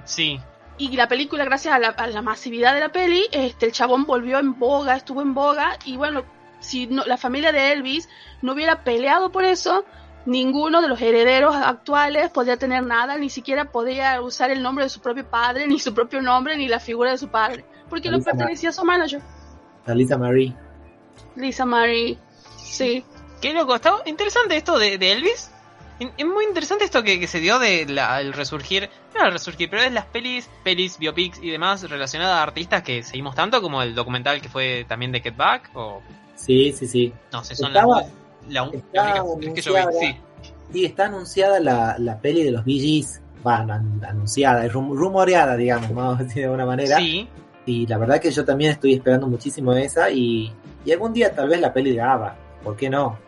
Sí. 0.04 0.38
Y 0.76 0.94
la 0.96 1.08
película, 1.08 1.46
gracias 1.46 1.74
a 1.74 1.78
la, 1.78 2.22
masividad 2.22 2.74
de 2.74 2.80
la 2.80 2.90
peli, 2.90 3.24
este, 3.32 3.66
el 3.66 3.72
chabón 3.72 4.04
volvió 4.04 4.38
en 4.38 4.58
boga, 4.58 4.94
estuvo 4.94 5.22
en 5.22 5.32
boga, 5.32 5.78
y 5.86 5.96
bueno, 5.96 6.24
si 6.60 6.88
no, 6.88 7.06
la 7.06 7.16
familia 7.16 7.52
de 7.52 7.72
Elvis 7.72 8.08
no 8.42 8.52
hubiera 8.52 8.84
peleado 8.84 9.32
por 9.32 9.44
eso, 9.44 9.86
ninguno 10.26 10.82
de 10.82 10.88
los 10.88 11.00
herederos 11.00 11.54
actuales 11.56 12.30
podía 12.30 12.56
tener 12.56 12.84
nada, 12.84 13.16
ni 13.16 13.30
siquiera 13.30 13.66
podía 13.66 14.20
usar 14.20 14.50
el 14.50 14.62
nombre 14.62 14.84
de 14.84 14.90
su 14.90 15.00
propio 15.00 15.28
padre, 15.28 15.66
ni 15.66 15.78
su 15.78 15.94
propio 15.94 16.20
nombre, 16.20 16.56
ni 16.56 16.68
la 16.68 16.80
figura 16.80 17.12
de 17.12 17.18
su 17.18 17.28
padre, 17.28 17.64
porque 17.88 18.10
lo 18.10 18.20
pertenecía 18.20 18.70
a 18.70 18.72
su 18.72 18.84
manager. 18.84 19.20
A 19.86 19.94
Lisa 19.94 20.18
Marie. 20.18 20.54
Lisa 21.34 21.64
Marie, 21.64 22.18
sí. 22.56 23.04
Qué 23.40 23.52
loco, 23.52 23.74
está 23.74 23.94
interesante 24.06 24.56
esto 24.56 24.78
de, 24.78 24.94
Elvis. 24.94 25.50
Es 26.00 26.26
muy 26.26 26.44
interesante 26.44 26.84
esto 26.84 27.02
que, 27.02 27.26
se 27.26 27.40
dio 27.40 27.58
de 27.58 27.82
el 27.82 28.32
resurgir, 28.32 28.88
no 29.16 29.24
el 29.24 29.32
resurgir, 29.32 29.68
pero 29.68 29.82
es 29.82 29.92
las 29.92 30.04
pelis, 30.06 30.48
pelis, 30.62 30.98
biopics 30.98 31.42
y 31.42 31.50
demás 31.50 31.88
relacionadas 31.88 32.36
a 32.36 32.42
artistas 32.42 32.82
que 32.82 33.02
seguimos 33.02 33.34
tanto, 33.34 33.60
como 33.60 33.82
el 33.82 33.94
documental 33.94 34.40
que 34.40 34.48
fue 34.48 34.84
también 34.86 35.10
de 35.10 35.20
Get 35.20 35.36
Back, 35.36 35.70
o... 35.74 36.02
Sí, 36.36 36.72
sí, 36.72 36.86
sí. 36.86 37.12
No 37.32 37.42
sé, 37.42 37.56
son 37.56 37.72
las 37.72 37.84
la, 38.48 38.62
única 38.64 39.54
que 39.54 39.60
yo 39.60 39.74
vi, 39.74 40.16
sí. 40.72 40.84
está 40.84 41.06
anunciada 41.06 41.60
la, 41.60 41.96
la 41.98 42.20
peli 42.20 42.42
de 42.42 42.50
los 42.50 42.64
Bee 42.64 43.04
va, 43.46 43.58
anunciada, 44.08 44.66
rumoreada, 44.68 45.56
digamos, 45.56 45.94
vamos 45.94 46.20
a 46.20 46.22
decir 46.24 46.38
de 46.38 46.44
alguna 46.44 46.66
manera. 46.66 46.96
Sí. 46.98 47.28
Y 47.66 47.86
la 47.86 47.98
verdad 47.98 48.20
que 48.20 48.30
yo 48.30 48.44
también 48.44 48.72
estoy 48.72 48.94
esperando 48.94 49.26
muchísimo 49.26 49.72
esa 49.74 50.10
y, 50.10 50.52
y 50.84 50.92
algún 50.92 51.12
día 51.12 51.34
tal 51.34 51.48
vez 51.48 51.60
la 51.60 51.72
peli 51.72 51.92
de 51.92 52.00
Ava, 52.00 52.34
¿por 52.62 52.76
qué 52.76 52.88
no? 52.88 53.18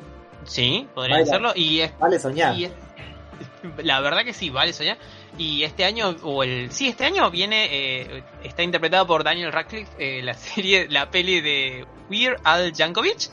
Sí, 0.45 0.89
podría 0.95 1.19
hacerlo 1.19 1.53
y 1.55 1.81
es, 1.81 1.99
vale 1.99 2.19
soñar. 2.19 2.55
la 3.83 4.01
verdad 4.01 4.25
que 4.25 4.33
sí, 4.33 4.51
vale 4.51 4.73
soñar. 4.73 4.97
Y 5.37 5.63
este 5.63 5.85
año, 5.85 6.17
o 6.23 6.43
el 6.43 6.73
sí, 6.73 6.89
este 6.89 7.05
año 7.05 7.31
viene, 7.31 7.69
eh, 7.71 8.25
está 8.43 8.63
interpretado 8.63 9.07
por 9.07 9.25
Daniel 9.25 9.53
Radcliffe 9.53 9.91
eh, 9.99 10.23
la 10.23 10.35
serie, 10.35 10.89
la 10.89 11.11
peli 11.11 11.41
de 11.41 11.87
Weird 12.11 12.41
Al 12.45 12.73
Yankovic. 12.73 13.31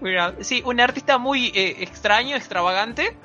We're 0.00 0.18
Al. 0.18 0.44
Sí, 0.44 0.62
un 0.64 0.80
artista 0.80 1.18
muy 1.18 1.48
eh, 1.54 1.76
extraño, 1.80 2.36
extravagante, 2.36 3.16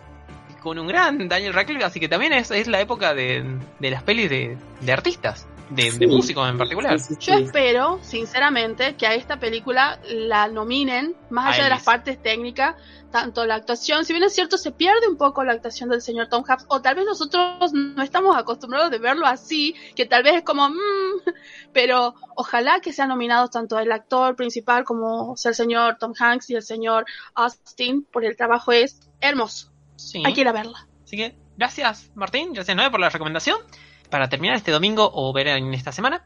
con 0.62 0.80
un 0.80 0.88
gran 0.88 1.28
Daniel 1.28 1.54
Radcliffe, 1.54 1.84
así 1.84 2.00
que 2.00 2.10
también 2.10 2.34
es, 2.34 2.50
es 2.52 2.68
la 2.68 2.82
época 2.82 3.14
de, 3.14 3.44
de 3.80 3.92
las 3.92 4.04
pelis 4.04 4.30
de, 4.30 4.58
de 4.82 4.92
artistas 4.94 5.48
de, 5.76 6.08
músicos 6.08 6.50
en 6.50 6.58
particular. 6.58 6.98
Yo 7.20 7.34
espero, 7.34 8.00
sinceramente, 8.02 8.96
que 8.96 9.08
a 9.08 9.14
esta 9.14 9.40
película 9.40 10.00
la 10.10 10.48
nominen, 10.48 11.16
más 11.30 11.54
allá 11.54 11.66
de 11.66 11.70
las 11.70 11.84
partes 11.84 12.22
técnicas, 12.22 12.76
tanto 13.12 13.46
la 13.46 13.56
actuación, 13.56 14.06
si 14.06 14.14
bien 14.14 14.24
es 14.24 14.34
cierto, 14.34 14.58
se 14.58 14.72
pierde 14.72 15.08
un 15.08 15.18
poco 15.18 15.44
la 15.44 15.54
actuación 15.54 15.90
del 15.90 16.02
señor 16.02 16.28
Tom 16.28 16.44
Hanks, 16.48 16.66
o 16.68 16.82
tal 16.82 16.96
vez 16.96 17.06
nosotros 17.06 17.72
no 17.74 18.02
estamos 18.02 18.36
acostumbrados 18.36 18.90
de 18.90 18.98
verlo 18.98 19.26
así, 19.26 19.76
que 19.96 20.06
tal 20.06 20.24
vez 20.24 20.36
es 20.36 20.44
como, 20.44 20.70
mmm, 20.70 21.22
pero 21.74 22.16
ojalá 22.36 22.80
que 22.80 22.92
sean 22.92 23.10
nominados 23.10 23.52
tanto 23.52 23.78
el 23.80 23.92
actor 23.92 24.36
principal 24.36 24.84
como 24.84 25.36
el 25.44 25.56
señor 25.56 25.98
Tom 26.00 26.14
Hanks 26.18 26.50
y 26.50 26.56
el 26.56 26.64
señor 26.64 27.06
Austin, 27.36 28.04
por 28.04 28.26
el 28.26 28.36
trabajo 28.36 28.72
es 28.72 29.00
hermoso. 29.22 29.72
Hay 30.26 30.34
que 30.34 30.42
ir 30.42 30.48
a 30.48 30.52
verla. 30.52 30.88
Así 31.04 31.18
que 31.18 31.44
Gracias, 31.58 32.12
Martín. 32.16 32.54
Gracias, 32.54 32.76
Noé, 32.76 32.90
por 32.90 33.00
la 33.00 33.10
recomendación. 33.10 33.58
Para 34.14 34.30
terminar 34.30 34.56
este 34.58 34.70
domingo 34.70 35.10
o 35.12 35.34
ver 35.34 35.48
en 35.48 35.74
esta 35.74 35.92
semana. 35.92 36.24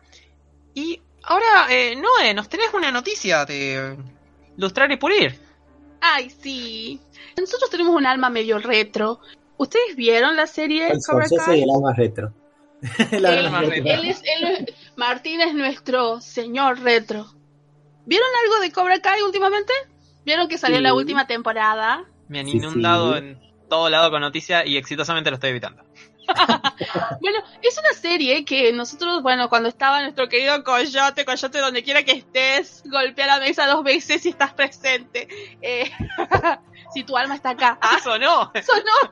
Y 0.73 1.01
ahora, 1.23 1.67
eh, 1.69 1.95
Noé, 1.95 2.33
nos 2.33 2.49
tenés 2.49 2.73
una 2.73 2.91
noticia 2.91 3.45
de 3.45 3.95
Lustrar 4.57 4.91
y 4.91 4.97
Pulir. 4.97 5.39
Ay, 6.01 6.29
sí. 6.29 6.99
Nosotros 7.39 7.69
tenemos 7.69 7.95
un 7.95 8.05
alma 8.05 8.29
medio 8.29 8.59
retro. 8.59 9.21
¿Ustedes 9.55 9.95
vieron 9.95 10.35
la 10.35 10.47
serie 10.47 10.89
El 10.91 10.99
Cobra 10.99 11.27
Kai? 11.45 11.59
y 11.61 11.63
el 11.63 11.69
alma 11.69 11.93
retro. 11.93 12.33
El 13.11 13.25
alma 13.25 13.61
Él- 13.61 13.69
retro. 13.69 13.93
él 13.93 14.09
es, 14.09 14.21
él 14.25 14.43
es- 14.67 14.75
Martín 14.97 15.39
es 15.39 15.53
nuestro 15.53 16.19
señor 16.19 16.81
retro. 16.81 17.25
¿Vieron 18.05 18.27
algo 18.43 18.59
de 18.59 18.69
Cobra 18.73 18.99
Kai 18.99 19.21
últimamente? 19.21 19.71
¿Vieron 20.25 20.49
que 20.49 20.57
salió 20.57 20.75
Sí. 20.79 20.83
la 20.83 20.93
última 20.93 21.25
temporada? 21.25 22.03
Me 22.27 22.41
han 22.41 22.47
Sí, 22.47 22.57
inundado 22.57 23.13
sí. 23.13 23.19
en 23.19 23.39
todo 23.69 23.89
lado 23.89 24.11
con 24.11 24.19
noticias 24.19 24.65
y 24.65 24.75
exitosamente 24.75 25.29
lo 25.29 25.35
estoy 25.35 25.51
evitando. 25.51 25.83
Bueno, 27.21 27.39
es 27.61 27.78
una 27.78 27.93
serie 27.93 28.45
que 28.45 28.71
nosotros, 28.71 29.21
bueno, 29.21 29.49
cuando 29.49 29.69
estaba 29.69 30.01
nuestro 30.01 30.30
querido 30.30 30.63
Coyote, 30.63 31.25
Coyote, 31.25 31.59
donde 31.59 31.84
quiera 31.84 32.03
que 32.03 32.13
estés, 32.13 32.84
golpea 32.86 33.28
la 33.28 33.39
mesa 33.39 33.65
dos 33.67 33.84
veces 33.84 34.21
si 34.21 34.30
estás 34.30 34.53
presente. 34.53 35.28
Eh, 35.61 35.91
si 36.93 37.03
tu 37.03 37.17
alma 37.17 37.36
está 37.36 37.51
acá. 37.51 37.78
Ah, 37.82 37.97
eso 37.97 38.17
no, 38.19 38.51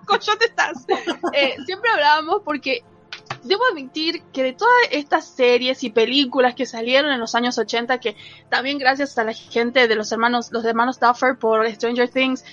Coyote 0.06 0.46
estás. 0.46 0.86
Eh, 1.34 1.56
siempre 1.66 1.90
hablábamos 1.90 2.42
porque 2.44 2.84
debo 3.44 3.64
admitir 3.66 4.24
que 4.34 4.44
de 4.44 4.54
todas 4.54 4.74
estas 4.92 5.26
series 5.26 5.84
y 5.84 5.90
películas 5.90 6.56
que 6.56 6.66
salieron 6.66 7.12
en 7.12 7.20
los 7.20 7.36
años 7.36 7.58
80, 7.58 8.00
que 8.00 8.16
también 8.50 8.78
gracias 8.78 9.18
a 9.18 9.24
la 9.24 9.34
gente 9.34 9.88
de 9.88 9.96
los 9.96 10.12
hermanos, 10.12 10.52
los 10.52 10.66
hermanos 10.66 11.00
Duffer 11.00 11.38
por 11.38 11.70
Stranger 11.70 12.10
Things 12.10 12.44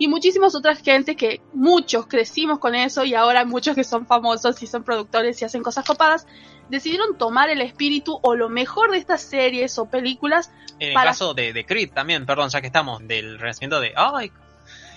y 0.00 0.08
muchísimas 0.08 0.54
otras 0.54 0.80
gente 0.80 1.14
que 1.14 1.42
muchos 1.52 2.06
crecimos 2.06 2.58
con 2.58 2.74
eso 2.74 3.04
y 3.04 3.14
ahora 3.14 3.44
muchos 3.44 3.76
que 3.76 3.84
son 3.84 4.06
famosos 4.06 4.62
y 4.62 4.66
son 4.66 4.82
productores 4.82 5.40
y 5.42 5.44
hacen 5.44 5.62
cosas 5.62 5.84
copadas, 5.84 6.26
decidieron 6.70 7.18
tomar 7.18 7.50
el 7.50 7.60
espíritu 7.60 8.18
o 8.22 8.34
lo 8.34 8.48
mejor 8.48 8.92
de 8.92 8.96
estas 8.96 9.20
series 9.20 9.78
o 9.78 9.90
películas 9.90 10.50
En 10.78 10.88
el 10.88 10.94
caso 10.94 11.34
de, 11.34 11.52
de 11.52 11.66
Creed 11.66 11.90
también, 11.92 12.24
perdón, 12.24 12.48
ya 12.48 12.62
que 12.62 12.68
estamos, 12.68 13.06
del 13.06 13.38
renacimiento 13.38 13.78
de. 13.78 13.92
¡Ay! 13.94 14.32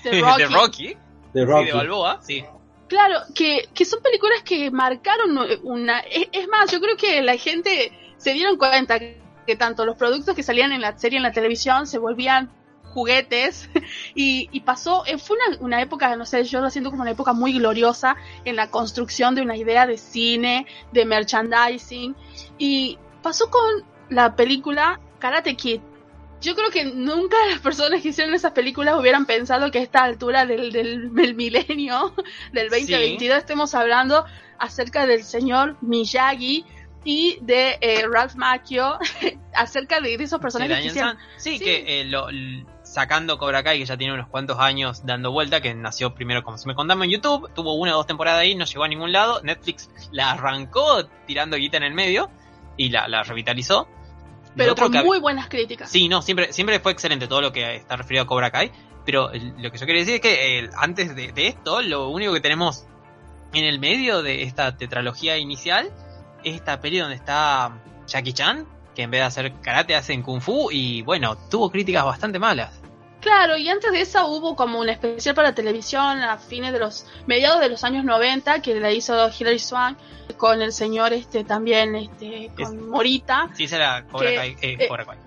de 0.06 0.22
Rocky. 0.22 0.42
de 0.42 0.48
Rocky. 0.48 0.98
De 1.34 1.42
y 1.42 1.46
Rocky. 1.46 1.66
de 1.66 1.74
Balboa, 1.74 2.20
sí. 2.22 2.46
Claro, 2.88 3.20
que, 3.36 3.68
que 3.74 3.84
son 3.84 4.02
películas 4.02 4.42
que 4.44 4.72
marcaron 4.72 5.38
una... 5.64 6.00
Es, 6.00 6.30
es 6.32 6.48
más, 6.48 6.72
yo 6.72 6.80
creo 6.80 6.96
que 6.96 7.22
la 7.22 7.36
gente 7.36 7.92
se 8.16 8.32
dieron 8.32 8.56
cuenta 8.56 9.00
que 9.00 9.56
tanto 9.58 9.86
los 9.86 9.98
productos 9.98 10.34
que 10.34 10.44
salían 10.44 10.72
en 10.72 10.80
la 10.80 10.98
serie 10.98 11.18
en 11.18 11.24
la 11.24 11.34
televisión 11.34 11.88
se 11.88 11.98
volvían 11.98 12.50
juguetes 12.94 13.70
y, 14.16 14.48
y 14.52 14.60
pasó, 14.62 15.04
eh, 15.06 15.18
fue 15.18 15.38
una, 15.48 15.58
una 15.60 15.82
época, 15.82 16.16
no 16.16 16.26
sé, 16.26 16.44
yo 16.44 16.62
lo 16.62 16.70
siento 16.70 16.90
como 16.92 17.02
una 17.02 17.12
época 17.12 17.34
muy 17.34 17.54
gloriosa 17.54 18.16
en 18.46 18.56
la 18.56 18.70
construcción 18.70 19.36
de 19.36 19.42
una 19.42 19.58
idea 19.58 19.86
de 19.88 19.98
cine, 19.98 20.66
de 20.92 21.06
merchandising 21.06 22.16
y 22.58 22.98
pasó 23.22 23.50
con 23.50 23.62
la 24.10 24.36
película 24.36 25.00
Karate 25.20 25.56
Kid. 25.56 25.82
Yo 26.42 26.56
creo 26.56 26.70
que 26.72 26.84
nunca 26.84 27.38
las 27.50 27.60
personas 27.60 28.02
que 28.02 28.10
hicieron 28.10 28.34
esas 28.34 28.52
películas 28.52 29.00
hubieran 29.00 29.26
pensado 29.26 29.72
que 29.72 29.80
a 29.80 29.82
esta 29.82 30.04
altura 30.04 30.46
del, 30.46 30.74
del, 30.74 31.14
del 31.16 31.36
milenio, 31.36 32.14
del 32.52 32.70
2022, 32.70 33.38
estemos 33.38 33.74
hablando 33.76 34.26
acerca 34.60 35.06
del 35.06 35.24
señor 35.24 35.78
Miyagi 35.82 36.66
y 37.06 37.38
de 37.42 37.78
eh, 37.82 38.06
Ralph 38.12 38.36
Macchio, 38.36 38.98
acerca 39.56 40.02
de, 40.02 40.18
de 40.18 40.24
esos 40.26 40.40
personajes 40.42 40.80
que 40.80 40.86
hicieron. 40.88 41.18
Sí, 41.38 41.58
Sí. 41.58 41.64
que 41.64 42.02
eh, 42.02 42.06
lo- 42.06 42.28
sacando 42.94 43.38
Cobra 43.40 43.64
Kai, 43.64 43.80
que 43.80 43.86
ya 43.86 43.98
tiene 43.98 44.14
unos 44.14 44.28
cuantos 44.28 44.60
años 44.60 45.04
dando 45.04 45.32
vuelta, 45.32 45.62
que 45.62 45.74
nació 45.74 46.14
primero, 46.14 46.44
como 46.44 46.58
se 46.60 46.68
me 46.68 46.76
contaba 46.76 47.04
en 47.06 47.10
YouTube, 47.12 47.50
tuvo 47.56 47.74
una 47.74 47.94
o 47.94 47.98
dos 47.98 48.06
temporadas 48.08 48.42
ahí, 48.42 48.54
no 48.54 48.66
llegó 48.66 48.84
a 48.84 48.88
ningún 48.88 49.12
lado. 49.12 49.42
Netflix 49.42 49.90
la 50.12 50.32
arrancó 50.32 51.06
tirando 51.26 51.58
guita 51.58 51.78
en 51.78 51.84
el 51.84 51.94
medio 51.94 52.30
y 52.78 52.90
la, 52.90 53.08
la 53.08 53.24
revitalizó. 53.24 53.88
Pero 54.56 54.74
otro 54.74 54.86
con 54.86 54.92
que- 54.94 55.04
muy 55.04 55.20
buenas 55.20 55.48
críticas. 55.50 55.90
Sí, 55.90 56.08
no, 56.08 56.22
siempre, 56.22 56.54
siempre 56.54 56.80
fue 56.80 56.92
excelente 56.92 57.28
todo 57.28 57.42
lo 57.42 57.52
que 57.52 57.78
está 57.78 57.96
referido 57.96 58.24
a 58.24 58.28
Cobra 58.28 58.52
Kai. 58.52 58.72
Pero 59.06 59.32
lo 59.58 59.72
que 59.72 59.78
yo 59.80 59.86
quería 59.88 60.02
decir 60.02 60.16
es 60.16 60.22
que 60.22 60.60
eh, 60.60 60.70
antes 60.78 61.16
de, 61.16 61.32
de 61.32 61.48
esto, 61.48 61.82
lo 61.82 62.10
único 62.10 62.32
que 62.34 62.40
tenemos 62.42 62.86
en 63.54 63.66
el 63.66 63.80
medio 63.80 64.22
de 64.22 64.44
esta 64.44 64.78
tetralogía 64.78 65.38
inicial 65.38 65.92
es 66.44 66.56
esta 66.56 66.80
peli 66.80 67.00
donde 67.00 67.16
está 67.16 67.80
Jackie 68.08 68.34
Chan, 68.34 68.68
que 68.96 69.02
en 69.02 69.10
vez 69.12 69.22
de 69.22 69.26
hacer 69.26 69.54
karate 69.62 69.96
hacen 69.96 70.22
kung 70.22 70.40
fu 70.40 70.70
y 70.72 71.02
bueno, 71.02 71.36
tuvo 71.50 71.72
críticas 71.72 72.06
bastante 72.06 72.38
malas. 72.38 72.80
Claro, 73.24 73.58
y 73.58 73.70
antes 73.70 73.92
de 73.92 74.02
esa 74.02 74.26
hubo 74.26 74.56
como 74.56 74.80
un 74.80 74.90
especial 74.90 75.34
para 75.34 75.56
televisión 75.56 76.20
a 76.22 76.38
fines 76.38 76.74
de 76.74 76.80
los 76.80 77.06
mediados 77.26 77.62
de 77.62 77.70
los 77.70 77.84
años 77.84 78.04
90 78.04 78.62
que 78.62 78.76
la 78.76 78.92
hizo 78.92 79.30
Hilary 79.30 79.60
Swank 79.60 79.98
con 80.38 80.62
el 80.62 80.74
señor 80.74 81.14
este 81.14 81.44
también 81.44 81.96
este 81.96 82.52
con 82.56 82.66
Es- 82.66 82.74
Morita, 82.86 83.50
Sí, 83.56 83.68
será 83.68 84.06
Cobra 84.06 84.30
Que, 84.30 84.36
Kai, 84.36 84.50
eh, 84.62 84.78
eh, 84.80 84.88
Cobra 84.88 85.06
Kai. 85.06 85.18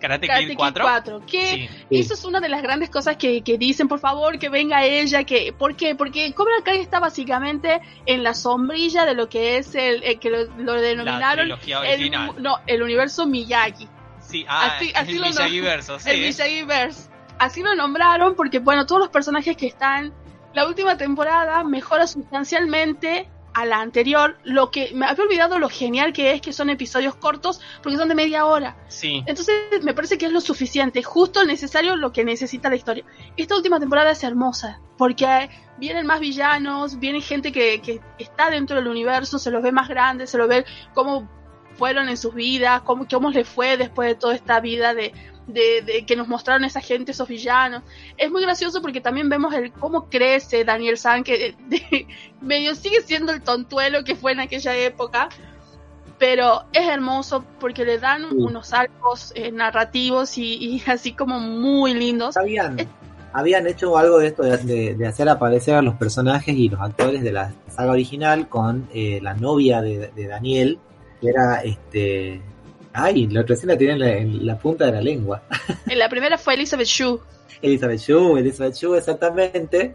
Karate, 0.00 0.26
Karate 0.26 0.44
Kid 0.46 0.50
Kid 0.52 0.56
4. 0.56 0.84
4, 0.84 1.26
que 1.26 1.46
Sí. 1.46 1.68
Eso 1.90 2.14
es 2.14 2.24
una 2.24 2.40
de 2.40 2.48
las 2.48 2.60
grandes 2.62 2.90
cosas 2.90 3.16
que, 3.16 3.42
que 3.42 3.56
dicen, 3.56 3.86
por 3.86 4.00
favor, 4.00 4.36
que 4.38 4.48
venga 4.48 4.84
ella, 4.84 5.22
que 5.22 5.52
¿por 5.52 5.76
qué? 5.76 5.94
Porque 5.94 6.32
Cobra 6.34 6.54
Kai 6.64 6.80
está 6.80 6.98
básicamente 6.98 7.80
en 8.06 8.24
la 8.24 8.34
sombrilla 8.34 9.04
de 9.04 9.14
lo 9.14 9.28
que 9.28 9.58
es 9.58 9.74
el, 9.76 10.02
eh, 10.02 10.16
que 10.16 10.28
lo, 10.30 10.44
lo 10.56 10.72
denominaron 10.80 11.46
el, 11.86 12.10
no, 12.42 12.56
el 12.66 12.82
universo 12.82 13.26
Miyagi, 13.26 13.86
Sí, 14.20 14.44
ah, 14.48 14.74
así- 14.76 14.92
así 14.94 15.12
el 15.12 15.20
lo 15.20 15.26
Miyagi 15.28 15.58
nom- 15.58 15.62
verso, 15.62 15.98
sí. 16.00 16.10
el 16.10 16.20
Miyagi-verse. 16.22 17.11
Así 17.42 17.60
lo 17.60 17.74
nombraron 17.74 18.36
porque, 18.36 18.60
bueno, 18.60 18.86
todos 18.86 19.00
los 19.00 19.08
personajes 19.08 19.56
que 19.56 19.66
están, 19.66 20.12
la 20.54 20.64
última 20.64 20.96
temporada 20.96 21.64
mejora 21.64 22.06
sustancialmente 22.06 23.28
a 23.52 23.66
la 23.66 23.80
anterior, 23.80 24.38
lo 24.44 24.70
que 24.70 24.92
me 24.94 25.06
había 25.06 25.24
olvidado 25.24 25.58
lo 25.58 25.68
genial 25.68 26.12
que 26.12 26.30
es 26.30 26.40
que 26.40 26.52
son 26.52 26.70
episodios 26.70 27.16
cortos 27.16 27.60
porque 27.82 27.98
son 27.98 28.08
de 28.08 28.14
media 28.14 28.46
hora. 28.46 28.76
Sí. 28.86 29.24
Entonces 29.26 29.56
me 29.82 29.92
parece 29.92 30.18
que 30.18 30.26
es 30.26 30.32
lo 30.32 30.40
suficiente, 30.40 31.02
justo 31.02 31.44
necesario 31.44 31.96
lo 31.96 32.12
que 32.12 32.24
necesita 32.24 32.70
la 32.70 32.76
historia. 32.76 33.04
Esta 33.36 33.56
última 33.56 33.80
temporada 33.80 34.12
es 34.12 34.22
hermosa, 34.22 34.80
porque 34.96 35.50
vienen 35.78 36.06
más 36.06 36.20
villanos, 36.20 37.00
viene 37.00 37.20
gente 37.20 37.50
que, 37.50 37.82
que 37.82 38.00
está 38.20 38.50
dentro 38.50 38.76
del 38.76 38.86
universo, 38.86 39.40
se 39.40 39.50
los 39.50 39.64
ve 39.64 39.72
más 39.72 39.88
grandes, 39.88 40.30
se 40.30 40.38
los 40.38 40.46
ve 40.46 40.64
cómo 40.94 41.28
fueron 41.74 42.08
en 42.08 42.16
sus 42.16 42.34
vidas, 42.34 42.82
cómo, 42.82 43.06
cómo 43.10 43.30
les 43.30 43.48
fue 43.48 43.76
después 43.76 44.10
de 44.10 44.14
toda 44.14 44.34
esta 44.36 44.60
vida 44.60 44.94
de, 44.94 45.12
de, 45.46 45.82
de 45.82 46.06
que 46.06 46.14
nos 46.16 46.28
mostraron 46.28 46.64
esa 46.64 46.80
gente, 46.80 47.12
esos 47.12 47.28
villanos. 47.28 47.82
Es 48.16 48.30
muy 48.30 48.42
gracioso 48.42 48.80
porque 48.80 49.00
también 49.00 49.28
vemos 49.28 49.52
el 49.54 49.72
cómo 49.72 50.08
crece 50.08 50.64
Daniel 50.64 50.96
San, 50.96 51.24
que 51.24 51.54
de- 51.68 52.06
medio 52.40 52.74
sigue 52.74 53.00
siendo 53.02 53.32
el 53.32 53.42
tontuelo 53.42 54.04
que 54.04 54.14
fue 54.16 54.32
en 54.32 54.40
aquella 54.40 54.76
época, 54.76 55.28
pero 56.18 56.62
es 56.72 56.88
hermoso 56.88 57.44
porque 57.58 57.84
le 57.84 57.98
dan 57.98 58.22
Sí. 58.22 58.36
unos 58.36 58.72
arcos 58.72 59.32
eh, 59.34 59.50
narrativos 59.50 60.38
y, 60.38 60.54
y 60.54 60.82
así 60.90 61.12
como 61.12 61.40
muy 61.40 61.94
lindos. 61.94 62.36
Habían, 62.36 62.76
habían 63.32 63.66
hecho 63.66 63.96
algo 63.98 64.18
de 64.18 64.28
esto 64.28 64.42
de, 64.44 64.94
de- 64.94 65.06
hacer 65.06 65.28
aparecer 65.28 65.74
a 65.74 65.82
los 65.82 65.94
personajes 65.96 66.54
y 66.56 66.68
los 66.68 66.80
actores 66.80 67.22
de 67.22 67.32
la 67.32 67.52
saga 67.68 67.92
original 67.92 68.48
con 68.48 68.88
eh, 68.94 69.18
la 69.22 69.34
novia 69.34 69.80
de, 69.82 70.08
de 70.14 70.26
Daniel, 70.28 70.78
que 71.20 71.28
era 71.30 71.62
este. 71.62 72.40
Ay, 72.94 73.26
la 73.28 73.40
otra 73.42 73.56
la 73.64 73.76
tenía 73.78 73.94
en 74.18 74.46
la, 74.46 74.58
punta 74.58 74.86
de 74.86 74.92
la 74.92 75.00
lengua. 75.00 75.42
En 75.88 75.98
la 75.98 76.08
primera 76.08 76.36
fue 76.38 76.54
Elizabeth 76.54 76.86
Shue, 76.86 77.18
Elizabeth 77.62 78.00
Shue, 78.00 78.38
Elizabeth 78.38 78.74
Shue, 78.74 78.96
exactamente. 78.98 79.94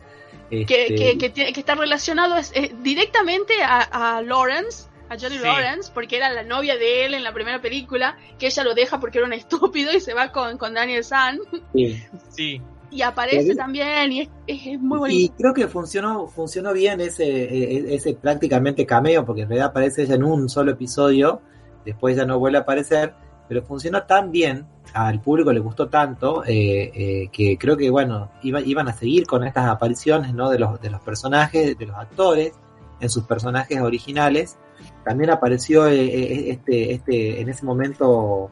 que, 0.49 0.61
Este, 0.61 0.95
que, 0.95 1.17
que, 1.17 1.29
tiene- 1.29 1.53
que 1.53 1.59
está 1.59 1.75
relacionado 1.75 2.37
es- 2.37 2.51
eh, 2.55 2.73
directamente 2.81 3.53
a, 3.63 4.17
a 4.17 4.21
Lawrence, 4.21 4.85
a 5.09 5.17
Johnny 5.19 5.37
Sí. 5.37 5.43
Lawrence, 5.43 5.91
porque 5.93 6.17
era 6.17 6.29
la 6.31 6.43
novia 6.43 6.77
de 6.77 7.05
él 7.05 7.13
en 7.13 7.23
la 7.23 7.33
primera 7.33 7.61
película, 7.61 8.17
que 8.39 8.47
ella 8.47 8.63
lo 8.63 8.73
deja 8.73 8.99
porque 8.99 9.17
era 9.19 9.27
un 9.27 9.33
estúpido 9.41 9.91
y 9.93 9.99
se 9.99 10.13
va 10.13 10.31
con, 10.31 10.57
con 10.57 10.73
Daniel 10.73 11.03
San, 11.03 11.39
sí. 11.73 12.01
Sí. 12.29 12.61
y 12.89 13.01
aparece 13.01 13.51
Sí. 13.51 13.55
también, 13.57 14.11
y 14.11 14.21
es, 14.21 14.29
es- 14.47 14.67
es 14.67 14.79
muy 14.79 14.97
Y 14.97 14.99
bonito. 14.99 15.33
creo 15.37 15.53
que 15.53 15.67
funcionó, 15.67 16.27
funcionó 16.27 16.71
bien 16.73 16.99
ese, 17.01 17.25
e- 17.25 17.93
ese 17.95 18.13
prácticamente 18.15 18.85
cameo, 18.85 19.25
porque 19.25 19.41
en 19.41 19.49
realidad 19.49 19.67
aparece 19.69 20.03
ella 20.03 20.15
en 20.15 20.23
un 20.23 20.47
solo 20.49 20.71
episodio, 20.71 21.41
después 21.87 22.15
ya 22.15 22.25
no 22.25 22.37
vuelve 22.37 22.59
a 22.59 22.61
aparecer, 22.61 23.13
pero 23.47 23.63
funcionó 23.63 24.03
tan 24.03 24.29
bien, 24.31 24.65
al 24.93 25.21
público 25.21 25.51
le 25.53 25.59
gustó 25.61 25.87
tanto, 25.87 26.43
eh, 26.45 26.91
eh, 26.93 27.29
que 27.31 27.57
creo 27.57 27.75
que 27.77 27.89
bueno, 27.89 28.29
iba- 28.43 28.61
iban 28.61 28.87
a 28.89 28.93
seguir 28.93 29.25
con 29.25 29.43
estas 29.45 29.67
apariciones 29.67 30.33
¿no? 30.33 30.49
de, 30.49 30.59
los, 30.59 30.79
de 30.81 30.89
los 30.89 31.01
personajes, 31.01 31.77
de 31.77 31.85
los 31.85 31.95
actores, 31.95 32.51
en 32.99 33.09
sus 33.09 33.23
personajes 33.23 33.79
originales. 33.79 34.57
También 35.05 35.29
apareció 35.29 35.87
eh, 35.87 36.03
eh, 36.05 36.49
este, 36.51 36.91
este, 36.93 37.41
en 37.41 37.49
ese 37.49 37.65
momento 37.65 38.51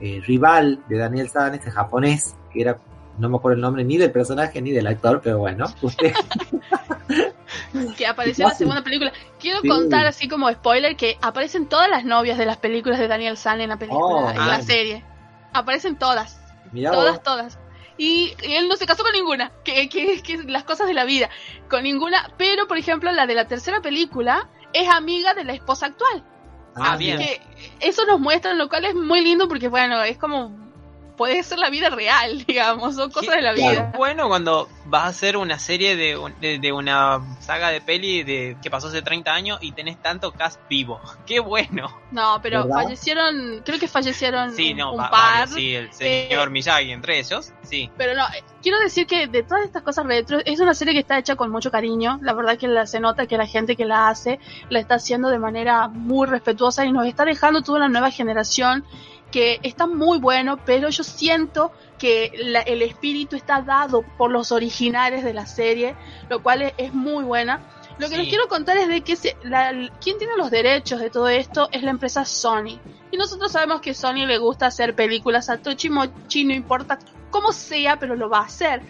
rival 0.00 0.82
de 0.88 0.96
Daniel 0.96 1.28
San, 1.28 1.52
este 1.54 1.70
japonés, 1.70 2.34
que 2.52 2.62
era 2.62 2.78
no 3.18 3.28
me 3.28 3.36
acuerdo 3.36 3.56
el 3.56 3.60
nombre 3.60 3.84
ni 3.84 3.98
del 3.98 4.10
personaje 4.12 4.62
ni 4.62 4.70
del 4.70 4.86
actor, 4.86 5.20
pero 5.22 5.38
bueno, 5.40 5.66
usted 5.82 6.12
que 7.96 8.06
apareció 8.06 8.44
en 8.44 8.50
la 8.50 8.54
segunda 8.54 8.82
película. 8.82 9.12
Quiero 9.38 9.60
Sí. 9.62 9.68
contar 9.68 10.06
así 10.06 10.28
como 10.28 10.50
spoiler 10.50 10.96
que 10.96 11.18
aparecen 11.22 11.66
todas 11.68 11.88
las 11.88 12.04
novias 12.04 12.38
de 12.38 12.46
las 12.46 12.56
películas 12.56 12.98
de 12.98 13.08
Daniel 13.08 13.36
San 13.36 13.60
en 13.60 13.68
la 13.70 13.78
película, 13.78 14.04
Oh, 14.04 14.30
en 14.30 14.46
la 14.46 14.62
serie. 14.62 15.04
Aparecen 15.52 15.96
todas, 15.98 16.40
mirá 16.72 16.92
todas, 16.92 17.14
vos, 17.14 17.22
todas. 17.22 17.58
y, 17.98 18.34
él 18.42 18.68
no 18.68 18.76
se 18.76 18.86
casó 18.86 19.02
con 19.02 19.12
ninguna, 19.12 19.50
que, 19.64 19.88
que, 19.88 20.22
que 20.22 20.38
las 20.44 20.64
cosas 20.64 20.86
de 20.86 20.94
la 20.94 21.04
vida, 21.04 21.28
con 21.68 21.82
ninguna, 21.82 22.32
pero 22.38 22.66
por 22.68 22.78
ejemplo 22.78 23.10
la 23.12 23.26
de 23.26 23.34
la 23.34 23.46
tercera 23.48 23.80
película 23.80 24.48
es 24.72 24.88
amiga 24.88 25.34
de 25.34 25.44
la 25.44 25.52
esposa 25.52 25.86
actual. 25.86 26.24
Ah, 26.76 26.92
Así 26.92 27.04
bien. 27.06 27.18
que 27.18 27.40
eso 27.80 28.06
nos 28.06 28.20
muestra, 28.20 28.54
lo 28.54 28.68
cual 28.68 28.84
es 28.84 28.94
muy 28.94 29.22
lindo 29.22 29.48
porque 29.48 29.66
bueno, 29.66 30.00
es 30.04 30.16
como 30.18 30.69
puede 31.20 31.42
ser 31.42 31.58
la 31.58 31.68
vida 31.68 31.90
real, 31.90 32.44
digamos, 32.48 32.94
son 32.94 33.10
cosas 33.10 33.34
de 33.36 33.42
la 33.42 33.52
Claro. 33.52 33.70
vida. 33.72 33.92
Bueno, 33.94 34.26
cuando 34.28 34.70
vas 34.86 35.02
a 35.04 35.08
hacer 35.08 35.36
una 35.36 35.58
serie 35.58 35.94
de, 35.94 36.18
de, 36.40 36.58
de 36.58 36.72
una 36.72 37.20
saga 37.40 37.68
de 37.68 37.82
peli 37.82 38.22
de 38.22 38.56
que 38.62 38.70
pasó 38.70 38.86
hace 38.88 39.02
30 39.02 39.30
años 39.34 39.58
y 39.60 39.72
tenés 39.72 40.00
tanto 40.00 40.32
cast 40.32 40.58
vivo. 40.70 40.98
¡Qué 41.26 41.38
bueno! 41.40 41.94
No, 42.10 42.40
pero 42.42 42.62
¿Verdad? 42.64 42.82
fallecieron, 42.84 43.60
creo 43.66 43.78
que 43.78 43.86
fallecieron 43.86 44.54
Sí, 44.56 44.72
no, 44.72 44.92
un 44.92 45.00
va- 45.00 45.10
par. 45.10 45.40
varios, 45.40 45.50
sí, 45.56 45.74
el 45.74 45.92
señor 45.92 46.48
Miyagi 46.48 46.90
entre 46.90 47.18
ellos, 47.18 47.52
sí. 47.64 47.90
Pero 47.98 48.14
no, 48.14 48.24
eh, 48.24 48.42
quiero 48.62 48.78
decir 48.80 49.06
que 49.06 49.26
de 49.26 49.42
todas 49.42 49.64
estas 49.64 49.82
cosas 49.82 50.06
retro, 50.06 50.38
es 50.42 50.58
una 50.58 50.72
serie 50.72 50.94
que 50.94 51.00
está 51.00 51.18
hecha 51.18 51.36
con 51.36 51.50
mucho 51.50 51.70
cariño. 51.70 52.18
La 52.22 52.32
verdad 52.32 52.56
que 52.56 52.66
la, 52.66 52.86
se 52.86 52.98
nota 52.98 53.26
que 53.26 53.36
la 53.36 53.46
gente 53.46 53.76
que 53.76 53.84
la 53.84 54.08
hace 54.08 54.40
la 54.70 54.78
está 54.80 54.94
haciendo 54.94 55.28
de 55.28 55.38
manera 55.38 55.88
muy 55.88 56.26
respetuosa 56.26 56.86
y 56.86 56.92
nos 56.92 57.06
está 57.06 57.26
dejando 57.26 57.60
toda 57.60 57.76
una 57.78 57.88
nueva 57.90 58.10
generación 58.10 58.86
que 59.30 59.60
está 59.62 59.86
muy 59.86 60.18
bueno, 60.18 60.58
pero 60.64 60.88
yo 60.88 61.04
siento 61.04 61.72
que 61.98 62.32
la- 62.44 62.60
el 62.62 62.82
espíritu 62.82 63.36
está 63.36 63.62
dado 63.62 64.02
por 64.18 64.30
los 64.30 64.52
originales 64.52 65.22
de 65.24 65.34
la 65.34 65.46
serie, 65.46 65.94
lo 66.28 66.42
cual 66.42 66.62
es, 66.62 66.72
es 66.78 66.92
muy 66.94 67.24
buena. 67.24 67.60
Lo 67.98 68.08
que 68.08 68.14
Sí. 68.16 68.20
les 68.22 68.28
quiero 68.30 68.48
contar 68.48 68.78
es 68.78 68.88
de 68.88 69.02
que 69.02 69.14
se, 69.16 69.36
la, 69.42 69.72
quien 70.00 70.16
tiene 70.18 70.34
los 70.38 70.50
derechos 70.50 71.00
de 71.00 71.10
todo 71.10 71.28
esto 71.28 71.68
es 71.70 71.82
la 71.82 71.90
empresa 71.90 72.24
Sony. 72.24 72.78
Y 73.10 73.16
nosotros 73.18 73.52
sabemos 73.52 73.80
que 73.82 73.92
Sony 73.92 74.24
le 74.26 74.38
gusta 74.38 74.66
hacer 74.66 74.94
películas 74.94 75.50
a 75.50 75.58
Tochimochi, 75.58 76.44
no 76.44 76.54
importa 76.54 76.98
cómo 77.30 77.52
sea, 77.52 77.98
pero 77.98 78.16
lo 78.16 78.30
va 78.30 78.38
a 78.38 78.44
hacer. 78.46 78.80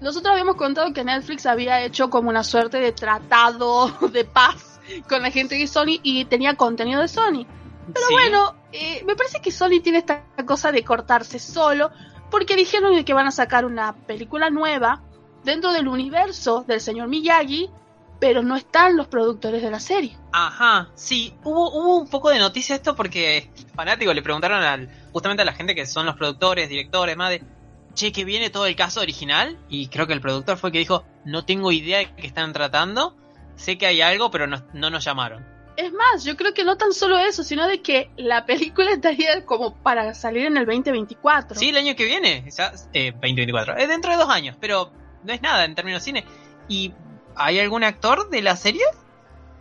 Nosotros 0.00 0.32
habíamos 0.32 0.56
contado 0.56 0.92
que 0.94 1.04
Netflix 1.04 1.44
había 1.44 1.82
hecho 1.82 2.08
como 2.08 2.30
una 2.30 2.42
suerte 2.42 2.78
de 2.80 2.92
tratado 2.92 3.88
de 4.12 4.24
paz 4.24 4.80
con 5.08 5.20
la 5.22 5.30
gente 5.30 5.56
de 5.56 5.66
Sony 5.66 6.00
y 6.02 6.24
tenía 6.24 6.54
contenido 6.54 7.02
de 7.02 7.08
Sony. 7.08 7.44
Pero 7.94 8.06
Sí. 8.06 8.12
bueno, 8.14 8.54
eh, 8.72 9.02
me 9.06 9.16
parece 9.16 9.40
que 9.40 9.50
Sony 9.50 9.80
tiene 9.82 9.98
esta 9.98 10.24
cosa 10.46 10.72
de 10.72 10.84
cortarse 10.84 11.38
solo 11.38 11.90
porque 12.30 12.56
dijeron 12.56 13.02
que 13.04 13.12
van 13.14 13.26
a 13.26 13.30
sacar 13.32 13.64
una 13.64 13.94
película 13.94 14.50
nueva 14.50 15.02
dentro 15.44 15.72
del 15.72 15.88
universo 15.88 16.64
del 16.66 16.80
señor 16.80 17.08
Miyagi, 17.08 17.70
pero 18.20 18.42
no 18.42 18.54
están 18.54 18.96
los 18.96 19.08
productores 19.08 19.62
de 19.62 19.70
la 19.70 19.80
serie. 19.80 20.16
Ajá, 20.32 20.90
sí, 20.94 21.34
hubo, 21.42 21.70
hubo 21.72 21.96
un 21.96 22.08
poco 22.08 22.28
de 22.30 22.38
noticia 22.38 22.76
esto 22.76 22.94
porque 22.94 23.50
fanáticos 23.74 24.14
le 24.14 24.22
preguntaron 24.22 24.62
al, 24.62 24.88
justamente 25.12 25.42
a 25.42 25.46
la 25.46 25.54
gente 25.54 25.74
que 25.74 25.86
son 25.86 26.06
los 26.06 26.16
productores, 26.16 26.68
directores, 26.68 27.16
más 27.16 27.30
de, 27.30 27.42
che, 27.94 28.12
que 28.12 28.24
viene 28.24 28.50
todo 28.50 28.66
el 28.66 28.76
caso 28.76 29.00
original, 29.00 29.58
y 29.68 29.88
creo 29.88 30.06
que 30.06 30.12
el 30.12 30.20
productor 30.20 30.58
fue 30.58 30.68
el 30.68 30.72
que 30.72 30.78
dijo, 30.80 31.04
no 31.24 31.44
tengo 31.46 31.72
idea 31.72 31.98
de 31.98 32.14
qué 32.14 32.26
están 32.26 32.52
tratando, 32.52 33.16
sé 33.56 33.78
que 33.78 33.86
hay 33.86 34.02
algo, 34.02 34.30
pero 34.30 34.46
no, 34.46 34.62
no 34.74 34.90
nos 34.90 35.02
llamaron. 35.04 35.44
Es 35.80 35.94
más, 35.94 36.24
yo 36.24 36.36
creo 36.36 36.52
que 36.52 36.62
no 36.62 36.76
tan 36.76 36.92
solo 36.92 37.18
eso, 37.18 37.42
sino 37.42 37.66
de 37.66 37.80
que 37.80 38.10
la 38.18 38.44
película 38.44 38.90
estaría 38.92 39.46
como 39.46 39.74
para 39.82 40.12
salir 40.12 40.46
en 40.46 40.58
el 40.58 40.66
2024. 40.66 41.58
Sí, 41.58 41.70
el 41.70 41.76
año 41.78 41.96
que 41.96 42.04
viene, 42.04 42.44
ya, 42.54 42.72
eh, 42.92 43.12
2024, 43.12 43.76
es 43.78 43.88
dentro 43.88 44.10
de 44.10 44.18
dos 44.18 44.28
años, 44.28 44.56
pero 44.60 44.92
no 45.24 45.32
es 45.32 45.40
nada 45.40 45.64
en 45.64 45.74
términos 45.74 46.02
de 46.02 46.04
cine. 46.04 46.24
¿Y 46.68 46.92
hay 47.34 47.60
algún 47.60 47.82
actor 47.82 48.28
de 48.28 48.42
la 48.42 48.56
serie? 48.56 48.82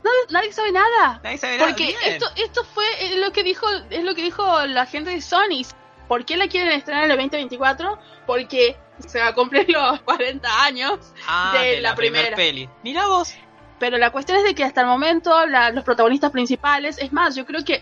Nadie, 0.03 0.19
nadie 0.29 0.51
sabe 0.51 0.73
nada. 0.73 1.21
Nadie 1.23 1.37
sabe 1.37 1.57
nada. 1.57 1.69
Porque 1.69 1.85
Bien. 1.85 1.99
esto, 2.03 2.25
esto 2.35 2.65
fue 2.65 2.85
eh, 2.99 3.17
lo 3.17 3.31
que 3.31 3.43
dijo, 3.43 3.65
es 3.89 4.03
lo 4.03 4.13
que 4.13 4.21
dijo 4.21 4.65
la 4.65 4.85
gente 4.85 5.11
de 5.11 5.21
Sony. 5.21 5.65
¿Por 6.09 6.25
qué 6.25 6.35
la 6.35 6.49
quieren 6.49 6.71
estrenar 6.71 7.05
en 7.05 7.11
el 7.11 7.17
2024? 7.17 7.97
Porque 8.25 8.75
se 9.07 9.19
va 9.19 9.27
a 9.27 9.33
cumplir 9.33 9.69
los 9.69 10.01
40 10.01 10.63
años. 10.65 11.13
Ah, 11.27 11.53
de 11.57 11.79
la 11.79 11.95
primer 11.95 12.33
primera. 12.33 12.35
peli. 12.35 12.69
Mira 12.83 13.07
vos. 13.07 13.33
Pero 13.79 13.97
la 13.97 14.11
cuestión 14.11 14.37
es 14.37 14.43
de 14.43 14.55
que 14.55 14.63
hasta 14.63 14.81
el 14.81 14.87
momento 14.87 15.45
la- 15.45 15.71
los 15.71 15.83
protagonistas 15.83 16.31
principales, 16.31 16.97
es 16.99 17.13
más, 17.13 17.35
yo 17.35 17.45
creo 17.45 17.63
que 17.63 17.81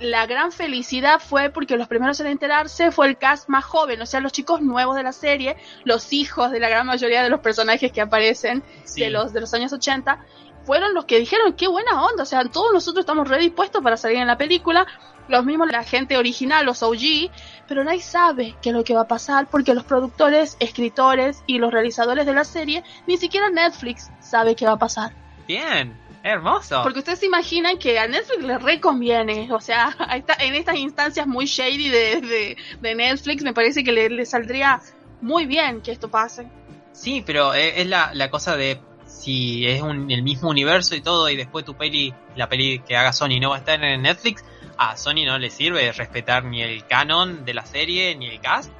la 0.00 0.26
gran 0.26 0.52
felicidad 0.52 1.18
fue 1.20 1.50
porque 1.50 1.76
los 1.76 1.88
primeros 1.88 2.20
en 2.20 2.28
enterarse 2.28 2.92
fue 2.92 3.08
el 3.08 3.18
cast 3.18 3.48
más 3.48 3.64
joven, 3.64 4.00
o 4.00 4.06
sea, 4.06 4.20
los 4.20 4.32
chicos 4.32 4.60
nuevos 4.60 4.94
de 4.94 5.02
la 5.02 5.12
serie, 5.12 5.56
los 5.84 6.12
hijos 6.12 6.52
de 6.52 6.60
la 6.60 6.68
gran 6.68 6.86
mayoría 6.86 7.22
de 7.22 7.30
los 7.30 7.40
personajes 7.40 7.90
que 7.90 8.00
aparecen 8.00 8.62
Sí. 8.84 9.00
de 9.00 9.10
los 9.10 9.32
de 9.32 9.40
los 9.40 9.52
años 9.54 9.72
80 9.72 10.24
fueron 10.64 10.92
los 10.94 11.06
que 11.06 11.18
dijeron 11.18 11.54
qué 11.54 11.66
buena 11.66 12.04
onda, 12.04 12.22
o 12.22 12.26
sea, 12.26 12.44
todos 12.44 12.72
nosotros 12.72 13.02
estamos 13.02 13.26
redispuestos 13.26 13.82
para 13.82 13.96
salir 13.96 14.18
en 14.18 14.26
la 14.28 14.36
película, 14.38 14.86
los 15.26 15.44
mismos 15.44 15.68
la 15.72 15.82
gente 15.82 16.16
original, 16.16 16.64
los 16.66 16.82
OG, 16.82 17.30
pero 17.66 17.82
nadie 17.84 18.00
sabe 18.02 18.54
qué 18.62 18.68
es 18.70 18.74
lo 18.76 18.84
que 18.84 18.94
va 18.94 19.00
a 19.02 19.08
pasar 19.08 19.46
porque 19.50 19.74
los 19.74 19.84
productores, 19.84 20.56
escritores 20.60 21.42
y 21.46 21.58
los 21.58 21.72
realizadores 21.72 22.24
de 22.26 22.34
la 22.34 22.44
serie, 22.44 22.84
ni 23.06 23.16
siquiera 23.16 23.50
Netflix 23.50 24.10
sabe 24.20 24.54
qué 24.54 24.64
va 24.66 24.72
a 24.72 24.78
pasar. 24.78 25.12
Bien, 25.48 25.96
hermoso. 26.22 26.82
Porque 26.82 27.00
ustedes 27.00 27.18
se 27.20 27.26
imaginan 27.26 27.78
que 27.78 27.98
a 27.98 28.06
Netflix 28.06 28.44
le 28.44 28.58
reconviene, 28.58 29.50
o 29.52 29.60
sea, 29.60 29.96
en 30.38 30.54
estas 30.54 30.76
instancias 30.76 31.26
muy 31.26 31.46
shady 31.46 31.88
de, 31.88 32.20
de, 32.20 32.56
de 32.80 32.94
Netflix 32.94 33.42
me 33.42 33.52
parece 33.54 33.82
que 33.82 33.90
le, 33.92 34.10
le 34.10 34.26
saldría 34.26 34.80
muy 35.20 35.46
bien 35.46 35.80
que 35.80 35.90
esto 35.90 36.10
pase. 36.10 36.46
Sí, 36.92 37.22
pero 37.24 37.54
e- 37.54 37.80
es 37.80 37.86
la, 37.86 38.10
la 38.14 38.30
cosa 38.30 38.56
de 38.56 38.78
si 39.06 39.66
es 39.66 39.80
un- 39.80 40.10
el 40.10 40.22
mismo 40.22 40.50
universo 40.50 40.94
y 40.94 41.00
todo 41.00 41.28
y 41.30 41.36
después 41.36 41.64
tu 41.64 41.74
peli, 41.74 42.12
la 42.36 42.48
peli 42.48 42.80
que 42.80 42.96
haga 42.96 43.12
Sony 43.12 43.40
no 43.40 43.50
va 43.50 43.56
a 43.56 43.58
estar 43.60 43.82
en 43.82 44.02
Netflix, 44.02 44.44
a 44.76 44.96
Sony 44.96 45.24
no 45.24 45.38
le 45.38 45.50
sirve 45.50 45.90
respetar 45.92 46.44
ni 46.44 46.62
el 46.62 46.86
canon 46.86 47.44
de 47.44 47.54
la 47.54 47.64
serie 47.64 48.14
ni 48.16 48.26
el 48.28 48.40
cast. 48.40 48.70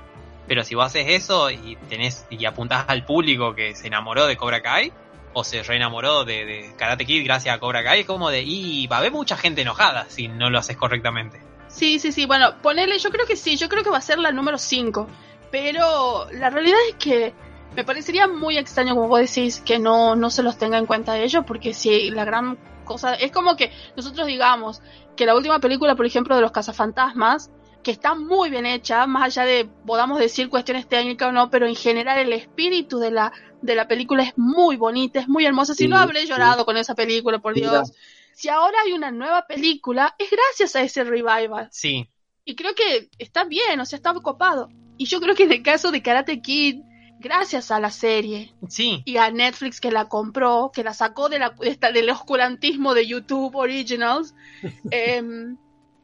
Pero 0.46 0.64
si 0.64 0.74
vos 0.74 0.86
haces 0.86 1.06
eso 1.08 1.50
y 1.50 1.76
tenés 1.88 2.26
y 2.30 2.44
apuntás 2.44 2.84
al 2.88 3.04
público 3.04 3.54
que 3.54 3.74
se 3.74 3.86
enamoró 3.88 4.26
de 4.26 4.36
Cobra 4.36 4.62
Kai 4.62 4.92
o 5.32 5.44
se 5.44 5.62
reenamoró 5.62 6.24
de, 6.24 6.72
Karate 6.76 7.04
Kid 7.04 7.24
gracias 7.24 7.54
a 7.54 7.58
Cobra 7.58 7.82
Kai, 7.82 8.00
es 8.00 8.06
como 8.06 8.30
de 8.30 8.42
y 8.42 8.86
va 8.86 8.96
a 8.96 8.98
haber 9.00 9.12
mucha 9.12 9.36
gente 9.36 9.62
enojada 9.62 10.06
si 10.08 10.28
no 10.28 10.50
lo 10.50 10.58
haces 10.58 10.76
correctamente. 10.76 11.40
Sí, 11.68 11.98
sí, 11.98 12.12
sí, 12.12 12.26
bueno, 12.26 12.54
ponele, 12.62 12.98
yo 12.98 13.10
creo 13.10 13.26
que 13.26 13.36
sí, 13.36 13.56
yo 13.56 13.68
creo 13.68 13.84
que 13.84 13.90
va 13.90 13.98
a 13.98 14.02
ser 14.02 14.18
la 14.18 14.32
número 14.32 14.58
5, 14.58 15.06
pero 15.50 16.26
la 16.32 16.50
realidad 16.50 16.78
es 16.88 16.94
que 16.96 17.34
me 17.76 17.84
parecería 17.84 18.26
muy 18.26 18.56
extraño, 18.56 18.94
como 18.94 19.08
vos 19.08 19.20
decís, 19.20 19.60
que 19.60 19.78
no, 19.78 20.16
no 20.16 20.30
se 20.30 20.42
los 20.42 20.58
tenga 20.58 20.78
en 20.78 20.86
cuenta 20.86 21.18
ellos, 21.18 21.44
porque 21.46 21.74
si 21.74 22.10
la 22.10 22.24
gran 22.24 22.58
cosa, 22.84 23.14
es 23.14 23.30
como 23.30 23.56
que 23.56 23.70
nosotros 23.96 24.26
digamos 24.26 24.82
que 25.16 25.26
la 25.26 25.36
última 25.36 25.60
película, 25.60 25.94
por 25.94 26.06
ejemplo, 26.06 26.34
de 26.34 26.42
los 26.42 26.52
cazafantasmas, 26.52 27.50
que 27.82 27.90
está 27.90 28.14
muy 28.14 28.50
bien 28.50 28.66
hecha, 28.66 29.06
más 29.06 29.24
allá 29.24 29.44
de 29.44 29.68
podamos 29.86 30.18
decir 30.18 30.48
cuestiones 30.48 30.88
técnicas 30.88 31.28
o 31.28 31.32
no, 31.32 31.50
pero 31.50 31.66
en 31.66 31.76
general 31.76 32.18
el 32.18 32.32
espíritu 32.32 32.98
de 32.98 33.10
la, 33.10 33.32
de 33.62 33.74
la 33.74 33.88
película 33.88 34.22
es 34.22 34.36
muy 34.36 34.76
bonita, 34.76 35.20
es 35.20 35.28
muy 35.28 35.44
hermosa. 35.46 35.74
Si 35.74 35.84
Sí, 35.84 35.88
no 35.88 35.96
habré 35.96 36.22
sí. 36.22 36.28
llorado 36.28 36.64
con 36.64 36.76
esa 36.76 36.94
película, 36.94 37.38
por 37.38 37.54
Mira. 37.54 37.70
Dios. 37.70 37.92
Si 38.34 38.48
ahora 38.48 38.78
hay 38.84 38.92
una 38.92 39.10
nueva 39.10 39.46
película, 39.46 40.14
es 40.18 40.30
gracias 40.30 40.76
a 40.76 40.82
ese 40.82 41.02
revival. 41.04 41.68
Sí, 41.72 42.08
Y 42.44 42.54
creo 42.54 42.74
que 42.74 43.10
está 43.18 43.44
bien, 43.44 43.80
o 43.80 43.84
sea, 43.84 43.96
está 43.96 44.14
copado. 44.14 44.68
Y 44.96 45.06
yo 45.06 45.20
creo 45.20 45.34
que 45.34 45.42
en 45.44 45.52
el 45.52 45.62
caso 45.62 45.90
de 45.90 46.02
Karate 46.02 46.40
Kid, 46.40 46.80
gracias 47.18 47.70
a 47.70 47.80
la 47.80 47.90
serie 47.90 48.54
sí, 48.68 49.02
y 49.04 49.16
a 49.16 49.30
Netflix 49.30 49.80
que 49.80 49.90
la 49.90 50.08
compró, 50.08 50.70
que 50.72 50.84
la 50.84 50.94
sacó 50.94 51.28
de 51.28 51.40
la, 51.40 51.50
de 51.50 51.76
del 51.92 52.10
oscurantismo 52.10 52.94
de 52.94 53.06
YouTube 53.06 53.56
Originals, 53.56 54.34
em, 54.90 55.56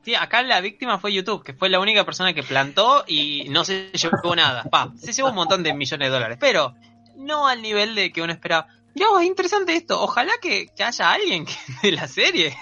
Sí, 0.04 0.14
acá 0.14 0.42
la 0.42 0.60
víctima 0.60 0.98
fue 0.98 1.14
YouTube, 1.14 1.42
que 1.42 1.54
fue 1.54 1.70
la 1.70 1.80
única 1.80 2.04
persona 2.04 2.34
que 2.34 2.42
plantó 2.42 3.04
y 3.06 3.46
no 3.48 3.64
se 3.64 3.90
llevó 3.92 4.36
nada. 4.36 4.64
Pa, 4.64 4.92
se 4.96 5.12
llevó 5.14 5.30
un 5.30 5.34
montón 5.34 5.62
de 5.62 5.72
millones 5.72 6.08
de 6.08 6.12
dólares, 6.12 6.36
pero 6.38 6.74
no 7.16 7.46
al 7.46 7.62
nivel 7.62 7.94
de 7.94 8.12
que 8.12 8.22
uno 8.22 8.32
esperaba. 8.32 8.66
No, 8.94 9.18
es 9.18 9.26
interesante 9.26 9.74
esto. 9.74 10.00
Ojalá 10.00 10.32
que, 10.40 10.68
que 10.76 10.84
haya 10.84 11.12
alguien 11.12 11.46
que- 11.46 11.54
de 11.82 11.92
la 11.92 12.06
serie, 12.08 12.56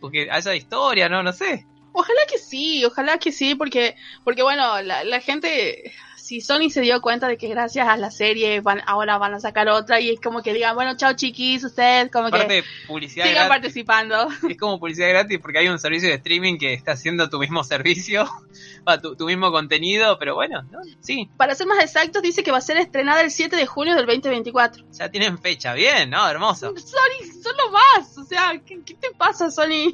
porque 0.00 0.28
haya 0.30 0.54
historia, 0.54 1.08
no, 1.08 1.22
no 1.22 1.32
sé. 1.32 1.66
Ojalá 1.94 2.20
que 2.30 2.38
sí, 2.38 2.84
ojalá 2.84 3.18
que 3.18 3.32
sí, 3.32 3.54
porque, 3.54 3.96
porque 4.24 4.42
bueno, 4.42 4.80
la, 4.82 5.04
la 5.04 5.20
gente, 5.20 5.92
si 6.32 6.40
Sony 6.40 6.70
se 6.70 6.80
dio 6.80 7.02
cuenta 7.02 7.28
de 7.28 7.36
que 7.36 7.46
gracias 7.48 7.86
a 7.86 7.98
la 7.98 8.10
serie 8.10 8.62
van, 8.62 8.80
ahora 8.86 9.18
van 9.18 9.34
a 9.34 9.40
sacar 9.40 9.68
otra 9.68 10.00
y 10.00 10.08
es 10.08 10.18
como 10.18 10.42
que 10.42 10.54
digan, 10.54 10.74
bueno, 10.74 10.96
chao 10.96 11.12
chiquis, 11.12 11.62
ustedes 11.62 12.10
como 12.10 12.30
que 12.30 12.64
publicidad 12.88 13.26
sigan 13.26 13.48
gratis. 13.48 13.48
participando. 13.50 14.28
Es 14.48 14.56
como 14.56 14.80
publicidad 14.80 15.10
gratis 15.10 15.38
porque 15.42 15.58
hay 15.58 15.68
un 15.68 15.78
servicio 15.78 16.08
de 16.08 16.14
streaming 16.14 16.56
que 16.56 16.72
está 16.72 16.92
haciendo 16.92 17.28
tu 17.28 17.38
mismo 17.38 17.62
servicio, 17.64 18.24
tu, 19.02 19.14
tu 19.14 19.26
mismo 19.26 19.52
contenido, 19.52 20.18
pero 20.18 20.34
bueno, 20.34 20.62
¿no? 20.70 20.78
sí, 21.00 21.28
Para 21.36 21.54
ser 21.54 21.66
más 21.66 21.84
exactos, 21.84 22.22
dice 22.22 22.42
que 22.42 22.50
va 22.50 22.58
a 22.58 22.62
ser 22.62 22.78
estrenada 22.78 23.20
el 23.20 23.30
7 23.30 23.54
de 23.54 23.66
junio 23.66 23.94
del 23.94 24.06
2024. 24.06 24.86
ya 24.90 25.10
tienen 25.10 25.36
fecha, 25.36 25.74
bien, 25.74 26.08
¿no? 26.08 26.26
Hermoso. 26.26 26.72
Sony, 26.78 27.30
son 27.42 27.52
los 27.58 27.72
más, 27.72 28.16
o 28.16 28.24
sea, 28.24 28.58
¿qué, 28.64 28.80
qué 28.82 28.94
te 28.94 29.10
pasa, 29.10 29.50
Sony? 29.50 29.92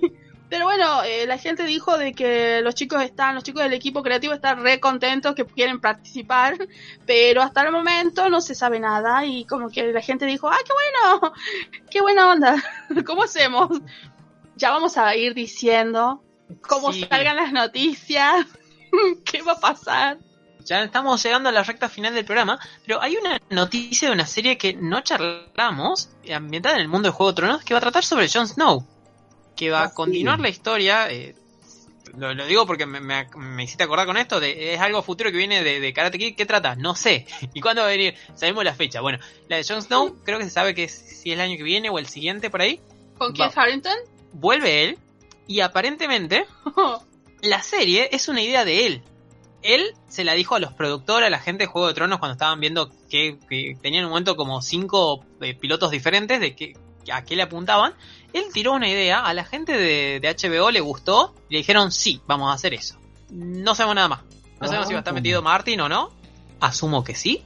Pero 0.49 0.65
bueno, 0.65 1.03
eh, 1.03 1.27
la 1.27 1.37
gente 1.37 1.65
dijo 1.65 1.99
de 1.99 2.15
que 2.15 2.61
los 2.63 2.75
chicos 2.75 3.03
están, 3.03 3.35
los 3.35 3.45
chicos 3.45 3.63
del 3.63 3.75
equipo 3.75 4.03
creativo 4.03 4.33
están 4.33 4.63
re 4.63 4.81
contentos 4.81 5.35
que 5.35 5.45
quieren 5.45 5.79
participar, 5.81 6.57
pero 7.07 7.43
hasta 7.43 7.63
el 7.63 7.73
momento 7.73 8.31
no 8.31 8.41
se 8.41 8.55
sabe 8.55 8.81
nada 8.81 9.27
y 9.27 9.45
como 9.45 9.69
que 9.69 9.93
la 9.93 10.01
gente 10.01 10.25
dijo, 10.27 10.49
¡ah, 10.49 10.57
qué 10.65 10.73
bueno! 10.73 11.33
¡Qué 11.91 12.01
buena 12.01 12.31
onda! 12.31 12.57
¿Cómo 13.07 13.25
hacemos? 13.25 13.81
Ya 14.57 14.71
vamos 14.71 14.97
a 14.97 15.15
ir 15.15 15.35
diciendo 15.35 16.23
cómo 16.63 16.93
Sí. 16.93 17.07
salgan 17.09 17.37
las 17.37 17.53
noticias, 17.53 18.47
qué 19.25 19.43
va 19.43 19.53
a 19.53 19.61
pasar. 19.61 20.17
ya 20.65 20.83
estamos 20.83 21.23
llegando 21.23 21.51
a 21.51 21.53
la 21.53 21.63
recta 21.63 21.89
final 21.91 22.15
del 22.15 22.25
programa, 22.25 22.59
pero 22.87 23.01
hay 23.03 23.17
una 23.17 23.39
noticia 23.51 24.09
de 24.09 24.15
una 24.15 24.27
serie 24.27 24.57
que 24.59 24.73
no 24.75 25.01
charlamos, 25.03 26.11
ambientada 26.35 26.77
en 26.77 26.81
el 26.83 26.89
mundo 26.89 27.09
de 27.09 27.13
Juego 27.15 27.33
de 27.33 27.37
Tronos, 27.37 27.65
que 27.65 27.75
va 27.75 27.79
a 27.79 27.83
tratar 27.83 28.05
sobre 28.05 28.29
Jon 28.29 28.49
Snow, 28.49 28.85
que 29.59 29.71
va 29.71 29.83
Ah, 29.83 29.85
a 29.87 29.95
continuar 29.95 30.37
sí. 30.39 30.43
la 30.43 30.49
historia. 30.49 31.11
eh, 31.11 31.35
lo, 32.17 32.33
lo 32.35 32.47
digo 32.47 32.67
porque 32.67 32.87
me, 32.87 33.01
me- 33.01 33.29
me 33.37 33.65
hiciste 33.65 33.85
acordar 33.85 34.07
con 34.07 34.17
esto, 34.17 34.41
de, 34.41 34.73
es 34.75 34.81
algo 34.81 35.03
futuro 35.03 35.31
que 35.31 35.37
viene 35.37 35.63
de, 35.63 35.79
de 35.81 35.93
Karate 35.93 36.19
Kid, 36.19 36.35
¿qué 36.37 36.47
trata? 36.47 36.75
No 36.75 36.95
sé. 36.95 37.27
¿Y 37.55 37.61
cuándo 37.61 37.83
va 37.83 37.89
a 37.89 37.91
venir? 37.91 38.15
Sabemos 38.35 38.65
la 38.65 38.75
fecha. 38.75 39.01
Bueno, 39.03 39.19
la 39.49 39.57
de 39.57 39.65
Jon 39.65 39.83
Snow 39.83 40.17
creo 40.25 40.39
que 40.39 40.45
se 40.45 40.51
sabe 40.51 40.75
que 40.75 40.85
es, 40.85 40.93
si 40.93 41.31
es 41.31 41.35
el 41.35 41.41
año 41.43 41.57
que 41.57 41.63
viene 41.65 41.91
o 41.91 41.99
el 41.99 42.07
siguiente 42.07 42.49
por 42.51 42.63
ahí. 42.63 42.81
¿Con 43.19 43.35
Va. 43.35 43.47
Harrington? 43.55 43.97
Vuelve 44.33 44.85
él 44.85 44.99
y 45.47 45.61
aparentemente 45.61 46.47
la 47.43 47.63
serie 47.63 48.09
es 48.13 48.29
una 48.29 48.43
idea 48.43 48.65
de 48.65 48.87
él. 48.87 49.03
Él 49.63 49.93
se 50.09 50.23
la 50.25 50.35
dijo 50.35 50.55
a 50.55 50.61
los 50.61 50.73
productores, 50.73 51.27
a 51.27 51.31
la 51.31 51.41
gente 51.41 51.65
de 51.65 51.67
Juego 51.67 51.89
de 51.89 51.95
Tronos 51.95 52.21
cuando 52.21 52.35
estaban 52.35 52.61
viendo 52.61 52.91
que, 53.11 53.39
que 53.49 53.77
tenían 53.83 54.03
en 54.03 54.05
un 54.07 54.11
momento 54.11 54.37
como 54.37 54.63
cinco 54.63 55.25
eh, 55.41 55.55
pilotos 55.55 55.91
diferentes 55.91 56.39
de 56.41 56.55
que, 56.55 56.75
a 57.11 57.25
qué 57.25 57.37
le 57.37 57.43
apuntaban. 57.43 57.95
Él 58.33 58.45
tiró 58.53 58.73
una 58.73 58.89
idea, 58.89 59.21
a 59.25 59.33
la 59.35 59.45
gente 59.45 59.73
de, 59.73 60.21
de 60.21 60.29
HBO 60.37 60.71
le 60.71 60.81
gustó 60.81 61.35
y 61.49 61.55
le 61.55 61.59
dijeron 61.59 61.91
sí, 61.93 62.21
vamos 62.27 62.51
a 62.51 62.55
hacer 62.55 62.75
eso. 62.75 62.97
No 63.31 63.75
sabemos 63.75 63.95
nada 63.97 64.09
más. 64.09 64.21
No 64.61 64.67
sabemos 64.67 64.89
si 64.89 64.95
va 64.95 64.99
a 64.99 65.01
estar 65.01 65.13
Ah. 65.13 65.15
metido 65.15 65.43
Martin 65.43 65.81
o 65.81 65.89
no. 65.89 66.11
Asumo 66.61 67.05
que 67.05 67.15
sí, 67.15 67.43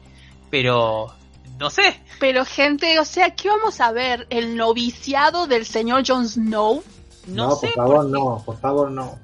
pero 0.51 1.13
no 1.59 1.71
sé. 1.71 2.01
Pero 2.19 2.45
gente, 2.45 2.99
o 2.99 3.05
sea, 3.05 3.35
¿qué 3.35 3.49
vamos 3.49 3.81
a 3.81 3.93
ver? 3.93 4.27
¿El 4.31 4.57
noviciado 4.57 5.47
del 5.47 5.67
señor 5.67 6.03
Jon 6.07 6.29
Snow? 6.29 6.83
No, 7.27 7.49
No, 7.49 7.57
sé. 7.57 7.69
por 7.69 7.75
favor, 7.77 7.97
porque- 7.97 8.13
no, 8.13 8.43
por 8.45 8.61
favor, 8.61 8.91
no. 8.91 9.19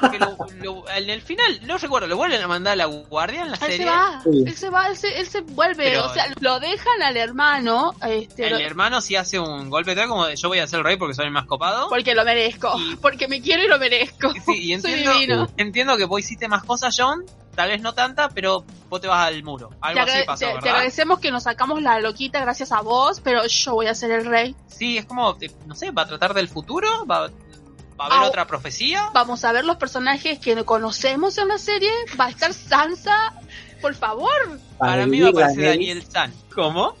Porque 0.00 0.18
lo- 0.18 0.36
lo- 0.62 0.88
en 0.90 1.10
el 1.10 1.22
final, 1.22 1.60
no 1.66 1.78
recuerdo, 1.78 2.06
lo 2.08 2.16
vuelven 2.16 2.42
a 2.42 2.48
mandar 2.48 2.72
a 2.74 2.76
la 2.76 2.84
guardia 2.86 3.42
en 3.42 3.50
la 3.50 3.56
Él 3.56 3.60
serie. 3.60 3.78
se 3.78 3.84
va, 3.86 4.20
Sí. 4.22 4.44
él 4.46 4.56
se 4.56 4.70
va, 4.70 4.88
él 4.88 4.96
se, 4.96 5.20
él 5.20 5.26
se 5.26 5.40
vuelve, 5.42 5.84
Pero- 5.90 6.06
o 6.06 6.12
sea, 6.14 6.26
lo 6.40 6.60
dejan 6.60 7.02
al 7.02 7.16
hermano, 7.16 7.94
este, 8.06 8.46
El 8.46 8.52
lo- 8.52 8.58
hermano 8.58 9.00
sí 9.00 9.16
hace 9.16 9.38
un 9.38 9.70
golpe 9.70 9.94
de 9.94 10.06
como 10.06 10.26
de, 10.26 10.36
yo 10.36 10.48
voy 10.48 10.58
a 10.58 10.66
ser 10.66 10.78
el 10.80 10.84
rey 10.84 10.96
porque 10.96 11.14
soy 11.14 11.26
el 11.26 11.32
más 11.32 11.46
copado. 11.46 11.88
porque 11.88 12.14
lo 12.14 12.24
merezco, 12.24 12.72
Y- 12.78 12.96
porque 13.02 13.28
me 13.28 13.40
quiero 13.40 13.62
y 13.64 13.68
lo 13.68 13.78
merezco. 13.78 14.32
Sí, 14.44 14.72
y 14.72 14.78
Soy 14.80 14.92
entiendo, 14.92 15.12
divino. 15.14 15.48
entiendo 15.56 15.96
que 15.96 16.04
vos 16.04 16.20
hiciste 16.20 16.48
más 16.48 16.64
cosas, 16.64 16.94
John. 16.98 17.24
Tal 17.54 17.70
vez 17.70 17.80
no 17.80 17.94
tanta, 17.94 18.28
pero 18.28 18.66
vos 18.90 19.00
te 19.00 19.08
vas 19.08 19.28
al 19.28 19.42
muro. 19.42 19.70
Algo 19.80 20.04
Te, 20.04 20.10
así 20.12 20.26
pasó, 20.26 20.40
te- 20.60 20.68
agradecemos 20.68 21.20
que 21.20 21.30
nos 21.30 21.44
sacamos 21.44 21.80
la 21.80 21.98
loquita 22.00 22.38
gracias 22.40 22.70
a 22.70 22.82
vos, 22.82 23.20
pero 23.24 23.46
yo 23.46 23.72
voy 23.72 23.86
a 23.86 23.94
ser 23.94 24.10
el 24.10 24.26
rey. 24.26 24.54
Sí, 24.66 24.98
es 24.98 25.06
como, 25.06 25.34
eh, 25.40 25.50
no 25.64 25.74
sé, 25.74 25.90
va 25.90 26.02
a 26.02 26.06
tratar 26.06 26.34
del 26.34 26.48
futuro, 26.48 27.06
va, 27.06 27.30
va 27.98 28.04
a 28.04 28.06
haber 28.08 28.18
Ah, 28.20 28.28
otra 28.28 28.46
profecía. 28.46 29.10
Vamos 29.12 29.44
a 29.44 29.52
ver 29.52 29.64
los 29.64 29.76
personajes 29.76 30.38
que 30.38 30.64
conocemos 30.64 31.38
en 31.38 31.48
la 31.48 31.58
serie. 31.58 31.90
Va 32.18 32.26
a 32.26 32.30
estar 32.30 32.52
Sansa, 32.52 33.34
por 33.80 33.94
favor. 33.94 34.60
Para 34.78 35.06
mí 35.06 35.20
va 35.20 35.28
a 35.28 35.30
aparecer 35.30 35.64
Daenerys, 35.64 35.78
Daniel 35.88 36.06
San. 36.10 36.32
¿Cómo? 36.54 36.96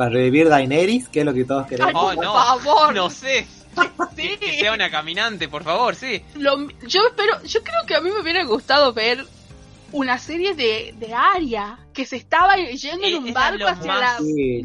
Va 0.00 0.06
a 0.06 0.08
revivir 0.08 0.48
Daenerys, 0.48 1.08
que 1.08 1.20
es 1.20 1.26
lo 1.26 1.32
que 1.34 1.44
todos 1.44 1.64
Ay, 1.64 1.70
queremos. 1.70 1.92
Oh, 1.94 2.14
por 2.14 2.24
no. 2.24 2.32
favor. 2.32 2.94
No 2.94 3.10
sé. 3.10 3.46
Sí. 4.16 4.36
Que 4.38 4.58
sea 4.60 4.72
una 4.72 4.88
caminante, 4.88 5.48
por 5.48 5.64
favor, 5.64 5.96
sí. 5.96 6.22
Lo- 6.36 6.68
yo 6.86 7.08
espero, 7.08 7.42
yo 7.42 7.62
creo 7.64 7.84
que 7.84 7.96
a 7.96 8.00
mí 8.00 8.08
me 8.10 8.20
hubiera 8.20 8.44
gustado 8.44 8.92
ver 8.92 9.26
una 9.90 10.18
serie 10.18 10.54
de, 10.54 10.94
de 10.96 11.12
Aria 11.12 11.78
que 11.92 12.06
se 12.06 12.14
estaba 12.16 12.56
yendo 12.56 13.04
en 13.04 13.14
Eh, 13.14 13.18
un 13.18 13.32
barco 13.34 13.66
hacia 13.66 13.86
más- 13.92 14.00
la 14.00 14.18
Sí, 14.18 14.62
sí. 14.62 14.64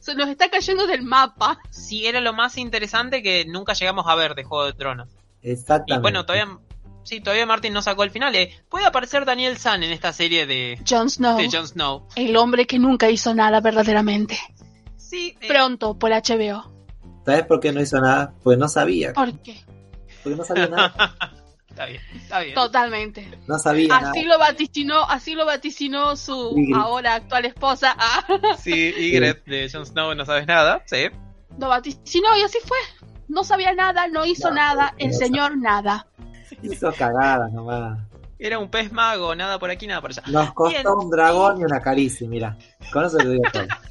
Se 0.00 0.14
nos 0.14 0.28
está 0.28 0.48
cayendo 0.50 0.86
del 0.86 1.02
mapa. 1.02 1.58
Sí, 1.70 2.06
era 2.06 2.20
lo 2.20 2.32
más 2.32 2.58
interesante 2.58 3.22
que 3.22 3.44
nunca 3.44 3.74
llegamos 3.74 4.06
a 4.08 4.14
ver 4.14 4.34
de 4.34 4.44
Juego 4.44 4.64
de 4.66 4.72
Tronos. 4.72 5.08
Exactamente. 5.42 5.94
Y 5.94 6.02
bueno, 6.02 6.26
todavía... 6.26 6.58
Sí, 7.02 7.20
todavía 7.20 7.46
Martin 7.46 7.72
no 7.72 7.80
sacó 7.82 8.02
el 8.04 8.10
final. 8.10 8.34
eh. 8.34 8.52
Puede 8.68 8.84
aparecer 8.84 9.24
Daniel 9.24 9.56
San 9.56 9.82
en 9.82 9.90
esta 9.90 10.12
serie 10.12 10.46
de, 10.46 10.78
Jon 10.88 11.08
Snow, 11.08 11.38
de 11.38 11.50
Jon 11.50 11.66
Snow. 11.66 12.06
el 12.14 12.36
hombre 12.36 12.66
que 12.66 12.78
nunca 12.78 13.08
hizo 13.10 13.34
nada 13.34 13.60
verdaderamente. 13.60 14.38
Sí, 14.96 15.36
eh, 15.40 15.48
Pronto 15.48 15.98
por 15.98 16.10
HBO. 16.12 16.70
¿Sabes 17.24 17.46
por 17.46 17.58
qué 17.60 17.72
no 17.72 17.80
hizo 17.80 18.00
nada? 18.00 18.34
Pues 18.42 18.58
no 18.58 18.68
sabía. 18.68 19.12
¿Por 19.12 19.38
qué? 19.40 19.60
Porque 20.22 20.36
no 20.36 20.44
sabía 20.44 20.68
nada. 20.68 21.16
está 21.80 21.86
bien, 21.86 22.02
está 22.22 22.40
bien. 22.40 22.54
Totalmente. 22.54 23.38
No 23.46 23.58
sabía 23.58 23.88
nada. 23.88 24.10
Así 24.10 24.22
lo 24.24 24.38
vaticinó, 24.38 25.02
así 25.04 25.34
lo 25.34 25.46
vaticinó 25.46 26.16
su 26.16 26.52
Ygritte. 26.56 26.78
ahora 26.78 27.14
actual 27.14 27.44
esposa. 27.46 27.94
Ah, 27.98 28.24
Sí, 28.58 28.72
Ygritte 28.98 29.42
de 29.50 29.70
Jon 29.72 29.86
Snow 29.86 30.14
no 30.14 30.24
sabes 30.26 30.46
nada, 30.46 30.82
sí. 30.86 31.06
lo 31.58 31.68
vaticinó 31.68 32.36
y 32.36 32.42
así 32.42 32.58
fue. 32.64 32.78
No 33.28 33.44
sabía 33.44 33.72
nada, 33.74 34.08
no 34.08 34.26
hizo 34.26 34.48
No, 34.48 34.56
nada, 34.56 34.94
el 34.98 35.10
no 35.12 35.16
señor 35.16 35.56
nada. 35.56 36.06
Hizo 36.62 36.92
cagadas 36.92 37.52
nomás. 37.52 37.98
Era 38.38 38.58
un 38.58 38.70
pez 38.70 38.90
mago, 38.90 39.34
nada 39.34 39.58
por 39.58 39.70
aquí, 39.70 39.86
nada 39.86 40.00
por 40.00 40.10
allá. 40.10 40.22
Nos 40.26 40.52
costó 40.54 40.70
Bien. 40.74 40.86
un 40.88 41.10
dragón 41.10 41.60
y 41.60 41.64
una 41.64 41.80
caricia, 41.80 42.26
mira. 42.28 42.56
Con 42.92 43.04
eso 43.04 43.18
te 43.18 43.28
digo 43.28 43.42
todo. 43.52 43.64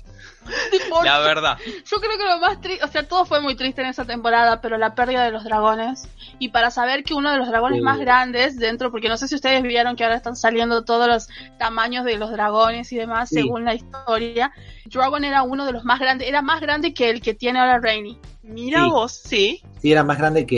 La 1.04 1.20
verdad. 1.20 1.58
Yo 1.86 1.98
creo 1.98 2.18
que 2.18 2.24
lo 2.26 2.40
más 2.40 2.60
triste, 2.62 2.84
o 2.84 2.88
sea, 2.88 3.08
todo 3.08 3.26
fue 3.26 3.42
muy 3.42 3.56
triste 3.56 3.82
en 3.82 3.88
esa 3.88 4.06
temporada, 4.06 4.62
pero 4.62 4.78
la 4.78 4.96
pérdida 4.96 5.24
de 5.24 5.32
los 5.32 5.44
dragones. 5.44 6.08
Y 6.40 6.50
para 6.50 6.72
saber 6.72 7.04
que 7.04 7.14
uno 7.14 7.32
de 7.32 7.38
los 7.38 7.48
dragones 7.48 7.82
más 7.82 8.00
grandes 8.00 8.58
dentro, 8.58 8.92
porque 8.92 9.10
no 9.10 9.18
sé 9.18 9.28
si 9.28 9.36
ustedes 9.36 9.62
vieron 9.64 9.96
que 9.96 10.04
ahora 10.04 10.16
están 10.16 10.36
saliendo 10.36 10.84
todos 10.86 11.08
los 11.08 11.28
tamaños 11.58 12.06
de 12.06 12.18
los 12.18 12.32
dragones 12.32 12.92
y 12.92 12.98
demás, 12.98 13.30
Sí. 13.30 13.36
según 13.36 13.66
la 13.66 13.74
historia. 13.76 14.52
Dragon 14.86 15.24
era 15.24 15.44
uno 15.44 15.66
de 15.66 15.72
los 15.74 15.84
más 15.86 16.00
grandes, 16.00 16.28
era 16.28 16.42
más 16.42 16.62
grande 16.62 16.94
que 16.94 17.10
el 17.10 17.22
que 17.22 17.34
tiene 17.34 17.60
ahora 17.60 17.80
Rainy. 17.80 18.18
Mira 18.44 18.84
Sí. 18.86 18.90
vos, 18.90 19.12
sí. 19.14 19.62
Sí, 19.82 19.92
era 19.92 20.04
más 20.04 20.18
grande 20.18 20.46
que. 20.46 20.58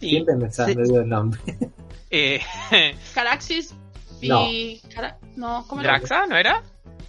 sí. 0.00 0.10
Siempre 0.10 0.36
me, 0.36 0.50
sa- 0.50 0.66
Sí. 0.66 0.74
me 0.76 0.84
dio 0.84 1.00
el 1.00 1.08
nombre. 1.08 1.40
Eh, 2.10 2.40
Caraxis 3.14 3.74
No. 4.22 4.48
y... 4.48 4.80
Cara- 4.94 5.18
No, 5.36 5.66
¿cómo 5.68 5.82
era? 5.82 5.98
¿Draxa, 5.98 6.26
no 6.26 6.36
era? 6.38 6.62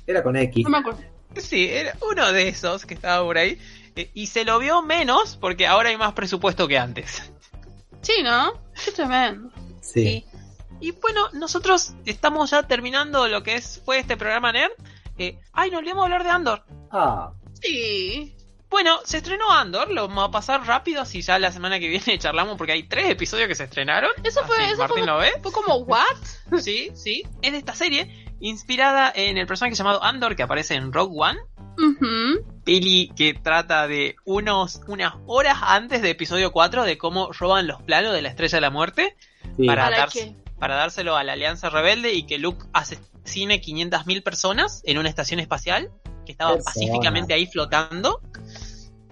Era 0.05 0.21
con 0.21 0.35
X. 0.35 0.63
No 0.65 0.69
me 0.71 0.77
acuerdo. 0.79 0.99
Sí, 1.37 1.67
era 1.69 1.95
uno 2.09 2.31
de 2.31 2.47
esos 2.49 2.85
que 2.85 2.93
estaba 2.93 3.23
por 3.23 3.37
ahí. 3.37 3.59
Eh, 3.95 4.09
y 4.13 4.27
se 4.27 4.45
lo 4.45 4.59
vio 4.59 4.81
menos 4.81 5.37
porque 5.37 5.67
ahora 5.67 5.89
hay 5.89 5.97
más 5.97 6.13
presupuesto 6.13 6.67
que 6.67 6.77
antes. 6.77 7.31
Sí, 8.01 8.23
¿no? 8.23 8.53
Qué 8.85 8.93
tremendo. 8.93 9.51
Sí. 9.81 10.25
Y 10.79 10.91
bueno, 10.91 11.27
nosotros 11.33 11.93
estamos 12.05 12.49
ya 12.51 12.63
terminando 12.63 13.27
lo 13.27 13.43
que 13.43 13.55
es 13.55 13.81
fue 13.83 13.99
este 13.99 14.15
programa 14.15 14.53
Nerd. 14.53 14.71
Eh, 15.17 15.37
ay, 15.51 15.69
nos 15.69 15.79
olvidamos 15.79 16.05
hablar 16.05 16.23
de 16.23 16.29
Andor. 16.29 16.63
Ah, 16.91 17.33
Sí. 17.61 18.37
Bueno, 18.69 18.99
se 19.03 19.17
estrenó 19.17 19.51
Andor, 19.51 19.91
lo 19.91 20.07
vamos 20.07 20.29
a 20.29 20.31
pasar 20.31 20.65
rápido 20.65 21.03
si 21.03 21.21
ya 21.21 21.39
la 21.39 21.51
semana 21.51 21.77
que 21.77 21.89
viene 21.89 22.17
charlamos 22.19 22.57
porque 22.57 22.71
hay 22.71 22.83
tres 22.83 23.09
episodios 23.09 23.49
que 23.49 23.55
se 23.55 23.65
estrenaron. 23.65 24.11
Eso 24.23 24.45
fue, 24.45 24.55
Así 24.57 24.67
eso 24.73 24.77
Martín 24.77 24.99
fue, 24.99 25.05
lo 25.07 25.17
ve. 25.17 25.31
fue 25.43 25.51
como, 25.51 25.75
¿what? 25.79 26.05
Sí, 26.61 26.91
sí. 26.95 27.23
Es 27.41 27.51
de 27.51 27.57
esta 27.57 27.75
serie 27.75 28.28
inspirada 28.39 29.11
en 29.13 29.37
el 29.37 29.47
personaje 29.47 29.75
llamado 29.75 30.03
Andor 30.03 30.35
que 30.35 30.43
aparece 30.43 30.75
en 30.75 30.91
Rogue 30.93 31.15
One. 31.17 31.39
Peli 32.65 33.11
que 33.15 33.33
trata 33.33 33.87
de 33.87 34.15
unos, 34.25 34.81
unas 34.87 35.13
horas 35.25 35.57
antes 35.61 36.01
de 36.01 36.09
episodio 36.11 36.51
4 36.51 36.83
de 36.83 36.97
cómo 36.97 37.31
roban 37.31 37.67
los 37.67 37.81
planos 37.81 38.13
de 38.13 38.21
la 38.21 38.29
Estrella 38.29 38.57
de 38.57 38.61
la 38.61 38.69
Muerte 38.69 39.15
sí. 39.57 39.65
para, 39.65 39.85
¿Para 39.85 39.97
dar- 39.97 40.09
qué? 40.09 40.35
para 40.59 40.75
dárselo 40.75 41.15
a 41.15 41.23
la 41.23 41.33
Alianza 41.33 41.69
Rebelde 41.69 42.13
y 42.13 42.23
que 42.23 42.37
Luke 42.37 42.65
asesine 42.73 43.61
500.000 43.61 44.23
personas 44.23 44.81
en 44.85 44.97
una 44.97 45.07
estación 45.07 45.39
espacial 45.39 45.89
que 46.25 46.33
estaba 46.33 46.57
pacíficamente 46.57 47.33
ahí 47.33 47.47
flotando. 47.47 48.21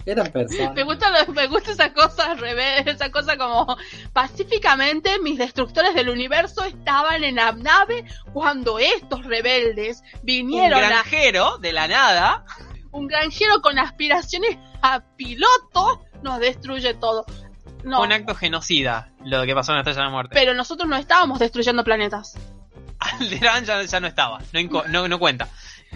Eran 0.08 0.32
personas. 0.32 0.74
Me 0.74 0.84
gusta, 0.84 1.12
lo- 1.12 1.34
me 1.34 1.48
gusta 1.48 1.72
esa 1.72 1.94
cosa 1.94 2.32
al 2.32 2.38
revés, 2.40 2.88
esa 2.88 3.12
cosa 3.12 3.38
como 3.38 3.78
pacíficamente 4.14 5.20
mis 5.20 5.38
destructores 5.38 5.94
del 5.96 6.10
universo 6.10 6.64
estaban 6.64 7.24
en 7.24 7.36
la 7.36 7.52
nave 7.52 8.06
cuando 8.34 8.80
estos 8.80 9.24
rebeldes 9.26 10.02
Un 10.14 10.20
vinieron 10.24 10.84
a 10.84 10.88
granjero 10.90 11.58
de 11.60 11.74
la 11.74 11.88
nada 11.88 12.44
un 12.92 13.08
granjero 13.08 13.62
con 13.62 13.78
aspiraciones 13.80 14.58
a 14.82 15.02
piloto 15.16 16.02
nos 16.24 16.40
destruye 16.40 16.94
todo. 16.96 17.26
No, 17.84 17.98
fue 17.98 18.08
un 18.08 18.14
acto 18.14 18.34
genocida 18.34 19.12
lo 19.24 19.46
que 19.46 19.54
pasó 19.54 19.72
en 19.72 19.76
la 19.76 19.82
Estrella 19.82 20.00
de 20.00 20.06
la 20.06 20.10
Muerte. 20.12 20.32
pero 20.34 20.54
nosotros 20.54 20.90
no 20.90 20.96
estábamos 20.96 21.38
destruyendo 21.40 21.84
planetas. 21.84 22.36
Alderaan 23.00 23.66
ya, 23.66 23.84
ya 23.84 24.00
no 24.00 24.08
estaba, 24.08 24.40
no, 24.52 24.84
no, 24.88 25.08
no 25.08 25.20
cuenta. 25.20 25.48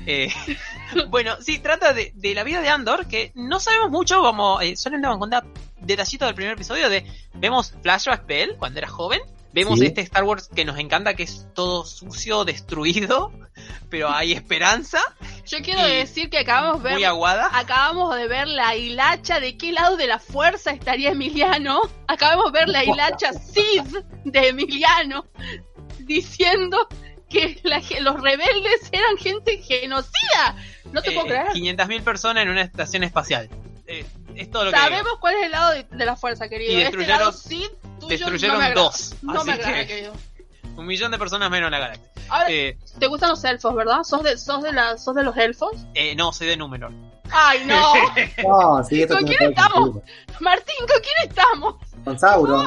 Eh, 0.06 0.32
bueno, 1.10 1.36
sí, 1.42 1.60
trata 1.60 1.94
de, 1.94 2.12
de 2.16 2.34
la 2.34 2.44
vida 2.44 2.62
de 2.62 2.70
Andor, 2.70 3.08
que 3.08 3.32
no 3.36 3.60
sabemos 3.60 3.90
mucho, 3.92 4.22
como 4.22 4.62
eh, 4.62 4.76
solo 4.76 4.98
nos 4.98 5.18
contar 5.18 5.46
detallitos 5.80 6.28
del 6.28 6.36
primer 6.36 6.54
episodio 6.54 6.90
de, 6.90 7.06
vemos 7.34 7.74
flashback 7.82 8.26
de 8.26 8.44
él 8.44 8.56
cuando 8.58 8.80
era 8.80 8.88
joven, 8.88 9.22
vemos 9.54 9.80
Sí. 9.80 9.88
este 9.88 10.02
Star 10.02 10.24
Wars 10.24 10.50
que 10.54 10.66
nos 10.66 10.78
encanta, 10.78 11.14
que 11.14 11.24
es 11.24 11.48
todo 11.54 11.86
sucio, 11.86 12.46
destruido, 12.46 13.32
pero 13.90 14.10
hay 14.10 14.32
esperanza, 14.32 15.00
Yo 15.46 15.60
quiero 15.62 15.84
decir 15.84 16.30
que 16.30 16.40
acabamos 16.40 16.82
muy 16.82 16.92
ver 16.92 17.06
aguada. 17.06 17.50
Acabamos 17.54 18.16
de 18.16 18.28
ver 18.28 18.48
la 18.48 18.76
hilacha 18.76 19.40
de 19.40 19.58
qué 19.58 19.72
lado 19.72 19.98
de 19.98 20.08
la 20.08 20.20
fuerza 20.20 20.72
estaría 20.72 21.12
Emiliano. 21.12 21.82
Acabamos 22.08 22.54
de 22.54 22.60
ver 22.60 22.70
la 22.70 22.86
hilacha 22.86 23.34
Sid 23.34 23.84
de 24.24 24.48
Emiliano 24.50 25.26
diciendo 26.00 26.88
que 27.32 27.60
la 27.64 27.82
los 28.02 28.22
rebeldes 28.22 28.90
eran 28.92 29.18
gente 29.18 29.58
genocida. 29.62 30.56
No 30.92 31.02
te 31.02 31.12
Eh, 31.12 31.14
puedo 31.14 31.28
creer. 31.28 31.48
500.000 31.54 32.04
personas 32.04 32.44
en 32.44 32.50
una 32.50 32.62
estación 32.62 33.04
espacial. 33.04 33.50
Eh, 33.88 34.06
es 34.36 34.50
todo 34.52 34.66
lo 34.66 34.72
que 34.72 34.78
digo. 34.78 34.90
Sabemos 34.90 35.14
cuál 35.20 35.36
es 35.36 35.44
el 35.46 35.52
lado 35.52 35.72
de, 35.72 35.84
de 35.84 36.06
la 36.06 36.16
fuerza, 36.16 36.48
querido. 36.50 36.72
Y 36.72 36.82
este 36.82 36.98
destruyeron- 36.98 37.08
lado 37.20 37.32
Sid, 37.32 37.68
tuyo 38.00 38.08
destruyeron 38.10 38.56
no 38.56 38.60
me 38.60 38.66
agrada. 38.68 38.84
dos, 38.88 39.16
No 39.22 39.44
me 39.44 39.54
agrada, 39.54 39.74
que- 39.82 39.88
querido. 39.88 40.14
Un 40.78 40.86
millón 40.86 41.12
de 41.12 41.18
personas 41.18 41.50
menos 41.52 41.68
en 41.68 41.72
la 41.72 41.80
galaxia. 41.80 42.06
Ahora, 42.30 42.46
Eh, 42.50 42.78
¿te 43.00 43.08
gustan 43.08 43.30
los 43.30 43.44
elfos, 43.44 43.76
verdad? 43.76 44.04
¿Sos 44.04 44.24
de, 44.24 44.38
sos 44.38 44.64
de, 44.64 44.72
la, 44.72 44.98
sos 44.98 45.14
de 45.16 45.24
los 45.24 45.36
elfos? 45.36 45.72
eh, 45.96 46.16
no, 46.16 46.32
soy 46.32 46.48
de 46.48 46.56
Númenor. 46.58 46.92
¡Ay, 47.30 47.64
no! 47.66 47.94
Sí, 48.88 49.06
¿Con 49.08 49.24
quién 49.26 49.42
estamos? 49.50 49.94
sentido. 49.94 50.04
Martín, 50.40 50.76
¿con 50.80 51.00
quién 51.02 51.30
estamos? 51.30 51.76
Con 52.06 52.20
Sauron. 52.20 52.66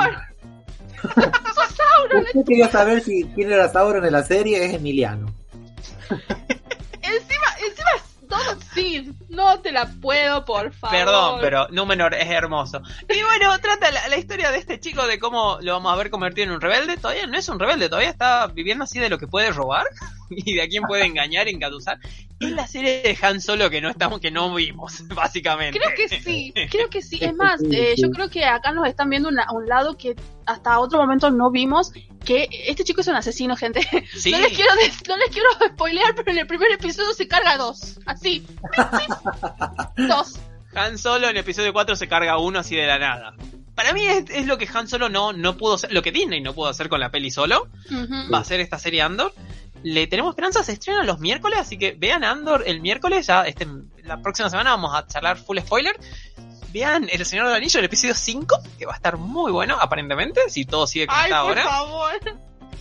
Usted 1.05 2.45
quería 2.47 2.71
saber 2.71 3.03
si 3.03 3.25
quién 3.35 3.53
era 3.53 3.69
Sauron 3.69 4.05
en 4.05 4.13
la 4.13 4.23
serie, 4.23 4.65
es 4.65 4.75
Emiliano. 4.75 5.27
Encima, 7.03 7.47
encima 7.61 7.91
es 7.97 8.65
Sid. 8.75 9.13
No 9.35 9.61
te 9.61 9.73
la 9.73 9.87
puedo, 9.87 10.45
por 10.45 10.73
favor. 10.73 10.97
Perdón, 10.97 11.39
pero 11.41 11.69
Númenor 11.71 12.15
es 12.15 12.29
hermoso. 12.31 12.81
Y 13.09 13.23
bueno, 13.23 13.59
trata 13.61 13.91
la, 13.91 14.09
la 14.09 14.17
historia 14.17 14.51
de 14.51 14.59
este 14.59 14.79
chico 14.81 15.07
de 15.07 15.19
cómo 15.19 15.59
lo 15.61 15.73
vamos 15.73 15.93
a 15.93 15.97
ver 15.97 16.11
convertido 16.11 16.47
en 16.47 16.53
un 16.53 16.61
rebelde. 16.61 16.97
Todavía 16.97 17.27
no 17.27 17.37
es 17.39 17.49
un 17.49 17.59
rebelde, 17.59 17.89
todavía 17.89 18.11
está 18.11 18.47
viviendo 18.47 18.85
así 18.85 18.99
de 18.99 19.09
lo 19.11 19.19
que 19.19 19.27
puede 19.27 19.51
robar 19.51 19.87
y 20.31 20.55
de 20.55 20.63
a 20.63 20.69
quién 20.69 20.85
puede 20.85 21.05
engañar, 21.07 21.49
engatusar. 21.49 21.99
Es 22.41 22.51
la 22.51 22.67
serie 22.67 23.01
de 23.03 23.17
Han 23.23 23.41
Solo 23.41 23.71
que 23.71 23.81
no 23.81 23.89
estamos, 23.89 24.21
que 24.21 24.31
no 24.31 24.53
vimos, 24.55 25.07
básicamente. 25.15 25.79
Creo 25.79 25.95
que 25.97 26.09
sí, 26.21 26.53
creo 26.71 26.91
que 26.91 27.01
sí. 27.03 27.19
Es 27.23 27.35
más, 27.35 27.61
eh, 27.71 27.95
yo 27.97 28.11
creo 28.11 28.29
que 28.29 28.45
acá 28.45 28.73
nos 28.73 28.87
están 28.89 29.09
viendo 29.09 29.29
una- 29.29 29.45
a 29.45 29.53
un 29.53 29.67
lado 29.67 29.97
que 29.97 30.15
hasta 30.47 30.79
otro 30.79 30.99
momento 30.99 31.31
no 31.31 31.51
vimos, 31.51 31.93
que 32.23 32.49
este 32.67 32.85
chico 32.85 33.01
es 33.01 33.07
un 33.09 33.15
asesino, 33.15 33.57
gente. 33.57 33.81
Sí. 34.15 34.31
No 34.31 34.39
les 34.41 34.53
quiero 34.53 34.75
des- 34.77 35.09
no 35.09 35.17
les 35.17 35.29
quiero 35.31 35.49
spoilear, 35.73 36.15
pero 36.17 36.33
en 36.33 36.39
el 36.39 36.47
primer 36.47 36.71
episodio 36.73 37.15
se 37.15 37.27
carga 37.29 37.57
dos. 37.57 37.99
Así. 38.05 38.47
Dos. 39.97 40.41
Han 40.75 40.99
Solo 40.99 41.29
en 41.29 41.37
episodio 41.37 41.73
4 41.73 41.97
se 41.97 42.09
carga 42.09 42.39
uno 42.39 42.59
así 42.59 42.75
de 42.77 42.87
la 42.87 42.99
nada. 42.99 43.35
Para 43.75 43.93
mí 43.93 44.05
es, 44.05 44.25
es 44.31 44.47
lo 44.47 44.59
que 44.59 44.69
Han 44.73 44.89
Solo 44.89 45.09
no, 45.09 45.33
no 45.33 45.57
pudo 45.57 45.75
hacer, 45.75 45.93
lo 45.93 46.03
que 46.03 46.13
Disney 46.13 46.41
no 46.41 46.53
pudo 46.55 46.69
hacer 46.69 46.89
con 46.89 47.01
la 47.01 47.11
peli 47.11 47.31
solo, 47.31 47.69
va 48.33 48.39
a 48.39 48.45
ser 48.45 48.61
esta 48.61 48.79
serie 48.79 49.03
Andor. 49.03 49.33
Le 49.83 50.07
tenemos 50.07 50.31
esperanza, 50.31 50.63
se 50.63 50.73
estrena 50.73 51.03
los 51.05 51.19
miércoles, 51.21 51.59
así 51.59 51.77
que 51.77 51.93
vean 51.93 52.25
Andor 52.25 52.65
el 52.67 52.81
miércoles, 52.81 53.27
ya 53.27 53.43
este, 53.43 53.67
la 54.03 54.21
próxima 54.23 54.49
semana 54.49 54.71
vamos 54.71 54.95
a 54.95 55.07
charlar 55.07 55.37
full 55.37 55.59
spoiler. 55.59 55.95
Vean 56.73 57.09
El 57.13 57.25
Señor 57.25 57.47
del 57.47 57.55
Anillo, 57.55 57.79
el 57.79 57.85
episodio 57.85 58.15
5, 58.15 58.59
que 58.79 58.87
va 58.87 58.95
a 58.95 58.97
estar 58.97 59.17
muy 59.17 59.53
bueno, 59.53 59.77
aparentemente, 59.81 60.41
si 60.49 60.65
todo 60.65 60.87
sigue 60.89 61.07
como 61.07 61.19
Ay, 61.19 61.31
está 61.31 61.43
por 61.43 61.59
ahora. 61.59 61.65
favor. 61.65 62.13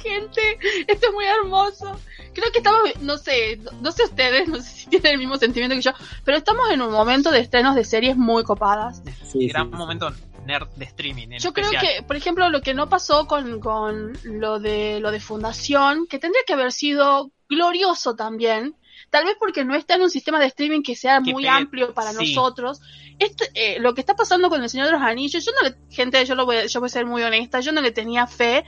Gente, 0.02 0.42
esto 0.88 1.08
es 1.08 1.14
muy 1.14 1.26
hermoso. 1.26 2.00
Creo 2.34 2.52
que 2.52 2.60
estamos, 2.60 2.82
no 3.02 3.18
sé, 3.18 3.60
no, 3.82 3.92
sé 3.92 4.04
ustedes, 4.06 4.48
no 4.48 4.58
sé 4.58 4.70
si 4.70 4.88
tienen 4.88 5.14
el 5.14 5.18
mismo 5.20 5.38
sentimiento 5.38 5.76
que 5.76 5.82
yo, 5.82 5.92
pero 6.26 6.38
estamos 6.38 6.70
en 6.72 6.82
un 6.82 6.92
momento 6.92 7.32
de 7.32 7.40
estrenos 7.40 7.76
de 7.76 7.84
series 7.86 8.18
muy 8.18 8.44
copadas. 8.44 9.02
Sí, 9.32 9.48
Gran 9.48 9.70
sí, 9.72 9.76
momento 9.78 10.12
nerd 10.46 10.68
de 10.76 10.86
streaming. 10.86 11.28
en 11.32 11.40
Yo 11.40 11.54
creo 11.54 11.70
que, 11.72 12.04
por 12.06 12.16
ejemplo, 12.16 12.50
lo 12.50 12.62
que 12.62 12.74
no 12.74 12.90
pasó 12.90 13.28
con, 13.28 13.60
con 13.60 14.18
lo 14.24 14.60
de 14.60 15.00
lo 15.00 15.12
de 15.12 15.20
Fundación, 15.20 16.06
que 16.08 16.20
tendría 16.20 16.44
que 16.46 16.54
haber 16.54 16.72
sido 16.72 17.32
glorioso 17.48 18.16
también, 18.16 18.76
tal 19.10 19.26
vez 19.26 19.36
porque 19.40 19.64
no 19.64 19.76
está 19.76 19.96
en 19.96 20.02
un 20.02 20.10
sistema 20.10 20.40
de 20.40 20.48
streaming 20.48 20.82
que 20.82 20.96
sea 20.96 21.22
Que 21.24 21.32
muy 21.32 21.46
amplio 21.48 21.94
para 21.94 22.12
sí. 22.14 22.36
nosotros. 22.36 22.82
Este, 23.20 23.50
eh, 23.54 23.80
lo 23.80 23.94
que 23.94 24.02
está 24.02 24.16
pasando 24.16 24.50
con 24.50 24.62
el 24.64 24.70
Señor 24.70 24.88
de 24.88 24.94
los 24.94 25.02
Anillos, 25.02 25.46
yo 25.46 25.52
no 25.62 25.70
le, 25.70 25.76
gente, 25.94 26.26
yo 26.26 26.34
lo 26.36 26.46
voy, 26.46 26.58
a- 26.58 26.66
yo 26.66 26.80
voy 26.80 26.88
a 26.88 26.90
ser 26.90 27.06
muy 27.06 27.22
honesta, 27.22 27.60
yo 27.60 27.72
no 27.72 27.80
le 27.80 27.92
tenía 27.92 28.26
fe, 28.26 28.66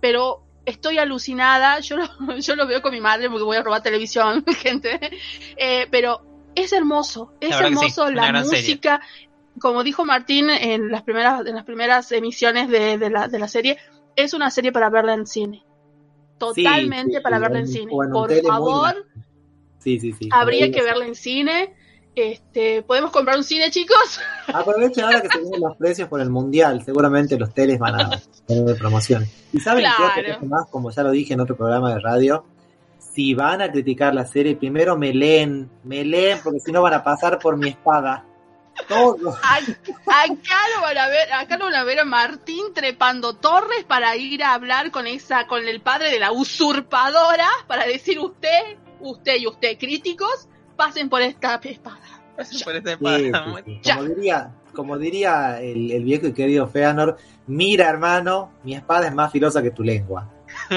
pero 0.00 0.42
estoy 0.66 0.98
alucinada, 0.98 1.80
yo 1.80 1.96
lo, 1.96 2.06
yo 2.38 2.56
lo 2.56 2.66
veo 2.66 2.82
con 2.82 2.92
mi 2.92 3.00
madre 3.00 3.28
porque 3.28 3.44
voy 3.44 3.56
a 3.56 3.62
robar 3.62 3.82
televisión, 3.82 4.44
gente, 4.58 4.98
eh, 5.56 5.86
pero 5.90 6.20
es 6.54 6.72
hermoso, 6.72 7.32
es 7.40 7.50
La 7.50 7.58
sí, 7.58 7.64
hermoso 7.64 8.10
la 8.10 8.26
serie. 8.44 8.60
música, 8.62 9.00
como 9.60 9.82
dijo 9.82 10.04
Martín 10.04 10.50
en 10.50 10.90
las 10.90 11.02
primeras, 11.02 11.44
en 11.46 11.54
las 11.54 11.64
primeras 11.64 12.10
emisiones 12.12 12.68
de, 12.68 12.98
de 12.98 13.10
la, 13.10 13.28
de 13.28 13.38
la 13.38 13.48
serie, 13.48 13.76
es 14.16 14.34
una 14.34 14.50
serie 14.50 14.70
para 14.72 14.88
verla 14.90 15.14
en 15.14 15.26
cine. 15.26 15.64
Totalmente 16.38 17.12
Sí, 17.12 17.16
sí, 17.18 17.22
para 17.22 17.38
verla 17.38 17.58
en 17.60 17.64
en- 17.66 17.72
cine. 17.72 17.90
Por 17.90 18.42
favor. 18.42 19.06
Sí, 19.78 19.98
sí, 20.00 20.12
sí. 20.12 20.28
habría 20.32 20.70
que 20.70 20.82
verla 20.82 21.06
en 21.06 21.14
cine. 21.14 21.74
Este, 22.14 22.82
¿podemos 22.82 23.10
comprar 23.10 23.36
un 23.36 23.44
cine, 23.44 23.70
chicos? 23.70 24.20
Aprovechen 24.46 25.04
ahora 25.04 25.20
que 25.20 25.28
se 25.28 25.38
vienen 25.40 25.60
los 25.60 25.76
precios 25.76 26.08
por 26.08 26.20
el 26.20 26.30
mundial. 26.30 26.82
Seguramente 26.84 27.36
los 27.38 27.52
teles 27.52 27.78
van 27.78 28.00
a 28.00 28.10
tener 28.46 28.76
promociones. 28.78 29.28
Y 29.52 29.58
saben 29.60 29.84
Claro. 29.84 30.34
cosa 30.34 30.46
más, 30.46 30.68
como 30.70 30.90
ya 30.90 31.02
lo 31.02 31.10
dije 31.10 31.34
en 31.34 31.40
otro 31.40 31.56
programa 31.56 31.92
de 31.94 32.00
radio, 32.00 32.44
si 32.98 33.34
van 33.34 33.62
a 33.62 33.70
criticar 33.70 34.14
la 34.14 34.26
serie, 34.26 34.56
primero 34.56 34.96
me 34.96 35.12
leen, 35.12 35.70
me 35.84 36.04
leen, 36.04 36.38
porque 36.42 36.60
si 36.60 36.70
no 36.72 36.82
van 36.82 36.94
a 36.94 37.02
pasar 37.04 37.38
por 37.38 37.56
mi 37.56 37.70
espada. 37.70 38.24
Todo. 38.88 39.32
Ac- 39.42 39.78
Acá 40.06 40.58
lo 40.74 40.82
van 40.82 40.98
a 40.98 41.08
ver, 41.08 41.32
acá 41.32 41.56
lo 41.56 41.64
van 41.66 41.74
a 41.76 41.84
ver 41.84 42.00
a 42.00 42.04
Martín 42.04 42.74
trepando 42.74 43.34
torres 43.34 43.84
para 43.86 44.16
ir 44.16 44.42
a 44.42 44.54
hablar 44.54 44.90
con 44.90 45.06
esa, 45.06 45.46
con 45.46 45.66
el 45.66 45.80
padre 45.80 46.10
de 46.10 46.18
la 46.18 46.32
usurpadora, 46.32 47.46
para 47.68 47.86
decir 47.86 48.18
usted, 48.18 48.78
usted 49.00 49.36
y 49.38 49.46
usted 49.46 49.78
críticos, 49.78 50.48
pasen 50.76 51.08
por 51.08 51.22
esta 51.22 51.60
espada. 51.62 52.00
Por 52.36 52.44
Sí, 52.46 52.56
espada. 52.56 53.18
sí, 53.18 53.24
sí. 53.82 53.90
Como 53.92 54.04
diría, 54.04 54.50
como 54.74 54.98
diría 54.98 55.60
el, 55.60 55.90
el 55.92 56.02
viejo 56.04 56.26
y 56.26 56.32
querido 56.32 56.66
Feanor, 56.66 57.16
mira 57.46 57.88
hermano, 57.88 58.52
mi 58.64 58.74
espada 58.74 59.06
es 59.06 59.14
más 59.14 59.30
filosa 59.32 59.62
que 59.62 59.70
tu 59.70 59.82
lengua. 59.82 60.30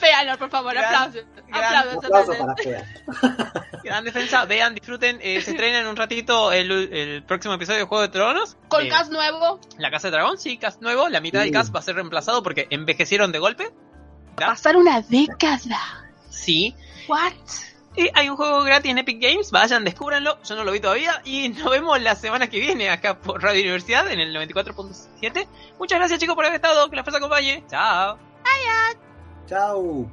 Féalo, 0.00 0.38
por 0.38 0.50
favor, 0.50 0.76
aplausos. 0.76 1.24
Aplausos. 1.52 2.04
Aplauso 2.04 2.32
para 2.38 2.54
Feanor. 2.56 2.84
Gran 3.84 4.04
defensa, 4.04 4.44
vean, 4.44 4.74
disfruten. 4.74 5.18
eh, 5.22 5.40
se 5.40 5.52
estrena 5.52 5.80
en 5.80 5.86
un 5.86 5.96
ratito 5.96 6.52
el, 6.52 6.70
el 6.70 7.22
próximo 7.24 7.54
episodio 7.54 7.80
de 7.80 7.84
Juego 7.86 8.02
de 8.02 8.08
Tronos. 8.08 8.56
Con 8.68 8.84
Eh, 8.86 8.88
cast 8.88 9.10
nuevo, 9.12 9.60
La 9.78 9.90
Casa 9.90 10.08
de 10.08 10.12
Dragón, 10.12 10.38
sí, 10.38 10.58
cast 10.58 10.82
nuevo. 10.82 11.08
La 11.08 11.20
mitad 11.20 11.40
del 11.40 11.50
cast 11.52 11.74
va 11.74 11.80
a 11.80 11.82
ser 11.82 11.94
reemplazado 11.96 12.42
porque 12.42 12.66
envejecieron 12.70 13.32
de 13.32 13.38
golpe. 13.38 13.70
pasar 14.36 14.76
una 14.76 15.00
década. 15.02 15.78
Sí. 16.30 16.74
What? 17.08 17.32
Y 17.98 18.08
hay 18.14 18.28
un 18.28 18.36
juego 18.36 18.62
gratis 18.62 18.92
en 18.92 18.98
Epic 18.98 19.20
Games, 19.20 19.50
vayan, 19.50 19.82
descúbranlo, 19.82 20.40
yo 20.44 20.54
no 20.54 20.62
lo 20.62 20.70
vi 20.70 20.78
todavía. 20.78 21.20
Y 21.24 21.48
nos 21.58 21.68
vemos 21.68 22.00
la 22.00 22.14
semana 22.14 22.48
que 22.48 22.60
viene 22.60 22.90
acá 22.90 23.18
por 23.18 23.42
Radio 23.42 23.62
Universidad 23.62 24.08
en 24.08 24.20
el 24.20 24.32
94.7. 24.32 25.48
Muchas 25.80 25.98
gracias 25.98 26.20
chicos 26.20 26.36
por 26.36 26.44
haber 26.44 26.54
estado, 26.54 26.88
que 26.88 26.94
la 26.94 27.02
fuerza 27.02 27.18
acompañe. 27.18 27.64
Chao. 27.68 28.16
Chau. 29.48 30.08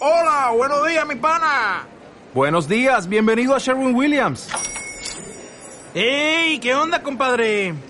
Hola, 0.00 0.50
buenos 0.56 0.88
días, 0.88 1.06
mi 1.06 1.14
pana. 1.14 1.86
Buenos 2.34 2.66
días, 2.66 3.08
bienvenido 3.08 3.54
a 3.54 3.60
Sherwin 3.60 3.94
Williams. 3.94 4.48
¡Ey! 5.94 6.58
¿Qué 6.58 6.74
onda, 6.74 7.00
compadre? 7.00 7.89